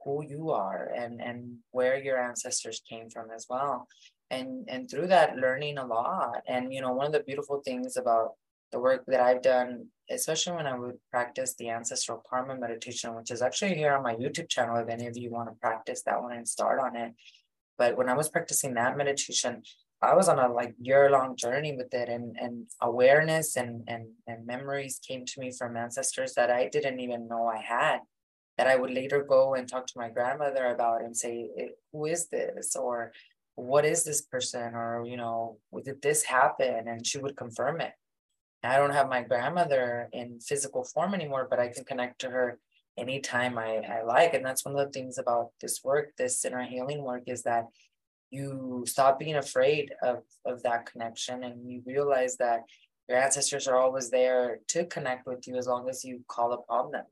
who 0.04 0.24
you 0.24 0.52
are 0.52 0.92
and 0.96 1.20
and 1.20 1.58
where 1.72 1.98
your 1.98 2.20
ancestors 2.20 2.84
came 2.88 3.10
from 3.10 3.32
as 3.36 3.48
well. 3.50 3.88
And 4.30 4.70
and 4.70 4.88
through 4.88 5.08
that 5.08 5.38
learning 5.38 5.80
a 5.80 5.86
lot. 5.86 6.44
And 6.48 6.72
you 6.72 6.82
know 6.82 6.94
one 6.94 7.08
of 7.08 7.14
the 7.14 7.24
beautiful 7.30 7.64
things 7.66 7.98
about 7.98 8.34
the 8.74 8.80
work 8.80 9.04
that 9.08 9.22
i've 9.22 9.42
done 9.42 9.86
especially 10.10 10.56
when 10.58 10.68
i 10.68 10.78
would 10.78 10.98
practice 11.10 11.56
the 11.56 11.70
ancestral 11.70 12.22
karma 12.30 12.58
meditation 12.58 13.16
which 13.16 13.32
is 13.32 13.42
actually 13.42 13.76
here 13.76 13.94
on 13.96 14.04
my 14.04 14.16
youtube 14.16 14.50
channel 14.50 14.76
if 14.76 14.90
any 14.90 15.08
of 15.08 15.16
you 15.16 15.32
want 15.32 15.48
to 15.48 15.56
practice 15.62 16.02
that 16.04 16.22
one 16.22 16.34
and 16.34 16.48
start 16.48 16.80
on 16.80 16.96
it. 16.98 17.14
But 17.78 17.98
when 17.98 18.10
i 18.10 18.16
was 18.16 18.30
practicing 18.30 18.74
that 18.74 18.98
meditation 18.98 19.64
I 20.04 20.16
was 20.16 20.28
on 20.28 20.38
a 20.38 20.52
like 20.52 20.76
year 20.82 21.10
long 21.10 21.38
journey 21.38 21.74
with 21.78 21.94
it 21.94 22.10
and 22.10 22.36
and 22.38 22.68
awareness 22.82 23.56
and 23.56 23.84
and 23.88 24.04
and 24.28 24.46
memories 24.46 25.00
came 25.08 25.24
to 25.26 25.40
me 25.40 25.50
from 25.58 25.78
ancestors 25.78 26.34
that 26.34 26.52
I 26.52 26.68
didn't 26.68 27.00
even 27.00 27.30
know 27.30 27.48
I 27.48 27.62
had 27.62 28.00
that 28.58 28.68
I 28.68 28.76
would 28.76 28.92
later 28.92 29.24
go 29.24 29.56
and 29.56 29.66
talk 29.68 29.88
to 29.88 30.00
my 30.02 30.10
grandmother 30.10 30.66
about 30.66 31.04
and 31.04 31.16
say 31.16 31.50
eh, 31.58 31.68
who 31.92 32.06
is 32.06 32.28
this? 32.28 32.76
Or 32.76 33.14
what 33.56 33.86
is 33.86 34.04
this 34.04 34.22
person? 34.22 34.76
Or 34.76 35.04
you 35.06 35.16
know 35.16 35.60
did 35.86 36.02
this 36.02 36.24
happen? 36.24 36.88
And 36.90 37.08
she 37.08 37.18
would 37.20 37.38
confirm 37.38 37.80
it 37.80 37.94
I 38.64 38.78
don't 38.78 38.94
have 38.94 39.10
my 39.10 39.22
grandmother 39.22 40.10
in 40.14 40.40
physical 40.40 40.84
form 40.84 41.14
anymore 41.14 41.48
but 41.50 41.60
I 41.60 41.68
can 41.68 41.84
connect 41.84 42.22
to 42.22 42.30
her 42.30 42.60
anytime 42.98 43.58
I, 43.58 43.78
I 43.78 44.04
like. 44.04 44.34
And 44.34 44.46
that's 44.46 44.66
one 44.66 44.78
of 44.78 44.86
the 44.86 44.92
things 44.92 45.18
about 45.18 45.52
this 45.62 45.84
work 45.84 46.16
this 46.18 46.44
inner 46.46 46.64
healing 46.64 47.04
work 47.04 47.24
is 47.28 47.44
that 47.44 47.66
you 48.30 48.84
stop 48.88 49.20
being 49.20 49.36
afraid 49.36 49.94
of, 50.02 50.24
of 50.46 50.64
that 50.64 50.88
connection 50.88 51.44
and 51.44 51.70
you 51.70 51.84
realize 51.86 52.38
that 52.38 52.62
your 53.08 53.18
ancestors 53.18 53.68
are 53.68 53.78
always 53.78 54.10
there 54.10 54.60
to 54.70 54.86
connect 54.86 55.28
with 55.28 55.48
you 55.48 55.56
as 55.56 55.68
long 55.68 55.88
as 55.90 56.04
you 56.04 56.24
call 56.28 56.54
upon 56.54 56.92
them. 56.92 57.06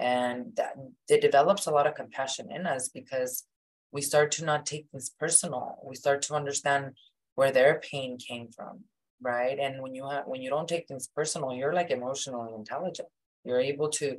And 0.00 0.52
that 0.56 0.74
it 1.08 1.20
develops 1.20 1.66
a 1.66 1.70
lot 1.70 1.86
of 1.86 1.94
compassion 1.94 2.50
in 2.50 2.66
us 2.66 2.88
because 2.88 3.44
we 3.92 4.00
start 4.00 4.30
to 4.32 4.44
not 4.44 4.66
take 4.66 4.86
things 4.90 5.10
personal. 5.18 5.78
We 5.84 5.96
start 5.96 6.22
to 6.22 6.34
understand 6.34 6.92
where 7.34 7.52
their 7.52 7.80
pain 7.80 8.18
came 8.18 8.48
from 8.50 8.84
right 9.20 9.58
and 9.58 9.82
when 9.82 9.94
you 9.94 10.08
have 10.08 10.24
when 10.26 10.40
you 10.40 10.50
don't 10.50 10.68
take 10.68 10.86
things 10.86 11.08
personal 11.14 11.54
you're 11.54 11.74
like 11.74 11.90
emotionally 11.90 12.52
intelligent 12.54 13.08
you're 13.44 13.60
able 13.60 13.88
to 13.88 14.18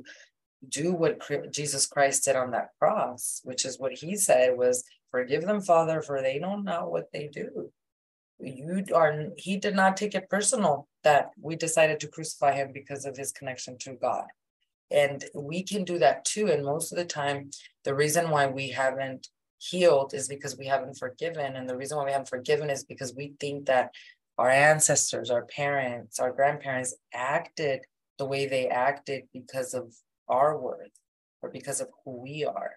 do 0.68 0.92
what 0.92 1.20
jesus 1.50 1.86
christ 1.86 2.24
did 2.24 2.36
on 2.36 2.50
that 2.50 2.68
cross 2.78 3.40
which 3.44 3.64
is 3.64 3.78
what 3.78 3.92
he 3.92 4.16
said 4.16 4.56
was 4.56 4.84
Forgive 5.10 5.42
them, 5.42 5.60
Father, 5.60 6.02
for 6.02 6.22
they 6.22 6.38
don't 6.38 6.64
know 6.64 6.88
what 6.88 7.10
they 7.12 7.28
do. 7.28 7.70
You 8.38 8.84
are 8.94 9.26
he 9.36 9.56
did 9.56 9.74
not 9.74 9.96
take 9.96 10.14
it 10.14 10.30
personal 10.30 10.88
that 11.04 11.30
we 11.38 11.56
decided 11.56 12.00
to 12.00 12.08
crucify 12.08 12.54
him 12.54 12.70
because 12.72 13.04
of 13.04 13.16
his 13.16 13.32
connection 13.32 13.76
to 13.78 13.94
God. 13.94 14.26
And 14.90 15.24
we 15.34 15.62
can 15.62 15.84
do 15.84 15.98
that 15.98 16.24
too. 16.24 16.46
And 16.48 16.64
most 16.64 16.90
of 16.90 16.98
the 16.98 17.04
time, 17.04 17.50
the 17.84 17.94
reason 17.94 18.30
why 18.30 18.46
we 18.46 18.70
haven't 18.70 19.28
healed 19.58 20.14
is 20.14 20.26
because 20.26 20.56
we 20.56 20.66
haven't 20.66 20.98
forgiven. 20.98 21.54
And 21.54 21.68
the 21.68 21.76
reason 21.76 21.98
why 21.98 22.06
we 22.06 22.12
haven't 22.12 22.28
forgiven 22.28 22.70
is 22.70 22.84
because 22.84 23.14
we 23.14 23.34
think 23.38 23.66
that 23.66 23.90
our 24.40 24.48
ancestors, 24.48 25.30
our 25.30 25.44
parents, 25.44 26.18
our 26.18 26.32
grandparents 26.32 26.94
acted 27.12 27.82
the 28.16 28.24
way 28.24 28.46
they 28.46 28.68
acted 28.68 29.24
because 29.34 29.74
of 29.74 29.94
our 30.30 30.58
worth 30.58 30.98
or 31.42 31.50
because 31.50 31.82
of 31.82 31.88
who 32.02 32.22
we 32.22 32.46
are. 32.46 32.72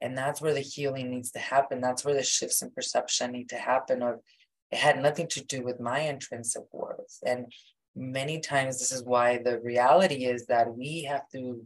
And 0.00 0.16
that's 0.16 0.40
where 0.40 0.54
the 0.54 0.60
healing 0.60 1.10
needs 1.10 1.32
to 1.32 1.40
happen. 1.40 1.80
That's 1.80 2.04
where 2.04 2.14
the 2.14 2.22
shifts 2.22 2.62
in 2.62 2.70
perception 2.70 3.32
need 3.32 3.48
to 3.48 3.56
happen 3.56 4.00
or 4.00 4.20
it 4.70 4.78
had 4.78 5.02
nothing 5.02 5.26
to 5.30 5.44
do 5.44 5.64
with 5.64 5.80
my 5.80 5.98
intrinsic 5.98 6.62
worth. 6.72 7.18
And 7.26 7.52
many 7.96 8.38
times 8.38 8.78
this 8.78 8.92
is 8.92 9.02
why 9.02 9.38
the 9.38 9.58
reality 9.58 10.26
is 10.26 10.46
that 10.46 10.72
we 10.72 11.02
have 11.02 11.28
to 11.32 11.64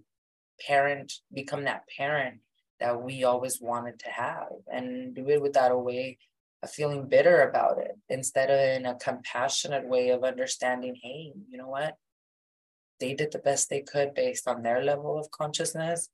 parent 0.66 1.12
become 1.30 1.64
that 1.64 1.82
parent 1.94 2.40
that 2.80 3.02
we 3.02 3.24
always 3.24 3.60
wanted 3.60 3.98
to 3.98 4.08
have 4.08 4.52
and 4.72 5.14
do 5.14 5.28
it 5.28 5.42
without 5.42 5.72
a 5.72 5.76
way 5.76 6.16
feeling 6.68 7.08
bitter 7.08 7.42
about 7.48 7.78
it 7.78 7.96
instead 8.08 8.50
of 8.50 8.80
in 8.80 8.86
a 8.86 8.94
compassionate 8.96 9.86
way 9.86 10.10
of 10.10 10.24
understanding 10.24 10.94
hey 11.02 11.32
you 11.48 11.58
know 11.58 11.68
what 11.68 11.96
they 13.00 13.14
did 13.14 13.32
the 13.32 13.38
best 13.38 13.68
they 13.68 13.80
could 13.80 14.14
based 14.14 14.46
on 14.46 14.62
their 14.62 14.82
level 14.82 15.18
of 15.18 15.30
consciousness 15.30 16.08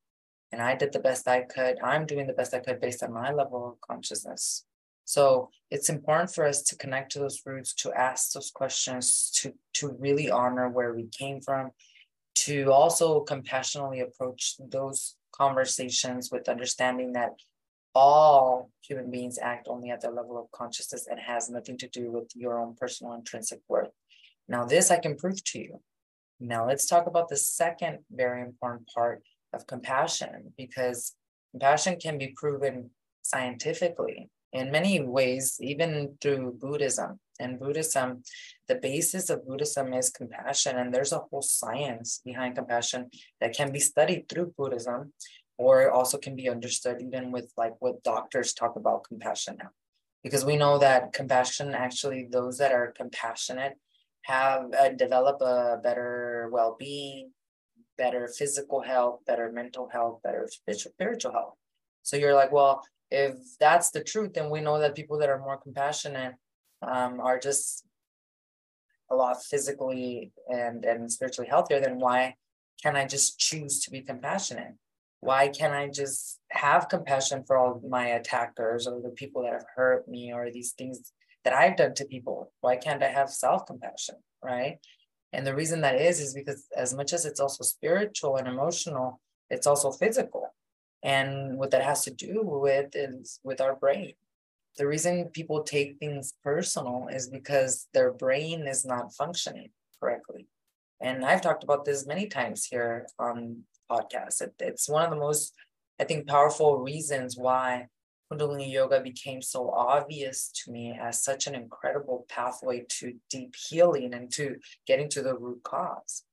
and 0.53 0.63
I 0.63 0.75
did 0.75 0.93
the 0.93 0.99
best 0.99 1.29
I 1.29 1.43
could. 1.43 1.77
I'm 1.83 2.07
doing 2.07 2.27
the 2.27 2.33
best 2.33 2.55
I 2.55 2.61
could 2.61 2.81
based 2.81 3.03
on 3.03 3.13
my 3.13 3.33
level 3.33 3.69
of 3.69 3.81
consciousness. 3.81 4.65
So 5.05 5.51
it's 5.71 5.89
important 5.89 6.35
for 6.35 6.45
us 6.45 6.63
to 6.63 6.77
connect 6.77 7.13
to 7.13 7.19
those 7.19 7.43
roots, 7.45 7.75
to 7.75 7.93
ask 7.93 8.33
those 8.33 8.51
questions, 8.51 9.31
to 9.37 9.53
to 9.75 9.97
really 9.99 10.31
honor 10.31 10.69
where 10.69 10.93
we 10.95 11.07
came 11.07 11.41
from, 11.41 11.71
to 12.47 12.73
also 12.73 13.21
compassionately 13.21 14.01
approach 14.01 14.57
those 14.59 15.17
conversations 15.33 16.31
with 16.31 16.49
understanding 16.49 17.13
that 17.13 17.31
all 17.99 18.71
human 18.81 19.11
beings 19.11 19.39
act 19.43 19.67
only 19.69 19.91
at 19.91 20.01
their 20.01 20.13
level 20.13 20.39
of 20.39 20.51
consciousness 20.53 21.09
and 21.11 21.19
has 21.19 21.51
nothing 21.51 21.77
to 21.77 21.89
do 21.89 22.13
with 22.13 22.31
your 22.37 22.61
own 22.61 22.77
personal 22.81 23.13
intrinsic 23.15 23.61
worth. 23.69 23.91
Now, 24.47 24.65
this 24.65 24.93
I 24.93 24.99
can 24.99 25.17
prove 25.17 25.43
to 25.51 25.59
you. 25.59 25.81
Now, 26.39 26.65
let's 26.65 26.87
talk 26.87 27.09
about 27.09 27.29
the 27.29 27.37
second 27.37 27.99
very 28.11 28.41
important 28.43 28.89
part 28.95 29.23
of 29.53 29.67
compassion 29.67 30.53
because 30.57 31.17
compassion 31.51 31.97
can 31.99 32.19
be 32.19 32.29
proven 32.29 32.91
scientifically 33.23 34.31
in 34.53 34.71
many 34.71 35.01
ways, 35.01 35.59
even 35.61 36.17
through 36.21 36.57
Buddhism. 36.61 37.19
And 37.41 37.59
Buddhism, 37.59 38.23
the 38.69 38.77
basis 38.77 39.29
of 39.31 39.47
Buddhism 39.47 39.93
is 39.93 40.11
compassion, 40.11 40.77
and 40.79 40.93
there's 40.93 41.13
a 41.13 41.25
whole 41.27 41.43
science 41.43 42.21
behind 42.25 42.57
compassion 42.57 43.11
that 43.41 43.57
can 43.57 43.71
be 43.71 43.81
studied 43.81 44.29
through 44.29 44.55
Buddhism, 44.57 45.13
or 45.59 45.91
also 45.91 46.17
can 46.17 46.37
be 46.37 46.49
understood 46.49 47.03
even 47.03 47.33
with 47.33 47.53
like 47.57 47.75
what 47.81 48.03
doctors 48.03 48.55
talk 48.55 48.77
about 48.77 49.05
compassion 49.05 49.57
now. 49.59 49.71
Because 50.23 50.45
we 50.45 50.57
know 50.57 50.79
that 50.79 51.13
compassion, 51.13 51.75
actually, 51.75 52.29
those 52.31 52.59
that 52.59 52.73
are 52.73 52.93
compassionate 52.97 53.75
have 54.23 54.73
uh, 54.75 54.91
develop 54.91 55.41
a 55.41 55.79
better 55.83 56.49
well-being, 56.53 57.33
better 57.97 58.29
physical 58.29 58.81
health, 58.81 59.21
better 59.27 59.51
mental 59.53 59.89
health, 59.89 60.21
better 60.23 60.49
spiritual 60.71 61.33
health. 61.33 61.55
So 62.03 62.17
you're 62.17 62.35
like, 62.35 62.53
well, 62.53 62.83
if 63.11 63.35
that's 63.59 63.91
the 63.91 64.03
truth, 64.03 64.35
then 64.35 64.51
we 64.51 64.61
know 64.61 64.79
that 64.79 64.95
people 64.95 65.19
that 65.19 65.29
are 65.29 65.39
more 65.39 65.57
compassionate 65.59 66.35
um, 66.83 67.21
are 67.21 67.39
just 67.39 67.85
a 69.11 69.17
lot 69.17 69.43
physically 69.43 70.33
and 70.49 70.85
and 70.85 71.11
spiritually 71.11 71.49
healthier. 71.49 71.81
Then 71.81 71.99
why 71.99 72.35
can't 72.83 72.97
I 72.97 73.07
just 73.07 73.39
choose 73.39 73.81
to 73.85 73.91
be 73.91 74.03
compassionate? 74.03 74.75
Why 75.21 75.49
can't 75.49 75.73
I 75.73 75.89
just 75.89 76.39
have 76.51 76.89
compassion 76.89 77.45
for 77.47 77.57
all 77.57 77.81
my 77.89 78.07
attackers 78.09 78.87
or 78.87 79.01
the 79.01 79.11
people 79.11 79.43
that 79.43 79.53
have 79.53 79.67
hurt 79.75 80.09
me 80.09 80.33
or 80.33 80.51
these 80.51 80.73
things 80.73 81.13
that 81.45 81.55
I've 81.55 81.77
done 81.77 81.95
to 81.95 82.05
people? 82.05 82.53
Why 82.61 82.77
can't 82.77 83.03
I 83.03 83.09
have 83.09 83.31
self 83.31 83.67
compassion? 83.67 84.17
Right. 84.43 84.79
And 85.33 85.47
the 85.47 85.55
reason 85.55 85.83
that 85.83 86.01
is, 86.01 86.21
is 86.21 86.35
because 86.35 86.67
as 86.77 86.95
much 86.95 87.13
as 87.13 87.27
it's 87.27 87.41
also 87.41 87.65
spiritual 87.65 88.37
and 88.37 88.49
emotional, 88.49 89.21
it's 89.51 89.67
also 89.67 89.91
physical. 89.91 90.55
And 91.03 91.59
what 91.59 91.71
that 91.73 91.83
has 91.83 92.05
to 92.05 92.11
do 92.11 92.41
with 92.43 92.95
is 92.95 93.41
with 93.45 93.61
our 93.61 93.77
brain. 93.77 94.15
The 94.79 94.87
reason 94.87 95.31
people 95.33 95.63
take 95.63 95.99
things 95.99 96.35
personal 96.43 97.09
is 97.11 97.29
because 97.29 97.89
their 97.93 98.13
brain 98.13 98.67
is 98.67 98.85
not 98.85 99.13
functioning 99.15 99.71
correctly. 100.01 100.47
And 101.01 101.25
I've 101.25 101.43
talked 101.43 101.65
about 101.65 101.85
this 101.85 102.07
many 102.07 102.27
times 102.27 102.65
here 102.65 103.07
on 103.19 103.65
podcasts. 103.91 104.41
It, 104.41 104.55
it's 104.59 104.89
one 104.89 105.05
of 105.05 105.11
the 105.11 105.17
most, 105.17 105.55
I 106.01 106.05
think, 106.05 106.27
powerful 106.27 106.79
reasons 106.79 107.37
why 107.37 107.89
Kundalini 108.31 108.71
Yoga 108.71 109.01
became 109.01 109.41
so 109.41 109.71
obvious 109.71 110.51
to 110.65 110.71
me 110.71 110.99
as 111.01 111.23
such 111.23 111.47
an 111.47 111.55
incredible 111.55 112.27
pathway 112.29 112.85
to 112.89 113.15
deep 113.31 113.55
healing 113.57 114.13
and 114.15 114.31
to 114.33 114.57
getting 114.87 115.09
to 115.11 115.23
the 115.23 115.37
root 115.37 115.63
cause. 115.63 116.25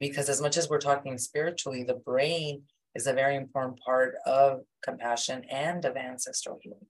Because 0.00 0.28
as 0.28 0.40
much 0.40 0.56
as 0.56 0.68
we're 0.68 0.80
talking 0.80 1.18
spiritually, 1.18 1.84
the 1.84 1.94
brain 1.94 2.62
is 2.94 3.06
a 3.06 3.12
very 3.12 3.36
important 3.36 3.78
part 3.80 4.16
of 4.26 4.62
compassion 4.82 5.44
and 5.50 5.84
of 5.84 5.96
ancestral 5.96 6.58
healing. 6.60 6.86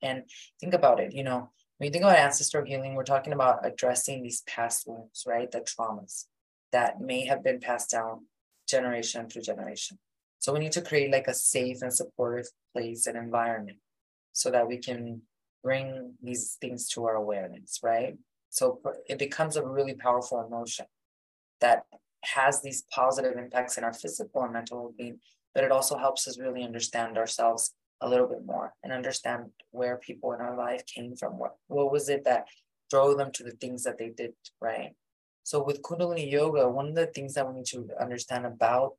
And 0.00 0.24
think 0.60 0.74
about 0.74 1.00
it, 1.00 1.12
you 1.12 1.24
know, 1.24 1.50
when 1.78 1.88
you 1.88 1.92
think 1.92 2.04
about 2.04 2.18
ancestral 2.18 2.64
healing, 2.64 2.94
we're 2.94 3.04
talking 3.04 3.32
about 3.32 3.66
addressing 3.66 4.22
these 4.22 4.42
past 4.42 4.86
wounds, 4.86 5.24
right? 5.26 5.50
The 5.50 5.60
traumas 5.60 6.26
that 6.72 7.00
may 7.00 7.26
have 7.26 7.42
been 7.42 7.60
passed 7.60 7.90
down 7.90 8.26
generation 8.68 9.28
through 9.28 9.42
generation. 9.42 9.98
So 10.38 10.52
we 10.52 10.58
need 10.58 10.72
to 10.72 10.82
create 10.82 11.10
like 11.10 11.28
a 11.28 11.34
safe 11.34 11.82
and 11.82 11.92
supportive 11.92 12.46
place 12.74 13.06
and 13.06 13.16
environment 13.16 13.78
so 14.32 14.50
that 14.50 14.66
we 14.66 14.78
can 14.78 15.22
bring 15.62 16.14
these 16.22 16.58
things 16.60 16.88
to 16.90 17.06
our 17.06 17.14
awareness, 17.14 17.80
right? 17.82 18.16
So 18.50 18.80
it 19.06 19.18
becomes 19.18 19.56
a 19.56 19.66
really 19.66 19.94
powerful 19.94 20.44
emotion 20.46 20.86
that 21.60 21.84
has 22.24 22.62
these 22.62 22.84
positive 22.92 23.36
impacts 23.36 23.78
in 23.78 23.84
our 23.84 23.92
physical 23.92 24.42
and 24.42 24.52
mental 24.52 24.82
well-being, 24.82 25.18
but 25.54 25.64
it 25.64 25.72
also 25.72 25.96
helps 25.96 26.28
us 26.28 26.38
really 26.38 26.62
understand 26.62 27.16
ourselves 27.16 27.74
a 28.00 28.08
little 28.08 28.26
bit 28.26 28.44
more 28.44 28.74
and 28.82 28.92
understand 28.92 29.44
where 29.70 29.96
people 29.96 30.32
in 30.32 30.40
our 30.40 30.56
life 30.56 30.84
came 30.86 31.16
from. 31.16 31.38
What 31.38 31.56
what 31.68 31.90
was 31.90 32.08
it 32.08 32.24
that 32.24 32.46
drove 32.90 33.16
them 33.16 33.32
to 33.32 33.44
the 33.44 33.52
things 33.52 33.82
that 33.84 33.98
they 33.98 34.10
did, 34.10 34.34
right? 34.60 34.92
So 35.44 35.62
with 35.62 35.82
Kundalini 35.82 36.30
Yoga, 36.30 36.68
one 36.68 36.88
of 36.88 36.94
the 36.94 37.06
things 37.06 37.34
that 37.34 37.46
we 37.46 37.54
need 37.54 37.66
to 37.66 37.88
understand 38.00 38.46
about 38.46 38.94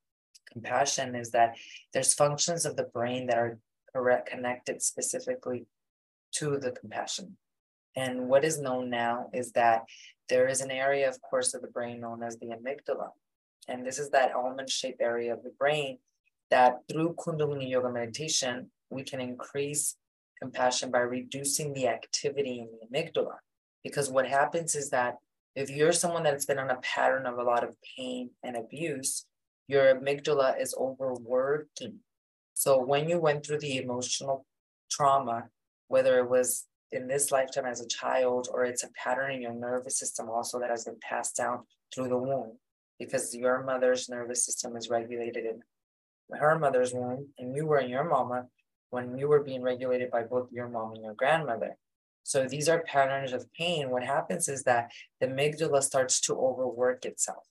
compassion 0.52 1.16
is 1.16 1.32
that 1.32 1.58
there's 1.92 2.14
functions 2.14 2.66
of 2.66 2.76
the 2.76 2.84
brain 2.84 3.28
that 3.28 3.38
are 3.38 3.60
connected 4.28 4.82
specifically 4.82 5.66
to 6.34 6.58
the 6.58 6.72
compassion. 6.72 7.38
And 7.96 8.28
what 8.28 8.46
is 8.46 8.60
known 8.60 8.90
now 8.90 9.30
is 9.34 9.54
that 9.54 9.86
there 10.30 10.48
is 10.48 10.62
an 10.62 10.72
area, 10.72 11.10
of 11.10 11.20
course, 11.22 11.54
of 11.54 11.62
the 11.62 11.68
brain 11.68 12.02
known 12.02 12.22
as 12.22 12.38
the 12.38 12.48
amygdala. 12.48 13.10
And 13.68 13.86
this 13.86 13.98
is 13.98 14.10
that 14.12 14.36
almond 14.36 14.70
shaped 14.70 15.02
area 15.02 15.34
of 15.34 15.44
the 15.44 15.54
brain 15.58 15.98
that 16.52 16.82
through 16.92 17.16
Kundalini 17.16 17.70
Yoga 17.70 17.90
meditation, 17.92 18.70
we 18.90 19.04
can 19.04 19.20
increase 19.20 19.96
compassion 20.40 20.92
by 20.92 21.00
reducing 21.00 21.74
the 21.74 21.88
activity 21.88 22.60
in 22.60 22.70
the 22.72 22.86
amygdala. 22.88 23.38
Because 23.84 24.12
what 24.12 24.28
happens 24.28 24.76
is 24.76 24.90
that 24.92 25.18
if 25.56 25.70
you're 25.70 25.94
someone 25.94 26.24
that's 26.24 26.46
been 26.46 26.60
on 26.60 26.70
a 26.70 26.78
pattern 26.78 27.26
of 27.26 27.38
a 27.38 27.44
lot 27.44 27.64
of 27.64 27.76
pain 27.98 28.32
and 28.44 28.58
abuse, 28.58 29.26
your 29.68 29.96
amygdala 29.96 30.62
is 30.62 30.76
overworking. 30.78 32.00
So 32.54 32.84
when 32.84 33.10
you 33.10 33.20
went 33.20 33.46
through 33.46 33.60
the 33.60 33.78
emotional 33.78 34.46
trauma, 34.92 35.46
whether 35.88 36.20
it 36.20 36.30
was 36.30 36.66
in 36.92 37.08
this 37.08 37.32
lifetime 37.32 37.66
as 37.66 37.82
a 37.82 37.88
child 37.88 38.48
or 38.52 38.64
it's 38.66 38.84
a 38.84 38.90
pattern 39.02 39.32
in 39.34 39.42
your 39.42 39.54
nervous 39.54 39.98
system 39.98 40.30
also 40.30 40.60
that 40.60 40.70
has 40.70 40.86
been 40.86 41.00
passed 41.02 41.36
down 41.36 41.64
through 41.94 42.10
the 42.10 42.18
womb, 42.18 42.58
because 43.00 43.34
your 43.34 43.64
mother's 43.64 44.10
nervous 44.10 44.46
system 44.46 44.76
is 44.76 44.90
regulated 44.90 45.46
in 45.46 45.62
her 46.38 46.58
mother's 46.58 46.94
womb, 46.94 47.28
and 47.38 47.56
you 47.56 47.66
were 47.66 47.80
in 47.80 47.90
your 47.90 48.04
mama 48.04 48.46
when 48.90 49.18
you 49.18 49.28
were 49.28 49.44
being 49.44 49.62
regulated 49.62 50.10
by 50.12 50.24
both 50.24 50.52
your 50.52 50.68
mom 50.68 50.94
and 50.94 51.04
your 51.04 51.14
grandmother. 51.14 51.78
So 52.26 52.48
these 52.48 52.68
are 52.68 52.82
patterns 52.82 53.34
of 53.34 53.52
pain. 53.54 53.92
What 53.92 54.04
happens 54.04 54.50
is 54.50 54.64
that 54.64 54.92
the 55.20 55.28
amygdala 55.28 55.84
starts 55.84 56.20
to 56.22 56.34
overwork 56.34 57.06
itself. 57.06 57.46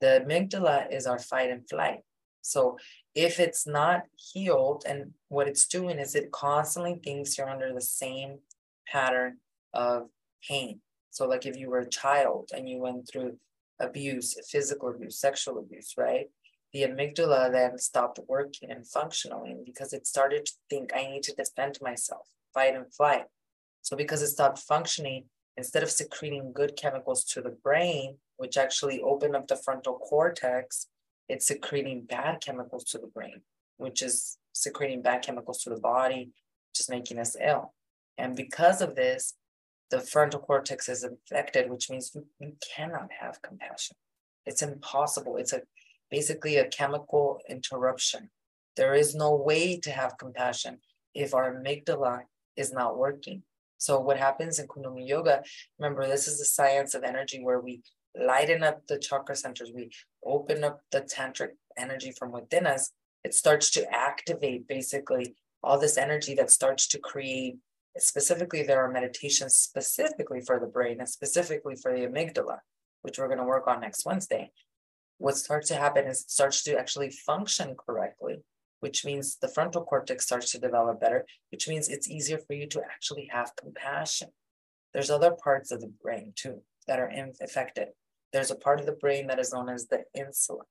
The 0.00 0.24
amygdala 0.24 0.92
is 0.92 1.06
our 1.06 1.18
fight 1.18 1.50
and 1.50 1.68
flight. 1.68 2.00
So 2.40 2.78
if 3.14 3.38
it's 3.38 3.66
not 3.66 4.02
healed, 4.16 4.84
and 4.88 5.12
what 5.28 5.48
it's 5.48 5.66
doing 5.66 5.98
is 5.98 6.14
it 6.14 6.30
constantly 6.30 7.00
thinks 7.02 7.36
you're 7.36 7.50
under 7.50 7.74
the 7.74 7.80
same 7.80 8.38
pattern 8.86 9.38
of 9.74 10.08
pain. 10.48 10.80
So, 11.10 11.26
like 11.26 11.44
if 11.44 11.56
you 11.56 11.68
were 11.68 11.80
a 11.80 11.88
child 11.88 12.50
and 12.54 12.68
you 12.68 12.78
went 12.78 13.08
through 13.08 13.38
abuse, 13.78 14.34
physical 14.48 14.88
abuse, 14.88 15.18
sexual 15.18 15.58
abuse, 15.58 15.94
right? 15.98 16.28
the 16.72 16.82
amygdala 16.82 17.52
then 17.52 17.76
stopped 17.78 18.18
working 18.26 18.70
and 18.70 18.86
functioning 18.86 19.62
because 19.64 19.92
it 19.92 20.06
started 20.06 20.46
to 20.46 20.52
think 20.70 20.90
I 20.94 21.06
need 21.06 21.22
to 21.24 21.34
defend 21.34 21.78
myself, 21.82 22.28
fight 22.54 22.74
and 22.74 22.92
flight. 22.92 23.24
So 23.82 23.96
because 23.96 24.22
it 24.22 24.28
stopped 24.28 24.58
functioning, 24.58 25.24
instead 25.56 25.82
of 25.82 25.90
secreting 25.90 26.52
good 26.52 26.76
chemicals 26.76 27.24
to 27.24 27.42
the 27.42 27.56
brain, 27.62 28.16
which 28.36 28.56
actually 28.56 29.00
open 29.00 29.34
up 29.34 29.48
the 29.48 29.56
frontal 29.56 29.98
cortex, 29.98 30.88
it's 31.28 31.46
secreting 31.46 32.02
bad 32.02 32.40
chemicals 32.40 32.84
to 32.84 32.98
the 32.98 33.06
brain, 33.06 33.42
which 33.76 34.02
is 34.02 34.38
secreting 34.52 35.02
bad 35.02 35.22
chemicals 35.22 35.62
to 35.62 35.70
the 35.70 35.80
body, 35.80 36.30
just 36.74 36.90
making 36.90 37.18
us 37.18 37.36
ill. 37.40 37.74
And 38.18 38.36
because 38.36 38.80
of 38.80 38.94
this, 38.94 39.34
the 39.90 40.00
frontal 40.00 40.40
cortex 40.40 40.88
is 40.88 41.04
infected, 41.04 41.70
which 41.70 41.90
means 41.90 42.12
you, 42.14 42.24
you 42.40 42.54
cannot 42.74 43.10
have 43.20 43.42
compassion. 43.42 43.96
It's 44.46 44.62
impossible. 44.62 45.36
It's 45.36 45.52
a 45.52 45.62
basically 46.10 46.56
a 46.56 46.68
chemical 46.68 47.40
interruption. 47.48 48.30
There 48.76 48.94
is 48.94 49.14
no 49.14 49.34
way 49.34 49.78
to 49.80 49.90
have 49.90 50.18
compassion 50.18 50.78
if 51.14 51.34
our 51.34 51.54
amygdala 51.54 52.22
is 52.56 52.72
not 52.72 52.98
working. 52.98 53.42
So 53.82 53.98
what 53.98 54.16
happens 54.16 54.60
in 54.60 54.68
Kundalini 54.68 55.08
Yoga, 55.08 55.42
remember 55.76 56.06
this 56.06 56.28
is 56.28 56.38
the 56.38 56.44
science 56.44 56.94
of 56.94 57.02
energy 57.02 57.42
where 57.42 57.58
we 57.58 57.82
lighten 58.14 58.62
up 58.62 58.86
the 58.86 58.96
chakra 58.96 59.34
centers, 59.34 59.72
we 59.74 59.90
open 60.24 60.62
up 60.62 60.82
the 60.92 61.00
tantric 61.00 61.56
energy 61.76 62.12
from 62.16 62.30
within 62.30 62.64
us. 62.64 62.92
It 63.24 63.34
starts 63.34 63.72
to 63.72 63.92
activate 63.92 64.68
basically 64.68 65.34
all 65.64 65.80
this 65.80 65.98
energy 65.98 66.36
that 66.36 66.52
starts 66.52 66.86
to 66.88 67.00
create 67.00 67.56
specifically 67.98 68.62
there 68.62 68.84
are 68.84 68.90
meditations 68.90 69.56
specifically 69.56 70.40
for 70.40 70.60
the 70.60 70.66
brain 70.66 71.00
and 71.00 71.08
specifically 71.08 71.74
for 71.74 71.92
the 71.92 72.06
amygdala, 72.06 72.58
which 73.02 73.18
we're 73.18 73.26
going 73.26 73.38
to 73.38 73.44
work 73.44 73.66
on 73.66 73.80
next 73.80 74.06
Wednesday 74.06 74.52
what 75.22 75.36
starts 75.36 75.68
to 75.68 75.76
happen 75.76 76.06
is 76.06 76.22
it 76.22 76.30
starts 76.30 76.64
to 76.64 76.76
actually 76.76 77.08
function 77.08 77.76
correctly, 77.76 78.38
which 78.82 79.04
means 79.04 79.36
the 79.36 79.46
frontal 79.46 79.84
cortex 79.84 80.24
starts 80.24 80.50
to 80.50 80.58
develop 80.58 81.00
better, 81.00 81.24
which 81.52 81.68
means 81.68 81.88
it's 81.88 82.10
easier 82.10 82.38
for 82.38 82.54
you 82.54 82.66
to 82.66 82.82
actually 82.82 83.28
have 83.30 83.54
compassion. 83.54 84.28
There's 84.92 85.08
other 85.08 85.30
parts 85.30 85.70
of 85.70 85.80
the 85.80 85.92
brain 86.02 86.32
too 86.34 86.62
that 86.88 86.98
are 86.98 87.12
affected. 87.40 87.88
There's 88.32 88.50
a 88.50 88.56
part 88.56 88.80
of 88.80 88.86
the 88.86 88.98
brain 89.04 89.28
that 89.28 89.38
is 89.38 89.52
known 89.52 89.68
as 89.68 89.86
the 89.86 90.02
insula. 90.14 90.64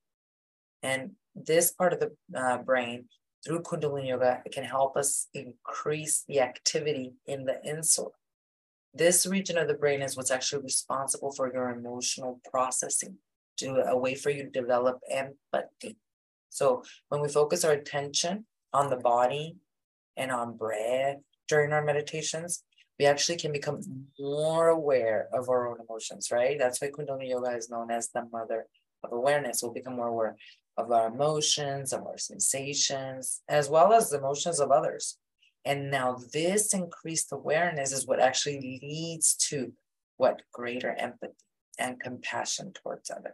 And 0.83 1.11
this 1.33 1.71
part 1.71 1.93
of 1.93 2.01
the 2.01 2.11
uh, 2.37 2.57
brain, 2.57 3.05
through 3.45 3.61
Kundalini 3.61 4.09
Yoga, 4.09 4.41
it 4.45 4.51
can 4.51 4.65
help 4.65 4.97
us 4.97 5.29
increase 5.33 6.25
the 6.27 6.41
activity 6.41 7.13
in 7.25 7.45
the 7.45 7.63
insula. 7.63 8.11
This 8.93 9.25
region 9.25 9.57
of 9.57 9.69
the 9.69 9.73
brain 9.73 10.01
is 10.01 10.17
what's 10.17 10.31
actually 10.31 10.63
responsible 10.63 11.31
for 11.31 11.51
your 11.51 11.69
emotional 11.69 12.41
processing 12.51 13.19
to 13.57 13.85
a 13.87 13.97
way 13.97 14.15
for 14.15 14.31
you 14.31 14.43
to 14.43 14.49
develop 14.49 14.99
empathy. 15.09 15.95
So 16.51 16.83
when 17.07 17.21
we 17.21 17.29
focus 17.29 17.63
our 17.63 17.71
attention 17.71 18.45
on 18.73 18.89
the 18.89 18.97
body 18.97 19.55
and 20.17 20.31
on 20.31 20.57
breath 20.57 21.17
during 21.47 21.71
our 21.71 21.83
meditations, 21.83 22.63
we 22.99 23.05
actually 23.05 23.37
can 23.37 23.53
become 23.53 23.81
more 24.19 24.67
aware 24.67 25.29
of 25.33 25.49
our 25.49 25.69
own 25.69 25.77
emotions, 25.79 26.29
right? 26.29 26.59
That's 26.59 26.81
why 26.81 26.89
Kundalini 26.89 27.29
Yoga 27.29 27.55
is 27.55 27.69
known 27.69 27.89
as 27.89 28.09
the 28.09 28.27
mother 28.31 28.67
of 29.03 29.13
awareness. 29.13 29.63
We'll 29.63 29.73
become 29.73 29.95
more 29.95 30.09
aware 30.09 30.35
of 30.77 30.91
our 30.91 31.07
emotions, 31.07 31.93
of 31.93 32.01
our 32.05 32.17
sensations, 32.17 33.41
as 33.47 33.69
well 33.69 33.93
as 33.93 34.09
the 34.09 34.17
emotions 34.17 34.59
of 34.59 34.71
others. 34.71 35.17
And 35.63 35.89
now 35.89 36.17
this 36.33 36.73
increased 36.73 37.31
awareness 37.31 37.93
is 37.93 38.05
what 38.05 38.19
actually 38.19 38.79
leads 38.83 39.35
to 39.49 39.71
what 40.17 40.41
greater 40.51 40.93
empathy 40.93 41.33
and 41.79 41.99
compassion 41.99 42.73
towards 42.73 43.09
others. 43.09 43.33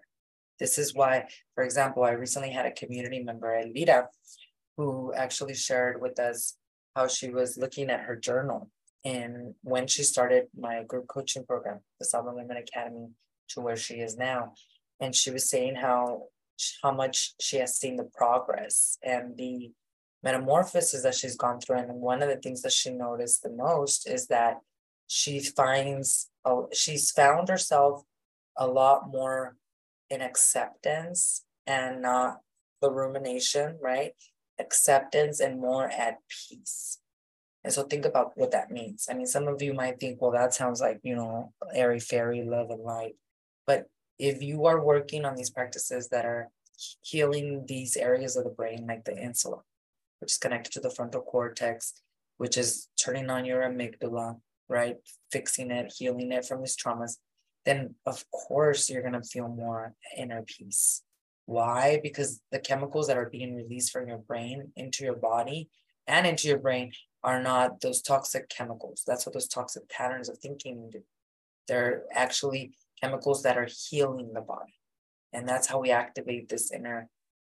This 0.60 0.78
is 0.78 0.94
why, 0.94 1.28
for 1.56 1.64
example, 1.64 2.04
I 2.04 2.12
recently 2.12 2.52
had 2.52 2.66
a 2.66 2.72
community 2.72 3.24
member, 3.24 3.56
Elvira, 3.56 4.10
who 4.76 5.14
actually 5.14 5.56
shared 5.56 6.02
with 6.02 6.20
us 6.20 6.56
how 6.96 7.08
she 7.08 7.30
was 7.30 7.58
looking 7.58 7.90
at 7.90 8.02
her 8.02 8.16
journal 8.16 8.72
and 9.08 9.56
when 9.62 9.88
she 9.88 10.04
started 10.04 10.48
my 10.58 10.84
group 10.84 11.08
coaching 11.08 11.46
program, 11.46 11.80
the 11.98 12.06
Sovereign 12.06 12.36
Woman 12.36 12.58
Academy, 12.58 13.08
to 13.50 13.62
where 13.62 13.78
she 13.78 13.96
is 13.96 14.18
now. 14.18 14.54
And 15.00 15.16
she 15.16 15.32
was 15.32 15.50
saying 15.50 15.76
how 15.76 16.24
how 16.84 16.92
much 16.92 17.36
she 17.40 17.58
has 17.58 17.78
seen 17.78 17.96
the 17.98 18.10
progress 18.16 18.98
and 19.04 19.38
the 19.38 19.72
metamorphosis 20.24 21.04
that 21.04 21.16
she's 21.16 21.38
gone 21.38 21.62
through. 21.62 21.78
And 21.78 22.02
one 22.02 22.22
of 22.24 22.30
the 22.30 22.38
things 22.38 22.64
that 22.64 22.74
she 22.74 22.90
noticed 22.90 23.44
the 23.44 23.52
most 23.52 24.10
is 24.10 24.28
that 24.28 24.58
she 25.08 25.40
finds 25.40 26.30
oh, 26.44 26.68
she's 26.74 27.12
found 27.12 27.48
herself 27.48 28.02
a 28.58 28.68
lot 28.68 29.08
more 29.08 29.56
in 30.10 30.22
acceptance 30.22 31.46
and 31.66 32.02
not 32.02 32.40
the 32.82 32.92
rumination, 32.92 33.78
right? 33.82 34.12
Acceptance 34.60 35.40
and 35.40 35.60
more 35.60 35.90
at 35.90 36.18
peace. 36.30 37.00
And 37.64 37.74
so 37.74 37.84
think 37.84 38.06
about 38.06 38.32
what 38.36 38.52
that 38.52 38.72
means. 38.72 39.08
I 39.10 39.14
mean, 39.14 39.26
some 39.26 39.48
of 39.48 39.62
you 39.62 39.74
might 39.74 40.00
think, 40.00 40.22
well, 40.22 40.32
that 40.32 40.54
sounds 40.54 40.80
like, 40.80 41.00
you 41.04 41.16
know, 41.16 41.52
airy 41.74 42.00
fairy 42.00 42.44
love 42.44 42.70
and 42.70 42.82
light. 42.82 43.16
But 43.66 43.88
if 44.18 44.42
you 44.42 44.66
are 44.66 44.84
working 44.84 45.26
on 45.26 45.36
these 45.36 45.50
practices 45.50 46.10
that 46.10 46.26
are 46.26 46.50
healing 47.02 47.66
these 47.68 47.98
areas 47.98 48.38
of 48.38 48.46
the 48.46 48.52
brain, 48.52 48.86
like 48.88 49.04
the 49.04 49.18
insula, 49.18 49.58
which 50.20 50.32
is 50.32 50.38
connected 50.38 50.72
to 50.74 50.80
the 50.80 50.90
frontal 50.90 51.22
cortex, 51.22 52.02
which 52.38 52.58
is 52.58 52.88
turning 52.98 53.30
on 53.30 53.46
your 53.46 53.62
amygdala, 53.62 54.40
right? 54.70 54.96
Fixing 55.32 55.72
it, 55.72 55.94
healing 55.98 56.32
it 56.32 56.46
from 56.46 56.62
these 56.62 56.78
traumas, 56.78 57.18
then 57.68 57.94
of 58.06 58.24
course 58.32 58.90
you're 58.90 59.02
going 59.02 59.22
to 59.22 59.22
feel 59.22 59.50
more 59.50 59.94
inner 60.18 60.42
peace. 60.44 61.04
Why? 61.48 62.00
Because 62.02 62.42
the 62.50 62.60
chemicals 62.60 63.08
that 63.08 63.18
are 63.18 63.30
being 63.30 63.56
released 63.56 63.92
from 63.92 64.08
your 64.08 64.20
brain 64.20 64.72
into 64.78 65.04
your 65.04 65.18
body 65.18 65.70
and 66.08 66.26
into 66.26 66.48
your 66.48 66.60
brain 66.60 66.94
are 67.26 67.44
not 67.44 67.82
those 67.82 68.02
toxic 68.02 68.48
chemicals. 68.48 69.04
That's 69.06 69.26
what 69.26 69.34
those 69.34 69.50
toxic 69.50 69.90
patterns 69.90 70.30
of 70.30 70.38
thinking 70.38 70.90
do. 70.90 71.04
They're 71.68 72.04
actually 72.14 72.72
chemicals 73.02 73.44
that 73.44 73.58
are 73.58 73.68
healing 73.90 74.32
the 74.34 74.42
body. 74.42 74.76
And 75.34 75.48
that's 75.48 75.68
how 75.68 75.82
we 75.82 75.92
activate 75.92 76.48
this 76.48 76.72
inner 76.72 77.10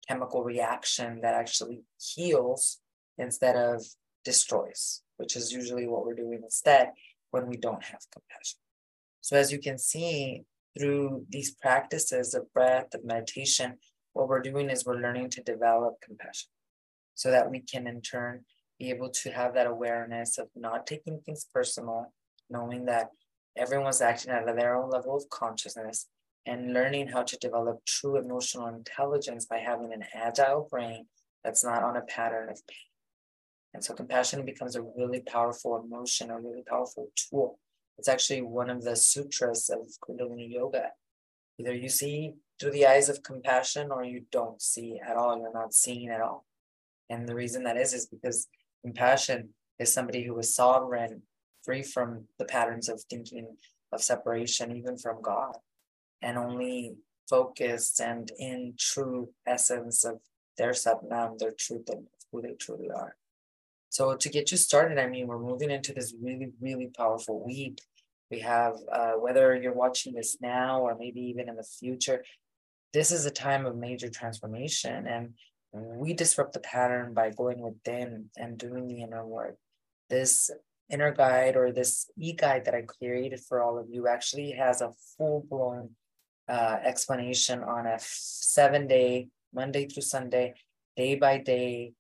chemical 0.09 0.43
reaction 0.43 1.21
that 1.21 1.35
actually 1.35 1.83
heals 2.01 2.81
instead 3.17 3.55
of 3.55 3.85
destroys, 4.25 5.03
which 5.19 5.37
is 5.37 5.53
usually 5.53 5.87
what 5.87 6.05
we're 6.05 6.15
doing 6.15 6.41
instead 6.43 6.91
when 7.31 7.47
we 7.47 7.57
don't 7.57 7.85
have 7.85 8.01
compassion. 8.13 8.59
So, 9.21 9.37
as 9.37 9.53
you 9.53 9.59
can 9.59 9.79
see 9.79 10.43
through 10.79 11.27
these 11.29 11.55
practices 11.55 12.35
of 12.35 12.53
breath, 12.53 12.95
of 12.95 13.05
meditation, 13.05 13.75
what 14.13 14.29
we're 14.29 14.41
doing 14.41 14.71
is 14.71 14.85
we're 14.85 15.01
learning 15.01 15.31
to 15.31 15.43
develop 15.43 15.95
compassion 16.03 16.51
so 17.15 17.31
that 17.31 17.51
we 17.51 17.61
can, 17.61 17.87
in 17.87 18.01
turn, 18.01 18.45
be 18.79 18.91
able 18.91 19.11
to 19.11 19.31
have 19.31 19.55
that 19.55 19.67
awareness 19.67 20.39
of 20.39 20.49
not 20.57 20.87
taking 20.87 21.21
things 21.21 21.47
personal, 21.53 22.13
knowing 22.49 22.87
that 22.87 23.11
everyone's 23.57 24.01
acting 24.01 24.33
at 24.33 24.47
their 24.57 24.77
own 24.77 24.91
level 24.91 25.17
of 25.17 25.29
consciousness, 25.29 26.07
and 26.47 26.73
learning 26.73 27.09
how 27.09 27.23
to 27.23 27.37
develop 27.37 27.85
true 27.85 28.17
emotional 28.17 28.69
intelligence 28.69 29.45
by 29.45 29.59
having 29.59 29.93
an 29.93 30.03
agile 30.15 30.67
brain 30.71 31.07
that's 31.45 31.65
not 31.65 31.83
on 31.83 31.97
a 31.97 32.03
pattern 32.03 32.49
of 32.49 32.67
pain. 32.67 32.77
And 33.75 33.85
so 33.85 33.95
compassion 33.95 34.45
becomes 34.45 34.77
a 34.77 34.83
really 34.83 35.21
powerful 35.21 35.81
emotion, 35.81 36.31
a 36.31 36.41
really 36.41 36.63
powerful 36.67 37.09
tool. 37.15 37.59
It's 38.01 38.09
actually 38.09 38.41
one 38.41 38.71
of 38.71 38.83
the 38.83 38.97
sutras 38.97 39.69
of 39.69 39.87
Kundalini 40.03 40.51
Yoga. 40.51 40.93
Either 41.59 41.75
you 41.75 41.91
see 41.91 42.33
through 42.59 42.71
the 42.71 42.87
eyes 42.87 43.11
of 43.11 43.23
compassion 43.23 43.91
or 43.91 44.03
you 44.03 44.23
don't 44.33 44.63
see 44.63 44.99
at 45.07 45.19
all. 45.19 45.39
You're 45.39 45.53
not 45.53 45.75
seeing 45.75 46.09
at 46.09 46.23
all. 46.23 46.47
And 47.11 47.29
the 47.29 47.35
reason 47.35 47.63
that 47.65 47.77
is, 47.77 47.93
is 47.93 48.07
because 48.07 48.49
compassion 48.83 49.51
is 49.79 49.93
somebody 49.93 50.23
who 50.23 50.39
is 50.39 50.55
sovereign, 50.55 51.25
free 51.63 51.83
from 51.83 52.25
the 52.39 52.47
patterns 52.47 52.89
of 52.89 53.03
thinking 53.03 53.55
of 53.93 54.03
separation, 54.03 54.75
even 54.75 54.97
from 54.97 55.21
God, 55.21 55.57
and 56.23 56.39
only 56.39 56.95
focused 57.29 58.01
and 58.01 58.33
in 58.39 58.77
true 58.79 59.29
essence 59.47 60.07
of 60.07 60.21
their 60.57 60.71
Satnam, 60.71 61.39
their 61.39 61.53
truth, 61.53 61.91
and 61.91 62.07
who 62.33 62.41
they 62.41 62.55
truly 62.55 62.91
are. 62.91 63.17
So 63.91 64.17
to 64.17 64.29
get 64.31 64.53
you 64.53 64.57
started, 64.57 64.99
I 64.99 65.09
mean, 65.09 65.27
we're 65.27 65.39
moving 65.39 65.71
into 65.71 65.93
this 65.93 66.15
really, 66.19 66.53
really 66.61 66.91
powerful 66.97 67.45
week. 67.45 67.81
We 68.31 68.41
have, 68.41 68.77
uh, 68.93 69.13
whether 69.13 69.57
you're 69.57 69.73
watching 69.73 70.15
this 70.15 70.39
now 70.41 70.81
or 70.81 70.97
maybe 70.97 71.21
even 71.21 71.49
in 71.49 71.57
the 71.57 71.65
future, 71.65 72.25
this 72.93 73.11
is 73.11 73.27
a 73.27 73.31
time 73.31 73.67
of 73.67 73.77
major 73.77 74.09
transformation. 74.09 75.07
And 75.07 75.35
we 75.73 76.13
disrupt 76.13 76.53
the 76.53 76.61
pattern 76.61 77.15
by 77.15 77.31
going 77.31 77.61
within 77.61 78.27
and 78.37 78.59
doing 78.59 78.89
the 78.89 79.03
inner 79.03 79.27
work. 79.27 79.57
This 80.09 80.51
inner 80.89 81.13
guide 81.13 81.57
or 81.57 81.73
this 81.73 82.11
e-guide 82.19 82.65
that 82.65 82.75
I 82.75 82.83
created 82.83 83.41
for 83.41 83.63
all 83.63 83.79
of 83.79 83.89
you 83.89 84.09
actually 84.09 84.53
has 84.53 84.81
a 84.81 84.93
full-blown 85.17 85.91
uh, 86.49 86.79
explanation 86.85 87.63
on 87.63 87.87
a 87.87 87.97
seven 88.01 88.89
day, 88.89 89.29
Monday 89.55 89.87
through 89.87 90.03
Sunday, 90.03 90.55
day 90.97 91.15
by 91.15 91.39
day 91.39 91.93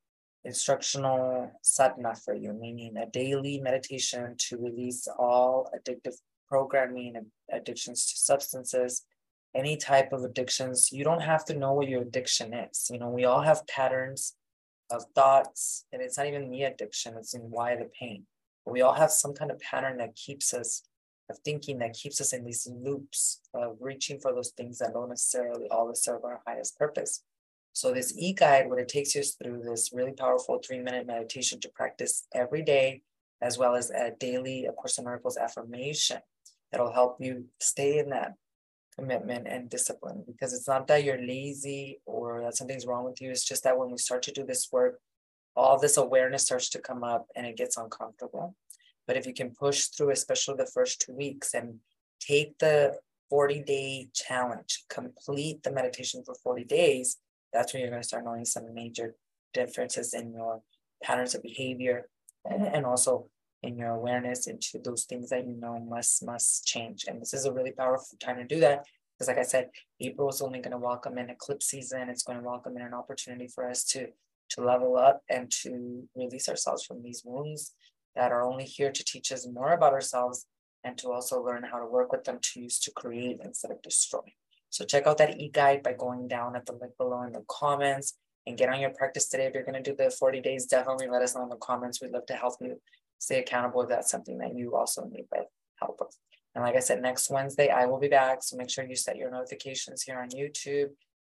instructional 0.44 1.50
sadhana 1.62 2.14
for 2.14 2.34
you, 2.34 2.52
meaning 2.52 2.96
a 2.96 3.06
daily 3.06 3.60
meditation 3.60 4.34
to 4.38 4.56
release 4.56 5.06
all 5.18 5.70
addictive 5.74 6.14
programming 6.48 7.14
addictions 7.52 8.06
to 8.06 8.18
substances, 8.18 9.04
any 9.54 9.76
type 9.76 10.12
of 10.12 10.24
addictions. 10.24 10.90
You 10.92 11.04
don't 11.04 11.20
have 11.20 11.44
to 11.46 11.54
know 11.54 11.72
what 11.72 11.88
your 11.88 12.02
addiction 12.02 12.54
is. 12.54 12.88
You 12.90 12.98
know, 12.98 13.10
we 13.10 13.24
all 13.24 13.42
have 13.42 13.66
patterns 13.66 14.34
of 14.90 15.04
thoughts, 15.14 15.84
and 15.92 16.02
it's 16.02 16.18
not 16.18 16.26
even 16.26 16.50
the 16.50 16.62
addiction, 16.64 17.14
it's 17.16 17.34
in 17.34 17.42
why 17.42 17.76
the 17.76 17.88
pain. 17.98 18.26
But 18.64 18.72
we 18.72 18.82
all 18.82 18.94
have 18.94 19.10
some 19.10 19.34
kind 19.34 19.50
of 19.50 19.60
pattern 19.60 19.98
that 19.98 20.16
keeps 20.16 20.52
us 20.52 20.82
of 21.30 21.38
thinking 21.44 21.78
that 21.78 21.94
keeps 21.94 22.20
us 22.20 22.32
in 22.32 22.44
these 22.44 22.68
loops 22.68 23.40
of 23.54 23.76
reaching 23.80 24.18
for 24.18 24.32
those 24.32 24.50
things 24.56 24.78
that 24.78 24.92
don't 24.92 25.08
necessarily 25.08 25.68
always 25.70 26.00
serve 26.00 26.24
our 26.24 26.42
highest 26.46 26.76
purpose. 26.76 27.22
So 27.72 27.92
this 27.92 28.14
e-guide, 28.18 28.68
what 28.68 28.80
it 28.80 28.88
takes 28.88 29.14
you 29.14 29.22
through 29.22 29.62
this 29.62 29.90
really 29.92 30.12
powerful 30.12 30.58
three-minute 30.58 31.06
meditation 31.06 31.60
to 31.60 31.68
practice 31.68 32.26
every 32.34 32.62
day, 32.62 33.02
as 33.40 33.58
well 33.58 33.74
as 33.74 33.90
a 33.90 34.12
daily 34.18 34.66
A 34.66 34.72
Course 34.72 34.98
in 34.98 35.04
Miracles 35.04 35.36
affirmation 35.36 36.18
that'll 36.70 36.92
help 36.92 37.16
you 37.20 37.46
stay 37.60 37.98
in 37.98 38.10
that 38.10 38.34
commitment 38.98 39.46
and 39.48 39.70
discipline. 39.70 40.24
Because 40.26 40.52
it's 40.52 40.68
not 40.68 40.86
that 40.88 41.04
you're 41.04 41.20
lazy 41.20 42.00
or 42.06 42.42
that 42.42 42.56
something's 42.56 42.86
wrong 42.86 43.04
with 43.04 43.20
you. 43.20 43.30
It's 43.30 43.44
just 43.44 43.64
that 43.64 43.78
when 43.78 43.90
we 43.90 43.98
start 43.98 44.22
to 44.24 44.32
do 44.32 44.44
this 44.44 44.68
work, 44.72 45.00
all 45.56 45.78
this 45.78 45.96
awareness 45.96 46.44
starts 46.44 46.68
to 46.70 46.80
come 46.80 47.02
up 47.02 47.26
and 47.34 47.46
it 47.46 47.56
gets 47.56 47.76
uncomfortable. 47.76 48.54
But 49.06 49.16
if 49.16 49.26
you 49.26 49.34
can 49.34 49.50
push 49.50 49.86
through, 49.86 50.10
especially 50.10 50.56
the 50.56 50.70
first 50.72 51.00
two 51.00 51.14
weeks, 51.14 51.54
and 51.54 51.80
take 52.20 52.58
the 52.58 52.98
40 53.30 53.62
day 53.62 54.08
challenge, 54.14 54.84
complete 54.88 55.62
the 55.62 55.72
meditation 55.72 56.22
for 56.24 56.34
40 56.34 56.64
days, 56.64 57.16
that's 57.52 57.72
when 57.72 57.80
you're 57.80 57.90
going 57.90 58.02
to 58.02 58.08
start 58.08 58.24
knowing 58.24 58.44
some 58.44 58.74
major 58.74 59.14
differences 59.52 60.14
in 60.14 60.32
your 60.32 60.62
patterns 61.02 61.34
of 61.34 61.42
behavior 61.42 62.08
and 62.44 62.86
also 62.86 63.28
in 63.62 63.76
your 63.76 63.90
awareness 63.90 64.46
into 64.46 64.78
those 64.82 65.04
things 65.04 65.28
that 65.30 65.46
you 65.46 65.54
know 65.58 65.78
must 65.78 66.24
must 66.24 66.66
change. 66.66 67.04
And 67.06 67.20
this 67.20 67.34
is 67.34 67.44
a 67.44 67.52
really 67.52 67.72
powerful 67.72 68.16
time 68.18 68.36
to 68.36 68.44
do 68.44 68.60
that 68.60 68.84
because 69.18 69.28
like 69.28 69.38
i 69.38 69.42
said 69.42 69.68
april 70.00 70.30
is 70.30 70.40
only 70.40 70.60
going 70.60 70.70
to 70.70 70.78
welcome 70.78 71.18
an 71.18 71.30
eclipse 71.30 71.66
season. 71.66 72.08
It's 72.08 72.22
going 72.22 72.38
to 72.38 72.44
welcome 72.44 72.76
in 72.76 72.82
an 72.82 72.94
opportunity 72.94 73.48
for 73.48 73.68
us 73.68 73.84
to 73.86 74.08
to 74.50 74.64
level 74.64 74.96
up 74.96 75.20
and 75.28 75.50
to 75.62 76.08
release 76.16 76.48
ourselves 76.48 76.84
from 76.84 77.02
these 77.02 77.22
wounds 77.24 77.74
that 78.16 78.32
are 78.32 78.42
only 78.42 78.64
here 78.64 78.90
to 78.90 79.04
teach 79.04 79.30
us 79.30 79.46
more 79.46 79.72
about 79.72 79.92
ourselves 79.92 80.46
and 80.82 80.98
to 80.98 81.12
also 81.12 81.40
learn 81.40 81.62
how 81.70 81.78
to 81.78 81.86
work 81.86 82.10
with 82.10 82.24
them 82.24 82.38
to 82.40 82.60
use 82.60 82.80
to 82.80 82.90
create 82.90 83.38
instead 83.44 83.70
of 83.70 83.80
destroy 83.82 84.20
so 84.70 84.84
check 84.84 85.06
out 85.06 85.18
that 85.18 85.40
e-guide 85.40 85.82
by 85.82 85.92
going 85.92 86.28
down 86.28 86.56
at 86.56 86.64
the 86.64 86.72
link 86.72 86.96
below 86.96 87.22
in 87.22 87.32
the 87.32 87.44
comments 87.48 88.16
and 88.46 88.56
get 88.56 88.68
on 88.68 88.80
your 88.80 88.90
practice 88.90 89.28
today. 89.28 89.46
If 89.46 89.54
you're 89.54 89.64
going 89.64 89.82
to 89.82 89.90
do 89.90 89.96
the 89.96 90.10
40 90.10 90.40
days, 90.40 90.66
definitely 90.66 91.08
let 91.08 91.22
us 91.22 91.34
know 91.34 91.42
in 91.42 91.48
the 91.48 91.56
comments. 91.56 92.00
We'd 92.00 92.12
love 92.12 92.26
to 92.26 92.34
help 92.34 92.54
you 92.60 92.80
stay 93.18 93.40
accountable 93.40 93.82
if 93.82 93.88
that's 93.88 94.10
something 94.10 94.38
that 94.38 94.56
you 94.56 94.76
also 94.76 95.04
need 95.04 95.26
with 95.30 95.46
help 95.76 95.96
with. 96.00 96.16
And 96.54 96.64
like 96.64 96.76
I 96.76 96.80
said, 96.80 97.02
next 97.02 97.30
Wednesday, 97.30 97.68
I 97.68 97.86
will 97.86 97.98
be 97.98 98.08
back. 98.08 98.42
So 98.42 98.56
make 98.56 98.70
sure 98.70 98.84
you 98.84 98.96
set 98.96 99.16
your 99.16 99.30
notifications 99.30 100.02
here 100.02 100.18
on 100.18 100.30
YouTube 100.30 100.90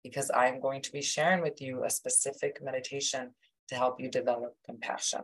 because 0.05 0.31
I'm 0.35 0.61
going 0.61 0.83
to 0.83 0.93
be 0.93 1.03
sharing 1.03 1.43
with 1.43 1.61
you 1.61 1.85
a 1.85 1.91
specific 1.91 2.61
meditation 2.63 3.31
to 3.69 3.75
help 3.75 4.01
you 4.01 4.11
develop 4.11 4.55
compassion, 4.67 5.21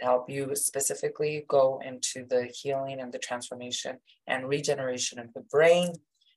to 0.00 0.04
help 0.04 0.28
you 0.28 0.54
specifically 0.54 1.44
go 1.48 1.80
into 1.84 2.26
the 2.28 2.50
healing 2.52 3.00
and 3.00 3.12
the 3.12 3.18
transformation 3.18 3.98
and 4.26 4.48
regeneration 4.48 5.18
of 5.18 5.32
the 5.34 5.42
brain 5.50 5.92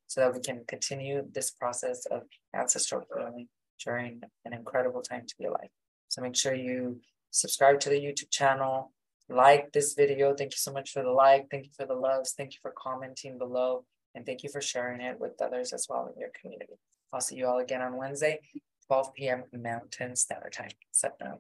so 0.07 0.21
that 0.21 0.33
we 0.33 0.39
can 0.39 0.63
continue 0.67 1.23
this 1.31 1.51
process 1.51 2.05
of 2.07 2.23
ancestral 2.55 3.03
healing 3.13 3.47
during 3.83 4.21
an 4.45 4.53
incredible 4.53 5.01
time 5.01 5.25
to 5.27 5.35
be 5.37 5.45
alive. 5.45 5.69
So 6.07 6.21
make 6.21 6.35
sure 6.35 6.53
you 6.53 7.01
subscribe 7.31 7.79
to 7.81 7.89
the 7.89 7.99
YouTube 7.99 8.29
channel, 8.31 8.91
like 9.29 9.71
this 9.73 9.93
video. 9.93 10.33
Thank 10.33 10.53
you 10.53 10.57
so 10.57 10.71
much 10.71 10.91
for 10.91 11.03
the 11.03 11.11
like. 11.11 11.47
Thank 11.49 11.65
you 11.65 11.71
for 11.75 11.85
the 11.85 11.95
loves. 11.95 12.33
Thank 12.33 12.53
you 12.53 12.59
for 12.61 12.73
commenting 12.77 13.37
below. 13.37 13.85
And 14.13 14.25
thank 14.25 14.43
you 14.43 14.49
for 14.49 14.61
sharing 14.61 15.01
it 15.01 15.19
with 15.19 15.41
others 15.41 15.73
as 15.73 15.87
well 15.89 16.09
in 16.13 16.19
your 16.19 16.29
community. 16.39 16.75
I'll 17.11 17.21
see 17.21 17.35
you 17.35 17.47
all 17.47 17.59
again 17.59 17.81
on 17.81 17.97
Wednesday, 17.97 18.39
12 18.87 19.13
p.m. 19.13 19.43
Mountain 19.51 20.15
Standard 20.15 20.53
Time. 20.53 20.69
Sat 20.91 21.15
Nam. 21.19 21.39